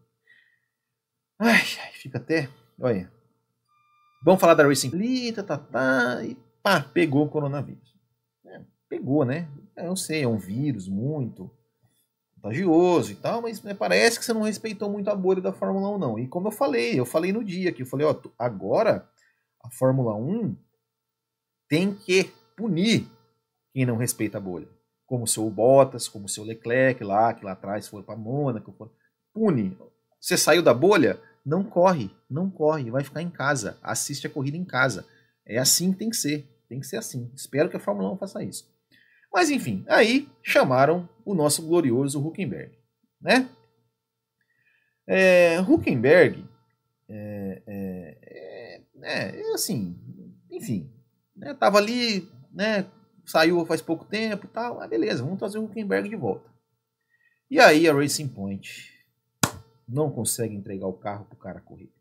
Ai, 1.39 1.63
fica 1.95 2.19
até. 2.19 2.51
Olha. 2.79 3.11
Vamos 4.23 4.41
falar 4.41 4.55
da 4.55 4.67
Racing 4.67 4.91
Lita, 4.91 5.43
tá, 5.43 5.57
tá, 5.57 6.25
e 6.25 6.37
pá, 6.63 6.81
pegou 6.81 7.25
o 7.25 7.29
coronavírus. 7.29 7.95
pegou, 8.89 9.25
né? 9.25 9.49
Eu 9.77 9.97
sei, 9.97 10.23
é 10.23 10.29
um 10.29 10.39
vírus 10.39 10.89
muito 10.89 11.51
contagioso 12.45 13.13
e 13.13 13.15
tal, 13.15 13.41
mas 13.41 13.63
né, 13.63 13.73
parece 13.73 14.19
que 14.19 14.25
você 14.25 14.35
não 14.35 14.43
respeitou 14.43 14.91
muito 14.91 15.09
a 15.09 15.15
bolha 15.15 15.41
da 15.41 15.53
Fórmula 15.53 15.89
1, 15.91 15.99
não. 15.99 16.19
E 16.19 16.29
como 16.29 16.49
eu 16.49 16.53
falei, 16.53 16.99
eu 16.99 17.07
falei 17.07 17.33
no 17.33 17.43
dia 17.43 17.73
que 17.73 17.83
eu 17.83 17.87
falei, 17.87 18.07
ó, 18.07 18.15
agora 18.39 19.09
a 19.63 19.71
Fórmula 19.71 20.15
1 20.15 20.55
tem 21.69 21.95
que 21.95 22.31
punir 22.55 23.09
quem 23.73 23.87
não 23.87 23.97
respeita 23.97 24.37
a 24.37 24.41
bolha. 24.41 24.69
Como 25.07 25.25
o 25.25 25.29
seu 25.29 25.49
Bottas, 25.49 26.07
como 26.07 26.27
o 26.27 26.29
seu 26.29 26.45
Leclerc 26.45 27.03
lá, 27.03 27.33
que 27.33 27.45
lá 27.45 27.53
atrás 27.53 27.89
foi 27.89 28.03
para 28.03 28.17
Mônaco. 28.17 28.91
Pune. 29.33 29.77
Você 30.21 30.37
saiu 30.37 30.63
da 30.63 30.75
bolha? 30.75 31.21
Não 31.45 31.63
corre, 31.63 32.11
não 32.29 32.51
corre, 32.51 32.91
vai 32.91 33.05
ficar 33.05 33.23
em 33.23 33.31
casa. 33.31 33.79
Assiste 33.83 34.27
a 34.27 34.31
corrida 34.31 34.57
em 34.57 34.65
casa. 34.65 35.07
É 35.47 35.59
assim 35.59 35.93
que 35.93 35.99
tem 35.99 36.11
que 36.11 36.17
ser. 36.17 36.49
Tem 36.69 36.81
que 36.81 36.87
ser 36.87 36.97
assim. 36.97 37.31
Espero 37.35 37.69
que 37.69 37.77
a 37.77 37.81
Fórmula 37.81 38.11
1 38.13 38.17
faça 38.17 38.43
isso. 38.43 38.74
Mas 39.35 39.51
enfim, 39.51 39.85
aí 39.89 40.29
chamaram 40.45 41.09
o 41.25 41.35
nosso 41.35 41.67
glorioso 41.67 42.25
Huckenberg. 42.25 42.79
Né? 43.21 43.49
É, 45.09 45.61
Huckenberg 45.61 46.49
é, 47.09 47.63
é, 47.67 48.81
é, 49.03 49.41
é 49.41 49.53
assim, 49.53 49.99
enfim, 50.49 50.89
né, 51.35 51.53
tava 51.53 51.79
ali, 51.79 52.31
né, 52.53 52.87
saiu 53.27 53.67
faz 53.67 53.83
pouco 53.83 54.05
tempo 54.05 54.47
e 54.47 54.49
tal, 54.49 54.81
ah, 54.81 54.87
beleza, 54.87 55.25
vamos 55.25 55.39
trazer 55.39 55.59
o 55.59 55.65
Huckenberg 55.65 56.09
de 56.09 56.17
volta. 56.17 56.49
E 57.51 57.59
aí 57.59 57.89
a 57.89 57.93
Racing 57.93 58.29
Point 58.29 58.89
não 59.87 60.11
consegue 60.11 60.55
entregar 60.55 60.87
o 60.87 60.95
carro 60.97 61.25
pro 61.27 61.37
cara 61.37 61.61
correr. 61.61 61.93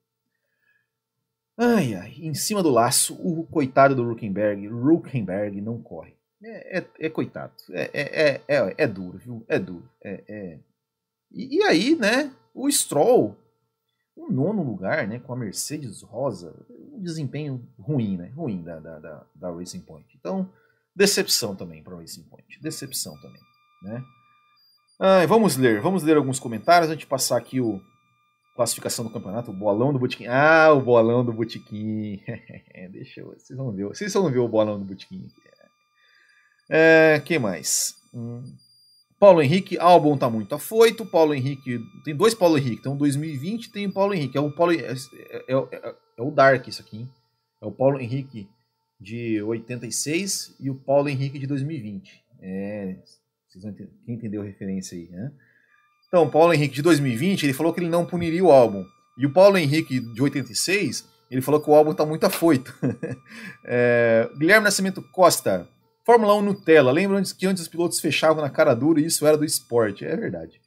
Ai, 1.57 1.95
ai, 1.95 2.13
em 2.19 2.33
cima 2.35 2.61
do 2.61 2.69
laço, 2.69 3.15
o 3.15 3.43
coitado 3.47 3.95
do 3.95 4.09
Huckenberg, 4.09 4.67
Huckenberg 4.67 5.59
não 5.59 5.81
corre. 5.81 6.15
É, 6.43 6.79
é, 6.79 6.87
é 6.99 7.09
coitado. 7.09 7.53
É, 7.71 7.89
é, 7.93 8.41
é, 8.47 8.75
é, 8.77 8.87
duro, 8.87 9.17
viu? 9.17 9.45
É 9.47 9.57
duro. 9.57 9.87
É, 10.03 10.23
é. 10.27 10.59
E, 11.31 11.57
e, 11.57 11.63
aí, 11.63 11.95
né? 11.95 12.31
O 12.53 12.69
Stroll, 12.69 13.35
um 14.15 14.31
nono 14.31 14.61
lugar, 14.61 15.07
né? 15.07 15.19
Com 15.19 15.33
a 15.33 15.37
Mercedes 15.37 16.01
Rosa, 16.01 16.53
um 16.69 17.01
desempenho 17.01 17.65
ruim, 17.79 18.17
né? 18.17 18.31
Ruim 18.35 18.61
da, 18.61 18.79
da, 18.79 18.99
da, 18.99 19.23
da 19.33 19.51
Racing 19.51 19.81
Point. 19.81 20.07
Então, 20.19 20.49
decepção 20.95 21.55
também 21.55 21.81
para 21.81 21.95
a 21.95 21.99
Racing 21.99 22.23
Point. 22.23 22.61
Decepção 22.61 23.15
também, 23.21 23.41
né? 23.81 24.03
Ah, 24.99 25.25
vamos 25.25 25.57
ler, 25.57 25.81
vamos 25.81 26.03
ler 26.03 26.15
alguns 26.17 26.39
comentários 26.39 26.89
antes 26.89 27.01
de 27.01 27.07
passar 27.07 27.37
aqui 27.37 27.59
o 27.59 27.81
classificação 28.55 29.03
do 29.03 29.11
campeonato, 29.11 29.51
o 29.51 29.53
bolão 29.53 29.91
do 29.91 29.99
Botequim. 29.99 30.27
Ah, 30.27 30.71
o 30.71 30.81
bolão 30.81 31.25
do 31.25 31.33
Botequim. 31.33 32.21
Deixa 32.91 33.21
eu, 33.21 33.33
vocês 33.33 33.57
vão 33.57 33.71
ver, 33.71 33.85
vocês 33.87 34.13
vão 34.13 34.31
ver 34.31 34.39
o 34.39 34.47
bolão 34.47 34.77
do 34.77 34.85
Botequim. 34.85 35.29
É, 36.69 37.21
que 37.23 37.37
mais? 37.37 37.95
Hum. 38.13 38.43
Paulo 39.19 39.41
Henrique, 39.41 39.77
álbum 39.77 40.17
tá 40.17 40.29
muito 40.29 40.53
afoito. 40.53 41.05
Paulo 41.05 41.33
Henrique, 41.33 41.79
tem 42.03 42.15
dois 42.15 42.33
Paulo 42.33 42.57
Henrique, 42.57 42.83
tem 42.83 42.91
um 42.91 42.97
2020 42.97 43.71
tem 43.71 43.87
o 43.87 43.93
Paulo 43.93 44.13
Henrique. 44.13 44.37
É 44.37 44.41
o, 44.41 44.51
Paulo, 44.51 44.73
é, 44.73 44.77
é, 44.77 45.53
é, 45.53 45.95
é 46.17 46.21
o 46.21 46.29
Dark 46.29 46.67
isso 46.67 46.81
aqui. 46.81 46.97
Hein? 46.97 47.09
É 47.61 47.65
o 47.65 47.71
Paulo 47.71 47.99
Henrique 47.99 48.49
de 48.99 49.41
86 49.41 50.55
e 50.59 50.69
o 50.69 50.75
Paulo 50.75 51.07
Henrique 51.07 51.39
de 51.39 51.47
2020. 51.47 52.21
É, 52.41 52.97
vocês 53.47 53.63
vão 53.63 53.71
entender, 53.71 53.91
quem 54.05 54.15
entendeu 54.15 54.41
a 54.41 54.45
referência 54.45 54.97
aí, 54.97 55.07
né? 55.09 55.31
Então, 56.07 56.29
Paulo 56.29 56.53
Henrique 56.53 56.75
de 56.75 56.81
2020, 56.81 57.43
ele 57.43 57.53
falou 57.53 57.73
que 57.73 57.79
ele 57.79 57.89
não 57.89 58.05
puniria 58.05 58.43
o 58.43 58.51
álbum. 58.51 58.85
E 59.17 59.25
o 59.25 59.31
Paulo 59.31 59.57
Henrique 59.57 59.99
de 59.99 60.21
86, 60.21 61.07
ele 61.31 61.41
falou 61.41 61.61
que 61.61 61.69
o 61.69 61.73
álbum 61.73 61.93
tá 61.93 62.05
muito 62.05 62.25
afoito. 62.25 62.73
é, 63.65 64.29
Guilherme 64.37 64.63
Nascimento 64.63 65.01
Costa, 65.11 65.67
Fórmula 66.05 66.35
1 66.35 66.41
Nutella. 66.41 66.91
Lembram 66.91 67.21
que 67.23 67.45
antes 67.45 67.63
os 67.63 67.69
pilotos 67.69 67.99
fechavam 67.99 68.41
na 68.41 68.49
cara 68.49 68.73
dura 68.73 68.99
e 68.99 69.05
isso 69.05 69.25
era 69.25 69.37
do 69.37 69.45
esporte. 69.45 70.05
É 70.05 70.15
verdade. 70.15 70.61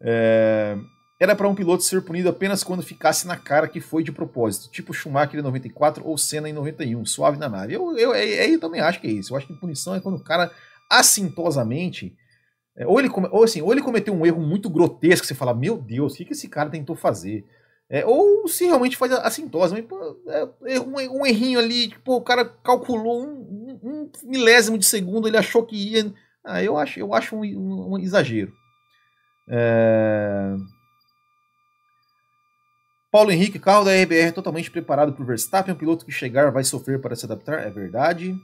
É, 0.00 0.76
era 1.20 1.34
para 1.34 1.48
um 1.48 1.54
piloto 1.54 1.82
ser 1.82 2.00
punido 2.02 2.28
apenas 2.28 2.62
quando 2.62 2.82
ficasse 2.82 3.26
na 3.26 3.36
cara 3.36 3.66
que 3.66 3.80
foi 3.80 4.04
de 4.04 4.12
propósito, 4.12 4.70
tipo 4.70 4.94
Schumacher 4.94 5.40
em 5.40 5.42
94 5.42 6.06
ou 6.06 6.16
Senna 6.16 6.48
em 6.48 6.52
91, 6.52 7.04
suave 7.04 7.38
na 7.38 7.48
nave. 7.48 7.74
Eu, 7.74 7.96
eu, 7.98 8.14
eu, 8.14 8.52
eu 8.52 8.60
também 8.60 8.80
acho 8.80 9.00
que 9.00 9.08
é 9.08 9.10
isso. 9.10 9.32
Eu 9.32 9.36
acho 9.36 9.46
que 9.46 9.54
punição 9.54 9.94
é 9.94 10.00
quando 10.00 10.16
o 10.16 10.24
cara 10.24 10.50
assintosamente. 10.90 12.16
É, 12.76 12.86
ou, 12.86 13.00
ele, 13.00 13.10
ou, 13.32 13.42
assim, 13.42 13.60
ou 13.60 13.72
ele 13.72 13.82
cometeu 13.82 14.14
um 14.14 14.24
erro 14.24 14.40
muito 14.40 14.70
grotesco, 14.70 15.26
você 15.26 15.34
fala, 15.34 15.52
meu 15.52 15.76
Deus, 15.76 16.12
o 16.12 16.16
que, 16.16 16.24
que 16.24 16.32
esse 16.32 16.48
cara 16.48 16.70
tentou 16.70 16.94
fazer? 16.94 17.44
É, 17.90 18.04
ou 18.04 18.46
se 18.46 18.66
realmente 18.66 18.96
faz 18.96 19.10
pô, 19.88 20.16
é, 20.28 20.78
um, 20.78 21.20
um, 21.20 21.26
errinho 21.26 21.58
ali, 21.58 21.88
tipo, 21.88 22.14
o 22.14 22.20
cara 22.20 22.44
calculou 22.44 23.24
um, 23.24 23.57
um, 24.08 24.26
um, 24.26 24.30
milésimo 24.30 24.78
de 24.78 24.86
segundo, 24.86 25.28
ele 25.28 25.36
achou 25.36 25.64
que 25.64 25.76
ia. 25.76 26.12
Ah, 26.44 26.62
eu 26.62 26.76
acho, 26.78 26.98
eu 26.98 27.14
acho 27.14 27.36
um, 27.36 27.94
um 27.94 27.98
exagero. 27.98 28.52
É... 29.48 30.56
Paulo 33.10 33.30
Henrique, 33.30 33.58
carro 33.58 33.84
da 33.84 33.92
RBR 33.92 34.32
totalmente 34.32 34.70
preparado 34.70 35.12
para 35.12 35.22
o 35.22 35.26
Verstappen, 35.26 35.74
um 35.74 35.78
piloto 35.78 36.04
que 36.04 36.12
chegar 36.12 36.52
vai 36.52 36.62
sofrer 36.62 37.00
para 37.00 37.16
se 37.16 37.24
adaptar, 37.24 37.66
é 37.66 37.70
verdade. 37.70 38.36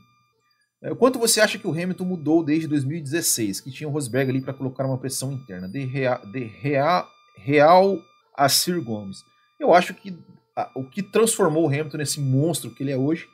É, 0.83 0.95
quanto 0.95 1.19
você 1.19 1.41
acha 1.41 1.59
que 1.59 1.67
o 1.67 1.71
Hamilton 1.71 2.05
mudou 2.05 2.43
desde 2.43 2.67
2016, 2.69 3.61
que 3.61 3.71
tinha 3.71 3.89
o 3.89 3.93
Rosberg 3.93 4.31
ali 4.31 4.41
para 4.41 4.55
colocar 4.55 4.87
uma 4.87 4.99
pressão 4.99 5.33
interna? 5.33 5.69
De, 5.69 5.85
rea, 5.85 6.17
de 6.33 6.45
rea, 6.45 7.07
Real 7.37 7.99
a 8.37 8.49
Sir 8.49 8.83
Gomes. 8.83 9.19
Eu 9.61 9.75
acho 9.75 9.95
que 9.95 10.17
a, 10.57 10.71
o 10.75 10.85
que 10.85 11.03
transformou 11.03 11.65
o 11.65 11.69
Hamilton 11.69 11.99
nesse 11.99 12.21
monstro 12.21 12.71
que 12.71 12.83
ele 12.83 12.93
é 12.93 12.97
hoje 12.97 13.29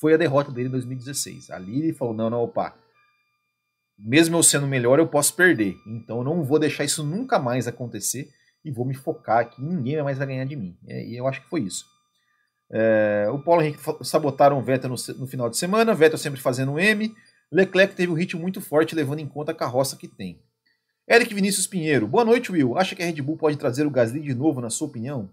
foi 0.00 0.14
a 0.14 0.16
derrota 0.16 0.50
dele 0.50 0.68
em 0.68 0.72
2016. 0.72 1.50
Ali 1.50 1.78
ele 1.78 1.92
falou: 1.92 2.14
não, 2.14 2.30
não, 2.30 2.42
opa. 2.42 2.74
Mesmo 3.98 4.36
eu 4.36 4.42
sendo 4.42 4.66
melhor, 4.66 4.98
eu 4.98 5.06
posso 5.06 5.34
perder. 5.34 5.76
Então 5.86 6.18
eu 6.18 6.24
não 6.24 6.42
vou 6.42 6.58
deixar 6.58 6.84
isso 6.84 7.04
nunca 7.04 7.38
mais 7.38 7.68
acontecer 7.68 8.28
e 8.64 8.70
vou 8.70 8.84
me 8.86 8.94
focar 8.94 9.40
aqui, 9.40 9.62
ninguém 9.62 10.02
mais 10.02 10.18
vai 10.18 10.26
ganhar 10.26 10.44
de 10.44 10.56
mim. 10.56 10.76
É, 10.88 11.06
e 11.06 11.16
eu 11.16 11.26
acho 11.28 11.42
que 11.42 11.48
foi 11.48 11.60
isso. 11.60 11.84
É, 12.72 13.28
o 13.30 13.38
Paulo 13.38 13.62
Henrique 13.62 13.78
sabotaram 14.02 14.58
o 14.58 14.62
Vettel 14.62 14.90
no, 14.90 14.96
no, 15.18 15.26
final 15.26 15.50
de 15.50 15.56
semana, 15.56 15.94
Vettel 15.94 16.18
sempre 16.18 16.40
fazendo 16.40 16.78
M. 16.78 17.14
Leclerc 17.52 17.94
teve 17.94 18.10
um 18.10 18.16
ritmo 18.16 18.40
muito 18.40 18.60
forte, 18.60 18.94
levando 18.94 19.20
em 19.20 19.28
conta 19.28 19.52
a 19.52 19.54
carroça 19.54 19.96
que 19.96 20.08
tem. 20.08 20.42
Eric 21.08 21.34
Vinícius 21.34 21.66
Pinheiro, 21.66 22.08
boa 22.08 22.24
noite, 22.24 22.50
Will. 22.50 22.78
Acha 22.78 22.96
que 22.96 23.02
a 23.02 23.06
Red 23.06 23.20
Bull 23.20 23.36
pode 23.36 23.58
trazer 23.58 23.86
o 23.86 23.90
Gasly 23.90 24.20
de 24.20 24.34
novo, 24.34 24.62
na 24.62 24.70
sua 24.70 24.88
opinião? 24.88 25.30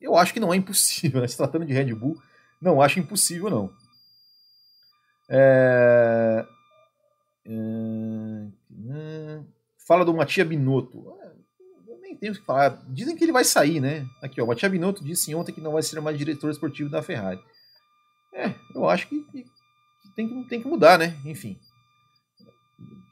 Eu 0.00 0.14
acho 0.14 0.34
que 0.34 0.38
não 0.38 0.52
é 0.52 0.56
impossível, 0.56 1.22
né? 1.22 1.26
se 1.26 1.36
tratando 1.36 1.64
de 1.64 1.72
Red 1.72 1.94
Bull, 1.94 2.20
não 2.60 2.82
acho 2.82 3.00
impossível, 3.00 3.48
não. 3.48 3.72
É... 5.28 6.46
É... 7.46 9.40
Fala 9.86 10.04
do 10.04 10.14
Matia 10.14 10.44
Binotto 10.44 11.18
nem 12.08 12.16
tenho 12.16 12.32
o 12.32 12.36
que 12.36 12.44
falar. 12.44 12.82
Dizem 12.88 13.14
que 13.16 13.24
ele 13.24 13.32
vai 13.32 13.44
sair, 13.44 13.80
né? 13.80 14.06
Aqui, 14.22 14.40
ó. 14.40 14.44
O 14.44 14.48
Matia 14.48 14.68
Binotto 14.68 15.04
disse 15.04 15.34
ontem 15.34 15.52
que 15.52 15.60
não 15.60 15.72
vai 15.72 15.82
ser 15.82 16.00
mais 16.00 16.16
diretor 16.16 16.50
esportivo 16.50 16.90
da 16.90 17.02
Ferrari. 17.02 17.40
É, 18.32 18.54
eu 18.74 18.88
acho 18.88 19.08
que, 19.08 19.20
que, 19.24 19.44
tem, 20.16 20.28
que 20.28 20.48
tem 20.48 20.62
que 20.62 20.68
mudar, 20.68 20.98
né? 20.98 21.16
Enfim. 21.24 21.58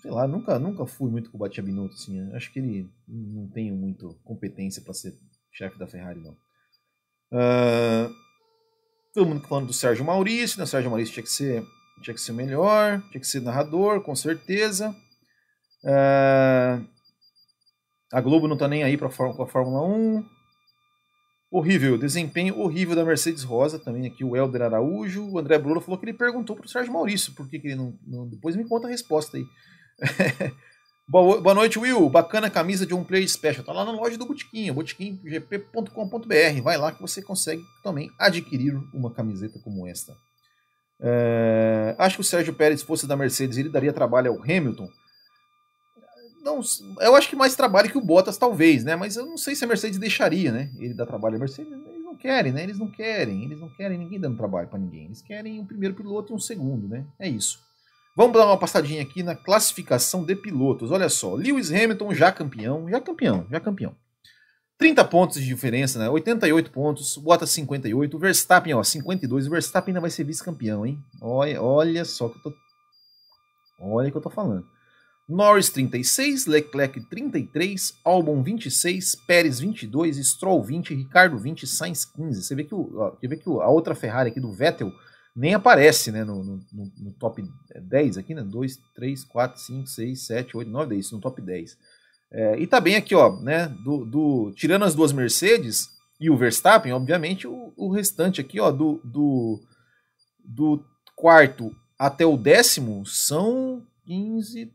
Sei 0.01 0.11
lá, 0.11 0.27
nunca, 0.27 0.59
nunca 0.59 0.87
fui 0.87 1.11
muito 1.11 1.31
com 1.31 1.37
o 1.37 1.41
Matia 1.41 1.63
Binotto, 1.63 1.95
assim. 1.95 2.33
Acho 2.33 2.53
que 2.53 2.59
ele 2.59 2.91
não 3.07 3.49
tem 3.49 3.71
muito 3.71 4.19
competência 4.25 4.83
para 4.83 4.95
ser 4.95 5.15
chefe 5.53 5.79
da 5.79 5.87
Ferrari, 5.87 6.21
não. 6.21 6.37
Uh, 7.33 8.15
todo 9.13 9.27
mundo 9.27 9.47
falando 9.47 9.67
do 9.67 9.73
Sérgio 9.73 10.05
Maurício, 10.05 10.59
né? 10.59 10.65
O 10.65 10.67
Sérgio 10.67 10.91
Maurício 10.91 11.13
tinha 11.13 11.25
que 11.25 11.31
ser, 11.31 11.63
tinha 12.03 12.15
que 12.15 12.21
ser 12.21 12.33
melhor, 12.33 13.01
tinha 13.11 13.21
que 13.21 13.27
ser 13.27 13.41
narrador, 13.41 14.01
com 14.01 14.15
certeza. 14.15 14.95
Uh, 15.85 16.87
a 18.13 18.21
Globo 18.21 18.49
não 18.49 18.57
tá 18.57 18.69
nem 18.69 18.83
aí 18.83 18.97
pra, 18.97 19.09
com 19.09 19.43
a 19.43 19.47
Fórmula 19.47 19.83
1. 19.83 20.25
Horrível, 21.51 21.97
desempenho 21.97 22.59
horrível 22.59 22.97
da 22.97 23.05
Mercedes 23.05 23.45
Rosa, 23.45 23.79
também 23.79 24.07
aqui 24.07 24.25
o 24.25 24.37
Helder 24.37 24.63
Araújo. 24.63 25.31
O 25.31 25.39
André 25.39 25.59
Bruno 25.59 25.81
falou 25.81 25.99
que 25.99 26.05
ele 26.05 26.13
perguntou 26.13 26.57
pro 26.57 26.69
Sérgio 26.69 26.93
Maurício 26.93 27.33
por 27.35 27.49
que, 27.49 27.59
que 27.59 27.69
ele 27.69 27.77
não, 27.77 27.97
não, 28.05 28.29
Depois 28.29 28.57
me 28.57 28.69
conta 28.69 28.89
a 28.89 28.91
resposta 28.91 29.37
aí. 29.37 29.45
boa, 31.09 31.55
noite, 31.55 31.79
Will. 31.79 32.11
Bacana 32.11 32.51
camisa 32.51 32.85
de 32.85 32.95
um 32.95 33.05
Player 33.05 33.29
Special. 33.29 33.65
Tá 33.65 33.73
lá 33.73 33.85
na 33.85 33.93
loja 33.93 34.19
do 34.19 34.27
Botiquim, 34.27 34.73
botiquimgp.com.br. 34.73 36.63
Vai 36.63 36.77
lá 36.77 36.91
que 36.93 37.01
você 37.01 37.23
consegue 37.23 37.63
também 37.83 38.11
adquirir 38.19 38.75
uma 38.93 39.13
camiseta 39.13 39.61
como 39.61 39.87
esta. 39.87 40.17
É, 41.01 41.95
acho 41.99 42.17
que 42.17 42.21
o 42.23 42.25
Sérgio 42.25 42.55
Pérez 42.55 42.83
fosse 42.83 43.07
da 43.07 43.17
Mercedes, 43.17 43.59
ele 43.59 43.69
daria 43.69 43.93
trabalho 43.93 44.33
ao 44.33 44.43
Hamilton 44.43 44.89
não, 46.47 46.61
eu 47.01 47.17
acho 47.17 47.29
que 47.29 47.35
mais 47.35 47.57
trabalho 47.57 47.91
que 47.91 47.99
o 47.99 48.01
Bottas, 48.01 48.39
talvez, 48.39 48.85
né? 48.85 48.95
Mas 48.95 49.17
eu 49.17 49.27
não 49.27 49.37
sei 49.37 49.57
se 49.57 49.65
a 49.65 49.67
Mercedes 49.67 49.99
deixaria, 49.99 50.53
né? 50.53 50.71
Ele 50.79 50.95
dar 50.95 51.05
trabalho 51.05 51.35
à 51.35 51.39
Mercedes. 51.41 51.73
Eles 51.73 52.05
não 52.05 52.15
querem, 52.15 52.53
né? 52.53 52.63
Eles 52.63 52.79
não 52.79 52.89
querem. 52.89 53.45
Eles 53.45 53.59
não 53.59 53.69
querem 53.69 53.99
ninguém 53.99 54.21
dando 54.21 54.37
trabalho 54.37 54.69
para 54.69 54.79
ninguém. 54.79 55.07
Eles 55.07 55.21
querem 55.21 55.59
um 55.59 55.67
primeiro 55.67 55.97
piloto 55.97 56.33
e 56.33 56.37
um 56.37 56.39
segundo, 56.39 56.87
né? 56.87 57.05
É 57.19 57.29
isso. 57.29 57.59
Vamos 58.17 58.35
dar 58.35 58.47
uma 58.47 58.57
passadinha 58.57 59.03
aqui 59.03 59.25
na 59.25 59.35
classificação 59.35 60.25
de 60.25 60.37
pilotos. 60.37 60.93
Olha 60.93 61.09
só, 61.09 61.35
Lewis 61.35 61.73
Hamilton 61.73 62.15
já 62.15 62.31
campeão, 62.31 62.89
já 62.89 63.01
campeão, 63.01 63.47
já 63.51 63.59
campeão. 63.59 63.95
30 64.79 65.05
pontos 65.07 65.41
de 65.41 65.47
diferença, 65.47 65.99
né? 65.99 66.09
88 66.09 66.71
pontos, 66.71 67.17
Bottas 67.17 67.51
58, 67.51 68.15
o 68.15 68.21
Verstappen, 68.21 68.75
ó, 68.75 68.83
52. 68.83 69.47
O 69.47 69.51
Verstappen 69.51 69.93
ainda 69.93 70.01
vai 70.01 70.11
ser 70.11 70.25
vice-campeão, 70.25 70.85
hein? 70.85 70.99
Olha, 71.21 71.63
olha 71.63 72.05
só 72.05 72.29
que 72.29 72.37
eu 72.39 72.43
tô. 72.43 72.55
Olha 73.81 74.11
que 74.11 74.17
eu 74.17 74.23
tô 74.23 74.31
falando. 74.31 74.67
Norris 75.29 75.71
36, 75.71 76.47
Leclerc 76.47 77.01
33, 77.09 77.95
Albon 78.05 78.43
26, 78.43 79.17
Pérez 79.27 79.59
22, 79.59 80.19
Stroll 80.19 80.63
20, 80.63 80.95
Ricardo 80.95 81.37
20, 81.37 81.67
Sainz 81.67 82.05
15. 82.05 82.43
Você 82.43 82.55
vê 82.55 82.63
que, 82.63 82.75
o, 82.75 82.93
ó, 82.97 83.17
vê 83.21 83.37
que 83.37 83.49
a 83.49 83.69
outra 83.69 83.95
Ferrari 83.95 84.31
aqui 84.31 84.39
do 84.39 84.53
Vettel 84.53 84.93
nem 85.35 85.53
aparece 85.53 86.13
né, 86.13 86.23
no, 86.23 86.45
no, 86.45 86.61
no 86.73 87.13
top 87.19 87.45
10 87.75 88.19
aqui, 88.19 88.35
né? 88.35 88.43
2, 88.43 88.79
3, 88.95 89.25
4, 89.25 89.61
5, 89.61 89.87
6, 89.87 90.27
7, 90.27 90.57
8, 90.57 90.71
9, 90.71 90.91
10, 90.95 91.13
no 91.13 91.21
top 91.21 91.43
10. 91.43 91.77
É, 92.31 92.59
e 92.59 92.67
tá 92.67 92.81
bem 92.81 92.97
aqui, 92.97 93.15
ó, 93.15 93.41
né? 93.41 93.69
Do, 93.85 94.05
do, 94.05 94.53
tirando 94.55 94.85
as 94.85 94.95
duas 94.95 95.13
Mercedes 95.13 95.89
e 96.21 96.31
o 96.31 96.37
Verstappen, 96.37 96.93
obviamente, 96.93 97.47
o, 97.47 97.73
o 97.77 97.91
restante 97.91 98.41
aqui, 98.41 98.59
ó, 98.59 98.71
do, 98.71 99.01
do, 99.05 99.61
do 100.45 100.85
quarto 101.15 101.75
até 101.99 102.27
o 102.27 102.37
décimo 102.37 103.05
são 103.07 103.83
15, 104.07 104.73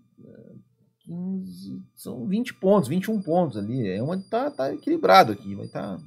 15, 1.05 1.83
são 1.95 2.27
20 2.27 2.53
pontos, 2.55 2.89
21 2.89 3.21
pontos 3.21 3.57
ali. 3.57 3.87
É 3.87 4.01
uma 4.01 4.17
tá, 4.17 4.49
tá 4.49 4.73
equilibrado 4.73 5.31
aqui, 5.31 5.55
vai 5.55 5.67
tá, 5.67 5.97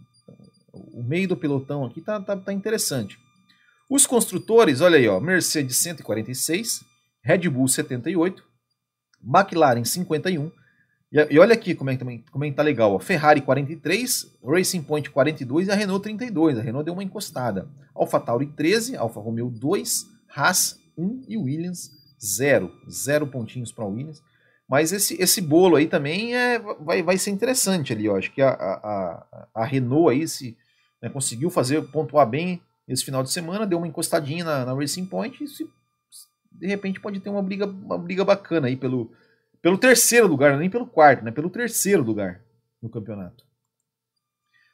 o 0.73 1.03
meio 1.03 1.29
do 1.29 1.37
pelotão 1.37 1.85
aqui 1.85 2.01
tá, 2.01 2.21
tá, 2.21 2.37
tá 2.37 2.53
interessante. 2.53 3.19
Os 3.89 4.07
construtores, 4.07 4.81
olha 4.81 4.97
aí, 4.97 5.07
ó, 5.07 5.21
Mercedes 5.21 5.77
146, 5.79 6.81
Red 7.23 7.49
Bull 7.49 7.69
78, 7.69 8.43
McLaren 9.23 9.85
51. 9.85 10.51
E, 11.15 11.35
e 11.35 11.39
olha 11.39 11.55
aqui 11.55 11.77
como 11.77 11.91
é, 11.91 11.97
como 11.97 12.45
é 12.45 12.51
que 12.51 12.57
tá 12.57 12.63
legal, 12.63 12.93
ó, 12.93 12.99
Ferrari 12.99 13.41
43, 13.41 14.37
Racing 14.45 14.83
Point 14.83 15.09
42 15.11 15.69
e 15.69 15.71
a 15.71 15.77
Renault 15.77 16.03
32. 16.03 16.59
A 16.59 16.63
Renault 16.63 16.85
deu 16.85 16.93
uma 16.93 17.05
encostada. 17.05 17.69
Alfa 17.95 18.19
Tauri 18.19 18.47
13, 18.47 18.97
Alfa 18.97 19.21
Romeo 19.21 19.49
2, 19.49 20.07
Haas 20.35 20.77
1 20.99 21.27
e 21.29 21.37
Williams 21.37 21.93
zero. 22.21 22.73
Zero 22.91 23.29
pontinhos 23.29 23.71
para 23.71 23.85
Williams. 23.85 24.21
Mas 24.69 24.93
esse, 24.93 25.21
esse 25.23 25.41
bolo 25.41 25.77
aí 25.77 25.87
também 25.87 26.35
é, 26.35 26.59
vai, 26.59 27.03
vai 27.03 27.17
ser 27.17 27.31
interessante 27.31 27.93
ali. 27.93 28.07
Eu 28.07 28.17
acho 28.17 28.33
que 28.33 28.43
a, 28.43 28.51
a, 28.51 29.47
a 29.55 29.65
Renault 29.65 30.11
aí 30.11 30.27
se, 30.27 30.57
né, 31.01 31.09
conseguiu 31.09 31.49
fazer 31.49 31.81
pontuar 31.93 32.29
bem 32.29 32.61
esse 32.89 33.05
final 33.05 33.23
de 33.23 33.31
semana, 33.31 33.67
deu 33.67 33.79
uma 33.79 33.87
encostadinha 33.87 34.45
na, 34.45 34.65
na 34.65 34.75
Racing 34.75 35.07
Point 35.07 35.45
e 35.45 35.49
se, 35.49 35.69
de 36.51 36.67
repente 36.67 37.01
pode 37.01 37.21
ter 37.21 37.31
uma 37.31 37.43
briga, 37.43 37.67
uma 37.67 37.99
briga 37.99 38.25
bacana 38.25 38.67
aí 38.67 38.77
pelo, 38.77 39.13
pelo 39.65 39.79
terceiro 39.79 40.27
lugar, 40.27 40.59
nem 40.59 40.69
pelo 40.69 40.87
quarto, 40.87 41.25
né? 41.25 41.31
Pelo 41.31 41.49
terceiro 41.49 42.03
lugar 42.03 42.39
no 42.83 42.91
campeonato. 42.91 43.45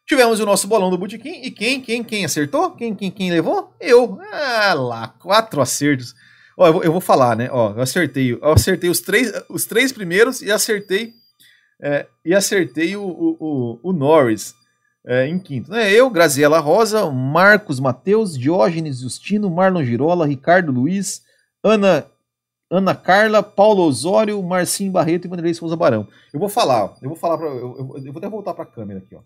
Tivemos 0.05 0.41
o 0.41 0.45
nosso 0.45 0.66
bolão 0.66 0.91
do 0.91 0.99
Botequim 0.99 1.45
e 1.45 1.51
quem, 1.53 1.80
quem, 1.80 2.03
quem 2.03 2.24
acertou? 2.24 2.72
Quem, 2.72 2.93
quem, 2.93 3.09
quem 3.09 3.30
levou? 3.30 3.72
Eu. 3.78 4.18
Ah 4.32 4.74
lá, 4.74 5.07
quatro 5.07 5.61
acertos. 5.61 6.12
Ó, 6.59 6.66
eu 6.66 6.72
vou, 6.72 6.82
eu 6.82 6.91
vou 6.91 7.01
falar, 7.01 7.36
né? 7.36 7.49
Ó, 7.53 7.70
eu 7.70 7.80
acertei, 7.80 8.32
eu 8.32 8.53
acertei 8.53 8.91
os 8.91 8.99
três, 8.99 9.32
os 9.49 9.64
três 9.64 9.93
primeiros 9.93 10.43
e 10.43 10.51
acertei 10.51 11.14
é, 11.80 12.09
e 12.24 12.34
acertei 12.34 12.97
o, 12.97 13.05
o, 13.05 13.78
o 13.84 13.93
Norris 13.93 14.57
é, 15.07 15.24
em 15.28 15.38
quinto. 15.38 15.70
Né? 15.70 15.93
Eu, 15.93 16.11
Graziela 16.11 16.59
Rosa, 16.59 17.09
Marcos 17.12 17.78
Mateus, 17.78 18.36
Diógenes 18.36 19.03
Justino, 19.03 19.49
Marlon 19.49 19.84
Girola, 19.84 20.26
Ricardo 20.26 20.72
Luiz, 20.72 21.22
Ana 21.62 22.05
Ana 22.70 22.94
Carla, 22.94 23.42
Paulo 23.42 23.82
Osório, 23.82 24.40
Marcinho 24.42 24.92
Barreto 24.92 25.24
e 25.24 25.28
Vanderlei 25.28 25.52
Souza 25.52 25.74
Barão. 25.74 26.06
Eu 26.32 26.38
vou 26.38 26.48
falar, 26.48 26.96
eu 27.02 27.08
vou 27.08 27.16
falar 27.16 27.36
para 27.36 27.48
eu, 27.48 27.76
eu, 27.76 27.96
eu, 28.04 28.12
vou 28.12 28.18
até 28.18 28.28
voltar 28.28 28.54
para 28.54 28.62
a 28.62 28.66
câmera 28.66 29.00
aqui, 29.00 29.14
ó. 29.14 29.22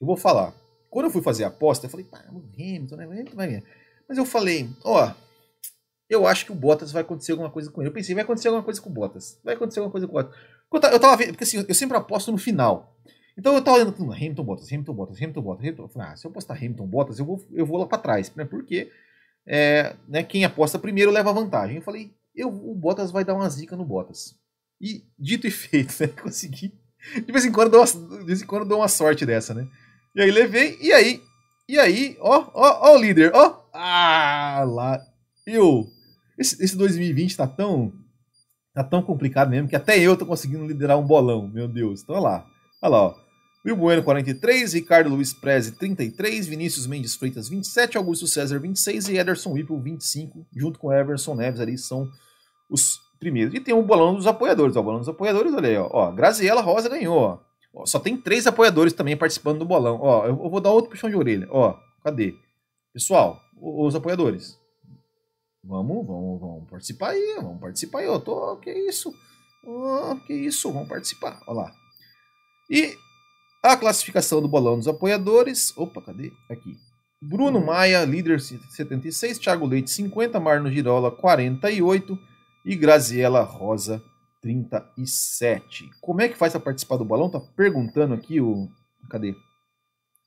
Eu 0.00 0.06
vou 0.06 0.16
falar. 0.16 0.54
Quando 0.88 1.06
eu 1.06 1.10
fui 1.10 1.20
fazer 1.20 1.44
a 1.44 1.48
aposta, 1.48 1.86
eu 1.86 1.90
falei, 1.90 2.06
pá, 2.06 2.24
o 2.32 2.44
Hamilton, 2.54 2.96
né? 2.96 3.06
Vai 3.34 3.46
ganhar. 3.48 3.62
Mas 4.08 4.16
eu 4.16 4.24
falei, 4.24 4.70
ó, 4.84 5.12
eu 6.08 6.26
acho 6.26 6.46
que 6.46 6.52
o 6.52 6.54
Bottas 6.54 6.92
vai 6.92 7.02
acontecer 7.02 7.32
alguma 7.32 7.50
coisa 7.50 7.70
com 7.70 7.82
ele. 7.82 7.88
Eu 7.88 7.92
pensei, 7.92 8.14
vai 8.14 8.22
acontecer 8.22 8.48
alguma 8.48 8.62
coisa 8.62 8.80
com 8.80 8.88
o 8.88 8.92
Bottas. 8.92 9.40
Vai 9.42 9.54
acontecer 9.54 9.80
alguma 9.80 9.90
coisa 9.90 10.06
com 10.06 10.12
o 10.12 10.22
Bottas. 10.22 10.92
Eu 10.92 11.00
tava 11.00 11.16
vendo, 11.16 11.28
porque 11.30 11.44
assim, 11.44 11.64
eu 11.66 11.74
sempre 11.74 11.96
aposto 11.96 12.30
no 12.30 12.38
final. 12.38 12.96
Então 13.36 13.54
eu 13.54 13.62
tava 13.62 13.78
olhando, 13.78 14.12
Hamilton 14.12 14.44
Bottas, 14.44 14.72
Hamilton 14.72 14.94
Bottas, 14.94 15.16
Hamilton 15.18 15.42
Bottas, 15.42 15.64
Hamilton. 15.64 15.90
Eu 15.94 16.02
ah, 16.02 16.16
se 16.16 16.26
eu 16.26 16.30
apostar 16.30 16.56
Hamilton 16.56 16.86
Bottas, 16.86 17.18
eu 17.18 17.24
vou, 17.24 17.44
eu 17.52 17.66
vou 17.66 17.78
lá 17.78 17.86
para 17.86 17.98
trás, 17.98 18.32
né? 18.34 18.44
Porque 18.44 18.90
é, 19.44 19.94
né, 20.08 20.22
quem 20.22 20.44
aposta 20.44 20.78
primeiro 20.78 21.10
leva 21.10 21.32
vantagem. 21.32 21.76
Eu 21.76 21.82
falei, 21.82 22.14
eu, 22.36 22.48
o 22.48 22.74
Bottas 22.74 23.10
vai 23.10 23.24
dar 23.24 23.34
uma 23.34 23.48
zica 23.48 23.76
no 23.76 23.84
Bottas. 23.84 24.34
E 24.80 25.04
dito 25.18 25.46
e 25.46 25.50
feito, 25.50 25.94
né? 26.00 26.08
Consegui. 26.08 26.72
De 27.14 27.32
vez 27.32 27.44
em 27.44 27.52
quando 27.52 27.70
dou 27.70 27.80
uma, 27.80 28.18
de 28.18 28.24
vez 28.24 28.42
em 28.42 28.46
quando 28.46 28.66
dou 28.66 28.80
uma 28.80 28.88
sorte 28.88 29.24
dessa, 29.24 29.54
né? 29.54 29.66
E 30.14 30.20
aí 30.20 30.30
levei, 30.30 30.78
e 30.80 30.92
aí, 30.92 31.22
e 31.68 31.78
aí, 31.78 32.16
ó, 32.20 32.50
ó, 32.54 32.90
ó 32.90 32.96
o 32.96 33.00
líder, 33.00 33.32
ó. 33.34 33.64
Ah, 33.72 34.64
lá. 34.66 35.00
Eu. 35.46 35.86
Esse, 36.38 36.62
esse 36.62 36.76
2020 36.76 37.36
tá 37.36 37.46
tão. 37.46 37.92
Tá 38.74 38.84
tão 38.84 39.02
complicado 39.02 39.48
mesmo 39.48 39.68
que 39.68 39.76
até 39.76 39.98
eu 39.98 40.16
tô 40.16 40.26
conseguindo 40.26 40.66
liderar 40.66 40.98
um 40.98 41.06
bolão, 41.06 41.48
meu 41.48 41.66
Deus. 41.66 42.02
Então 42.02 42.14
olha 42.14 42.24
lá. 42.24 42.46
Olha 42.82 42.90
lá, 42.90 43.02
ó. 43.04 43.26
Will 43.64 43.76
Bueno, 43.76 44.02
43, 44.04 44.74
Ricardo 44.74 45.10
Luiz 45.10 45.32
Preze, 45.32 45.72
33, 45.72 46.46
Vinícius 46.46 46.86
Mendes 46.86 47.16
Freitas, 47.16 47.48
27, 47.48 47.96
Augusto 47.96 48.28
César, 48.28 48.60
26 48.60 49.08
e 49.08 49.16
Ederson 49.16 49.50
Whipple, 49.54 49.80
25, 49.80 50.46
junto 50.54 50.78
com 50.78 50.92
Everson 50.92 51.34
Neves 51.34 51.58
ali 51.58 51.76
são 51.76 52.08
os 52.70 52.98
primeiros. 53.18 53.54
E 53.54 53.60
tem 53.60 53.74
o 53.74 53.82
bolão 53.82 54.14
dos 54.14 54.26
apoiadores, 54.26 54.76
ó, 54.76 54.80
o 54.80 54.82
bolão 54.82 54.98
dos 55.00 55.08
apoiadores, 55.08 55.54
olha 55.54 55.68
aí, 55.68 55.76
ó, 55.76 55.88
ó 55.90 56.12
Graziela 56.12 56.60
Rosa 56.60 56.88
ganhou, 56.88 57.18
ó. 57.18 57.38
Só 57.84 57.98
tem 57.98 58.16
três 58.16 58.46
apoiadores 58.46 58.94
também 58.94 59.16
participando 59.16 59.58
do 59.58 59.66
bolão. 59.66 59.98
Ó, 60.00 60.26
eu 60.26 60.34
vou 60.36 60.60
dar 60.60 60.70
outro 60.70 60.90
puxão 60.90 61.10
de 61.10 61.16
orelha. 61.16 61.46
Ó, 61.50 61.78
cadê? 62.02 62.34
Pessoal, 62.90 63.38
os 63.60 63.94
apoiadores. 63.94 64.58
Vamos, 65.62 66.06
vamos, 66.06 66.40
vamos 66.40 66.70
participar 66.70 67.10
aí, 67.10 67.34
vamos 67.36 67.60
participar 67.60 67.98
aí. 67.98 68.06
Eu 68.06 68.18
tô, 68.18 68.56
que 68.56 68.70
isso? 68.70 69.12
Oh, 69.62 70.16
que 70.26 70.32
isso? 70.32 70.72
Vamos 70.72 70.88
participar. 70.88 71.38
Olha 71.46 71.62
lá. 71.62 71.72
E 72.70 72.96
a 73.62 73.76
classificação 73.76 74.40
do 74.40 74.48
bolão 74.48 74.78
dos 74.78 74.88
apoiadores. 74.88 75.76
Opa, 75.76 76.00
cadê? 76.00 76.32
Aqui. 76.48 76.78
Bruno 77.20 77.60
Maia, 77.60 78.04
líder 78.04 78.40
76, 78.40 79.38
Thiago 79.38 79.66
Leite 79.66 79.90
50, 79.90 80.38
Marno 80.38 80.70
Girola 80.70 81.10
48 81.10 82.16
e 82.66 82.74
Graziela 82.74 83.42
Rosa 83.42 84.02
37. 84.42 85.88
Como 86.00 86.20
é 86.20 86.28
que 86.28 86.36
faz 86.36 86.52
para 86.52 86.60
participar 86.60 86.96
do 86.96 87.04
balão? 87.04 87.30
Tá 87.30 87.40
perguntando 87.40 88.12
aqui 88.12 88.40
o. 88.40 88.68
Cadê? 89.08 89.36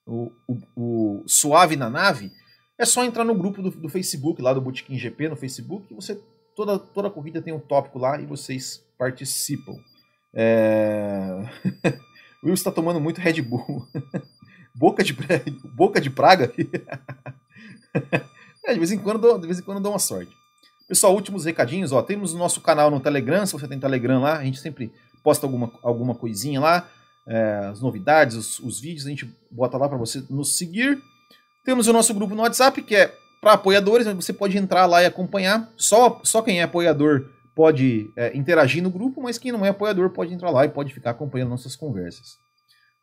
O, 0.07 0.31
o, 0.47 0.57
o, 0.75 1.23
Suave 1.27 1.75
na 1.75 1.89
Nave. 1.89 2.31
É 2.77 2.85
só 2.85 3.03
entrar 3.03 3.25
no 3.25 3.35
grupo 3.35 3.61
do, 3.61 3.69
do 3.71 3.89
Facebook, 3.89 4.41
lá 4.41 4.53
do 4.53 4.61
Botequim 4.61 4.97
GP 4.97 5.27
no 5.27 5.35
Facebook. 5.35 5.93
você 5.93 6.17
toda, 6.55 6.79
toda 6.79 7.09
corrida 7.09 7.41
tem 7.41 7.53
um 7.53 7.59
tópico 7.59 7.99
lá 7.99 8.19
e 8.19 8.25
vocês 8.25 8.81
participam. 8.97 9.75
É... 10.33 11.43
o 12.41 12.45
Will 12.47 12.53
está 12.53 12.71
tomando 12.71 13.01
muito 13.01 13.19
Red 13.19 13.41
Bull. 13.41 13.85
boca, 14.73 15.03
de, 15.03 15.13
boca 15.75 15.99
de 15.99 16.09
praga? 16.09 16.53
é, 18.63 18.73
de, 18.73 18.79
vez 18.79 18.93
em 18.93 18.99
quando, 18.99 19.37
de 19.37 19.45
vez 19.45 19.59
em 19.59 19.63
quando 19.63 19.81
dá 19.81 19.89
uma 19.89 19.99
sorte. 19.99 20.38
Pessoal, 20.89 21.13
últimos 21.13 21.45
recadinhos, 21.45 21.91
ó, 21.91 22.01
temos 22.01 22.33
o 22.33 22.37
nosso 22.39 22.61
canal 22.61 22.89
no 22.89 22.99
Telegram, 22.99 23.45
se 23.45 23.53
você 23.53 23.67
tem 23.67 23.79
Telegram 23.79 24.19
lá, 24.19 24.39
a 24.39 24.43
gente 24.43 24.59
sempre 24.59 24.91
posta 25.23 25.45
alguma, 25.45 25.71
alguma 25.83 26.15
coisinha 26.15 26.59
lá, 26.59 26.89
é, 27.27 27.67
as 27.69 27.79
novidades, 27.79 28.35
os, 28.35 28.57
os, 28.57 28.79
vídeos, 28.79 29.05
a 29.05 29.09
gente 29.09 29.31
bota 29.51 29.77
lá 29.77 29.87
para 29.87 29.99
você 29.99 30.23
nos 30.31 30.57
seguir. 30.57 30.99
Temos 31.63 31.87
o 31.87 31.93
nosso 31.93 32.11
grupo 32.11 32.33
no 32.33 32.41
WhatsApp, 32.41 32.81
que 32.81 32.95
é 32.95 33.13
para 33.39 33.53
apoiadores, 33.53 34.07
você 34.07 34.33
pode 34.33 34.57
entrar 34.57 34.87
lá 34.87 35.03
e 35.03 35.05
acompanhar. 35.05 35.71
Só, 35.77 36.21
só 36.23 36.41
quem 36.41 36.59
é 36.59 36.63
apoiador 36.63 37.29
pode 37.55 38.11
é, 38.17 38.35
interagir 38.35 38.81
no 38.81 38.89
grupo, 38.89 39.21
mas 39.21 39.37
quem 39.37 39.51
não 39.51 39.63
é 39.63 39.69
apoiador 39.69 40.09
pode 40.09 40.33
entrar 40.33 40.49
lá 40.49 40.65
e 40.65 40.69
pode 40.69 40.91
ficar 40.91 41.11
acompanhando 41.11 41.49
nossas 41.49 41.75
conversas. 41.75 42.35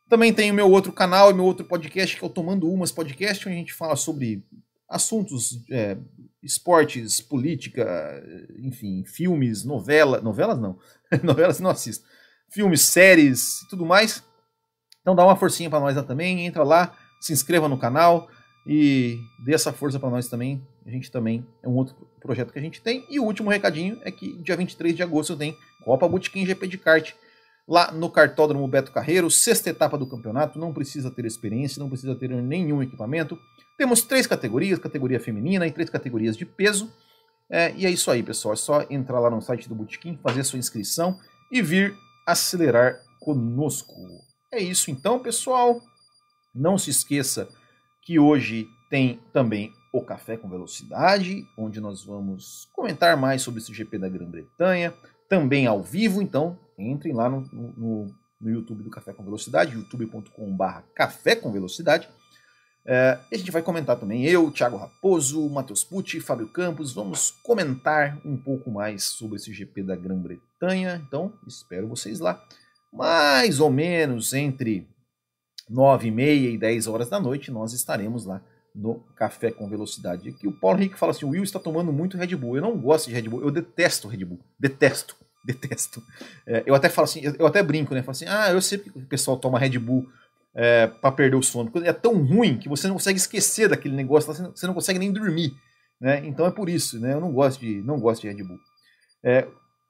Também 0.08 0.32
tem 0.32 0.50
o 0.50 0.54
meu 0.54 0.68
outro 0.68 0.92
canal 0.92 1.30
e 1.30 1.34
meu 1.34 1.44
outro 1.44 1.64
podcast, 1.64 2.16
que 2.16 2.24
é 2.24 2.26
o 2.26 2.30
Tomando 2.30 2.68
Umas 2.68 2.90
Podcast, 2.90 3.46
onde 3.46 3.56
a 3.56 3.60
gente 3.60 3.72
fala 3.72 3.94
sobre 3.94 4.42
assuntos 4.88 5.64
é, 5.70 5.96
esportes, 6.46 7.20
política, 7.20 8.22
enfim, 8.58 9.04
filmes, 9.04 9.64
novela, 9.64 10.20
novelas 10.20 10.58
não, 10.58 10.78
novelas 11.22 11.60
não 11.60 11.70
assisto, 11.70 12.04
filmes, 12.50 12.80
séries 12.82 13.62
e 13.62 13.68
tudo 13.68 13.84
mais. 13.84 14.22
Então 15.02 15.14
dá 15.14 15.24
uma 15.24 15.36
forcinha 15.36 15.68
para 15.68 15.80
nós 15.80 15.96
lá 15.96 16.02
também, 16.02 16.46
entra 16.46 16.62
lá, 16.62 16.96
se 17.20 17.32
inscreva 17.32 17.68
no 17.68 17.78
canal 17.78 18.28
e 18.66 19.18
dê 19.44 19.54
essa 19.54 19.72
força 19.72 20.00
para 20.00 20.10
nós 20.10 20.28
também. 20.28 20.66
A 20.84 20.90
gente 20.90 21.10
também 21.10 21.46
é 21.62 21.68
um 21.68 21.74
outro 21.74 21.94
projeto 22.20 22.52
que 22.52 22.58
a 22.58 22.62
gente 22.62 22.80
tem. 22.80 23.04
E 23.10 23.20
o 23.20 23.24
último 23.24 23.50
recadinho 23.50 23.98
é 24.02 24.10
que 24.10 24.40
dia 24.42 24.56
23 24.56 24.94
de 24.94 25.02
agosto 25.02 25.36
tem 25.36 25.56
Copa 25.84 26.08
Botequim 26.08 26.46
GP 26.46 26.66
de 26.66 26.78
kart 26.78 27.12
lá 27.68 27.90
no 27.90 28.08
Cartódromo 28.10 28.66
Beto 28.68 28.92
Carreiro, 28.92 29.30
sexta 29.30 29.70
etapa 29.70 29.98
do 29.98 30.06
campeonato, 30.06 30.58
não 30.58 30.72
precisa 30.72 31.10
ter 31.10 31.24
experiência, 31.24 31.80
não 31.80 31.88
precisa 31.88 32.14
ter 32.14 32.30
nenhum 32.30 32.82
equipamento. 32.82 33.38
Temos 33.76 34.02
três 34.02 34.26
categorias, 34.26 34.78
categoria 34.78 35.20
feminina 35.20 35.66
e 35.66 35.72
três 35.72 35.90
categorias 35.90 36.36
de 36.36 36.46
peso. 36.46 36.92
É, 37.48 37.72
e 37.76 37.86
é 37.86 37.90
isso 37.90 38.10
aí, 38.10 38.22
pessoal. 38.22 38.54
É 38.54 38.56
só 38.56 38.86
entrar 38.90 39.20
lá 39.20 39.30
no 39.30 39.40
site 39.40 39.68
do 39.68 39.74
Botequim, 39.74 40.18
fazer 40.22 40.44
sua 40.44 40.58
inscrição 40.58 41.18
e 41.50 41.62
vir 41.62 41.94
acelerar 42.26 43.00
conosco. 43.20 43.94
É 44.52 44.60
isso 44.60 44.90
então, 44.90 45.18
pessoal. 45.18 45.80
Não 46.54 46.78
se 46.78 46.90
esqueça 46.90 47.48
que 48.02 48.18
hoje 48.18 48.68
tem 48.88 49.20
também 49.32 49.72
o 49.92 50.02
Café 50.02 50.36
com 50.36 50.48
Velocidade, 50.48 51.46
onde 51.56 51.80
nós 51.80 52.04
vamos 52.04 52.68
comentar 52.72 53.16
mais 53.16 53.42
sobre 53.42 53.60
esse 53.60 53.72
GP 53.72 53.98
da 53.98 54.08
Grã-Bretanha, 54.08 54.94
também 55.28 55.66
ao 55.66 55.82
vivo, 55.82 56.22
então 56.22 56.58
entrem 56.78 57.14
lá 57.14 57.28
no, 57.28 57.40
no, 57.52 58.14
no 58.40 58.50
YouTube 58.50 58.82
do 58.82 58.90
Café 58.90 59.12
com 59.12 59.24
Velocidade, 59.24 59.74
youtube.com.br 59.74 60.80
Café 60.94 61.34
com 61.34 61.50
Velocidade. 61.50 62.08
É, 62.88 63.18
a 63.32 63.36
gente 63.36 63.50
vai 63.50 63.62
comentar 63.62 63.98
também, 63.98 64.24
eu, 64.24 64.48
Thiago 64.52 64.76
Raposo, 64.76 65.48
Matheus 65.50 65.82
Pucci, 65.82 66.20
Fábio 66.20 66.46
Campos, 66.46 66.92
vamos 66.92 67.32
comentar 67.42 68.16
um 68.24 68.36
pouco 68.36 68.70
mais 68.70 69.02
sobre 69.02 69.36
esse 69.36 69.52
GP 69.52 69.82
da 69.82 69.96
Grã-Bretanha. 69.96 71.02
Então, 71.04 71.32
espero 71.48 71.88
vocês 71.88 72.20
lá. 72.20 72.40
Mais 72.92 73.58
ou 73.58 73.70
menos 73.70 74.32
entre 74.32 74.88
9 75.68 76.06
e 76.06 76.10
meia 76.12 76.48
e 76.48 76.56
10 76.56 76.86
horas 76.86 77.08
da 77.08 77.18
noite, 77.18 77.50
nós 77.50 77.72
estaremos 77.72 78.24
lá 78.24 78.40
no 78.72 79.00
Café 79.16 79.50
com 79.50 79.68
Velocidade. 79.68 80.28
Aqui 80.28 80.46
o 80.46 80.52
Paulo 80.52 80.78
Henrique 80.78 80.98
fala 80.98 81.10
assim: 81.10 81.24
o 81.24 81.30
Will 81.30 81.42
está 81.42 81.58
tomando 81.58 81.92
muito 81.92 82.16
Red 82.16 82.36
Bull. 82.36 82.56
Eu 82.56 82.62
não 82.62 82.78
gosto 82.78 83.08
de 83.08 83.14
Red 83.14 83.28
Bull, 83.28 83.42
eu 83.42 83.50
detesto 83.50 84.06
Red 84.06 84.24
Bull. 84.24 84.38
Detesto, 84.58 85.16
detesto. 85.44 86.00
É, 86.46 86.62
eu 86.66 86.74
até 86.74 86.88
falo 86.88 87.06
assim, 87.06 87.22
eu 87.38 87.46
até 87.46 87.62
brinco, 87.62 87.94
né? 87.94 88.02
Falo 88.02 88.12
assim: 88.12 88.26
ah, 88.28 88.50
eu 88.52 88.60
sei 88.60 88.78
que 88.78 88.90
o 88.90 89.06
pessoal 89.06 89.38
toma 89.38 89.58
Red 89.58 89.78
Bull 89.78 90.06
é, 90.56 90.86
para 90.86 91.12
perder 91.12 91.36
o 91.36 91.42
sono. 91.42 91.70
Porque 91.70 91.86
é 91.86 91.92
tão 91.92 92.24
ruim 92.24 92.58
que 92.58 92.68
você 92.68 92.88
não 92.88 92.94
consegue 92.94 93.18
esquecer 93.18 93.68
daquele 93.68 93.94
negócio, 93.94 94.32
você 94.32 94.66
não 94.66 94.74
consegue 94.74 94.98
nem 94.98 95.12
dormir. 95.12 95.54
Né? 96.00 96.26
Então 96.26 96.46
é 96.46 96.50
por 96.50 96.68
isso, 96.68 96.98
né? 96.98 97.12
Eu 97.12 97.20
não 97.20 97.30
gosto 97.30 97.60
de, 97.60 97.82
não 97.82 98.00
gosto 98.00 98.22
de 98.22 98.28
Red 98.28 98.42
Bull. 98.42 98.58
É, 99.22 99.46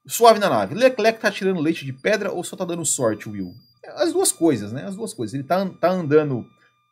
suave 0.06 0.40
na 0.40 0.50
nave. 0.50 0.74
Leclerc 0.74 1.20
tá 1.20 1.30
tirando 1.30 1.60
leite 1.60 1.84
de 1.84 1.92
pedra 1.92 2.32
ou 2.32 2.42
só 2.42 2.56
tá 2.56 2.64
dando 2.64 2.84
sorte, 2.84 3.28
Will? 3.28 3.54
As 3.94 4.12
duas 4.12 4.32
coisas, 4.32 4.72
né? 4.72 4.84
As 4.84 4.96
duas 4.96 5.14
coisas. 5.14 5.34
Ele 5.34 5.44
tá, 5.44 5.64
tá 5.80 5.90
andando 5.90 6.44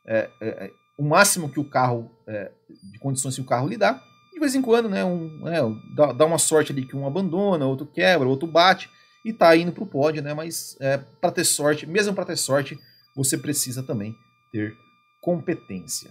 é, 0.06 0.30
é, 0.40 0.48
é 0.48 0.70
o 0.96 1.02
máximo 1.02 1.48
que 1.48 1.58
o 1.58 1.68
carro, 1.68 2.10
é, 2.26 2.50
de 2.92 2.98
condições 3.00 3.34
que 3.34 3.40
o 3.40 3.46
carro 3.46 3.68
lhe 3.68 3.76
dá. 3.76 4.00
De 4.32 4.38
vez 4.38 4.54
em 4.54 4.62
quando, 4.62 4.88
né? 4.88 5.04
Um, 5.04 5.48
é, 5.48 5.60
dá, 5.94 6.12
dá, 6.12 6.24
uma 6.24 6.38
sorte 6.38 6.72
ali 6.72 6.86
que 6.86 6.96
um 6.96 7.06
abandona, 7.06 7.66
outro 7.66 7.86
quebra, 7.86 8.28
outro 8.28 8.46
bate 8.48 8.88
e 9.24 9.32
tá 9.32 9.56
indo 9.56 9.72
pro 9.72 9.86
pódio, 9.86 10.22
né? 10.22 10.34
Mas 10.34 10.76
é, 10.80 10.98
para 11.20 11.32
ter 11.32 11.44
sorte, 11.44 11.86
mesmo 11.86 12.14
para 12.14 12.24
ter 12.24 12.36
sorte, 12.36 12.78
você 13.14 13.38
precisa 13.38 13.82
também 13.82 14.14
ter 14.52 14.76
competência. 15.22 16.10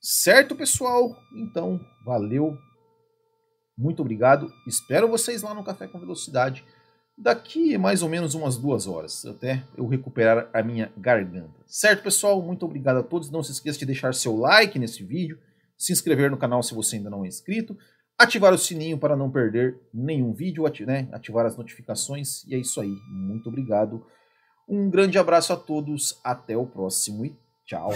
Certo, 0.00 0.54
pessoal? 0.54 1.16
Então, 1.34 1.80
valeu. 2.04 2.58
Muito 3.76 4.00
obrigado. 4.00 4.52
Espero 4.66 5.08
vocês 5.08 5.42
lá 5.42 5.54
no 5.54 5.64
Café 5.64 5.86
com 5.86 5.98
Velocidade 5.98 6.64
daqui 7.16 7.76
mais 7.76 8.02
ou 8.02 8.08
menos 8.08 8.34
umas 8.34 8.56
duas 8.56 8.86
horas, 8.86 9.24
até 9.24 9.64
eu 9.76 9.86
recuperar 9.86 10.48
a 10.52 10.62
minha 10.62 10.92
garganta. 10.96 11.60
Certo, 11.66 12.02
pessoal? 12.02 12.42
Muito 12.42 12.64
obrigado 12.64 12.98
a 12.98 13.02
todos. 13.02 13.30
Não 13.30 13.42
se 13.42 13.52
esqueça 13.52 13.78
de 13.78 13.86
deixar 13.86 14.14
seu 14.14 14.36
like 14.36 14.78
nesse 14.78 15.02
vídeo, 15.04 15.38
se 15.76 15.92
inscrever 15.92 16.30
no 16.30 16.36
canal 16.36 16.62
se 16.62 16.74
você 16.74 16.96
ainda 16.96 17.10
não 17.10 17.24
é 17.24 17.28
inscrito, 17.28 17.76
ativar 18.18 18.52
o 18.52 18.58
sininho 18.58 18.98
para 18.98 19.16
não 19.16 19.30
perder 19.30 19.78
nenhum 19.92 20.32
vídeo, 20.32 20.64
né? 20.86 21.08
ativar 21.12 21.46
as 21.46 21.56
notificações. 21.56 22.44
E 22.46 22.54
é 22.54 22.58
isso 22.58 22.80
aí. 22.80 22.94
Muito 23.08 23.48
obrigado. 23.48 24.04
Um 24.68 24.88
grande 24.88 25.18
abraço 25.18 25.52
a 25.52 25.56
todos, 25.56 26.18
até 26.22 26.56
o 26.56 26.64
próximo 26.64 27.24
e 27.24 27.34
tchau. 27.64 27.90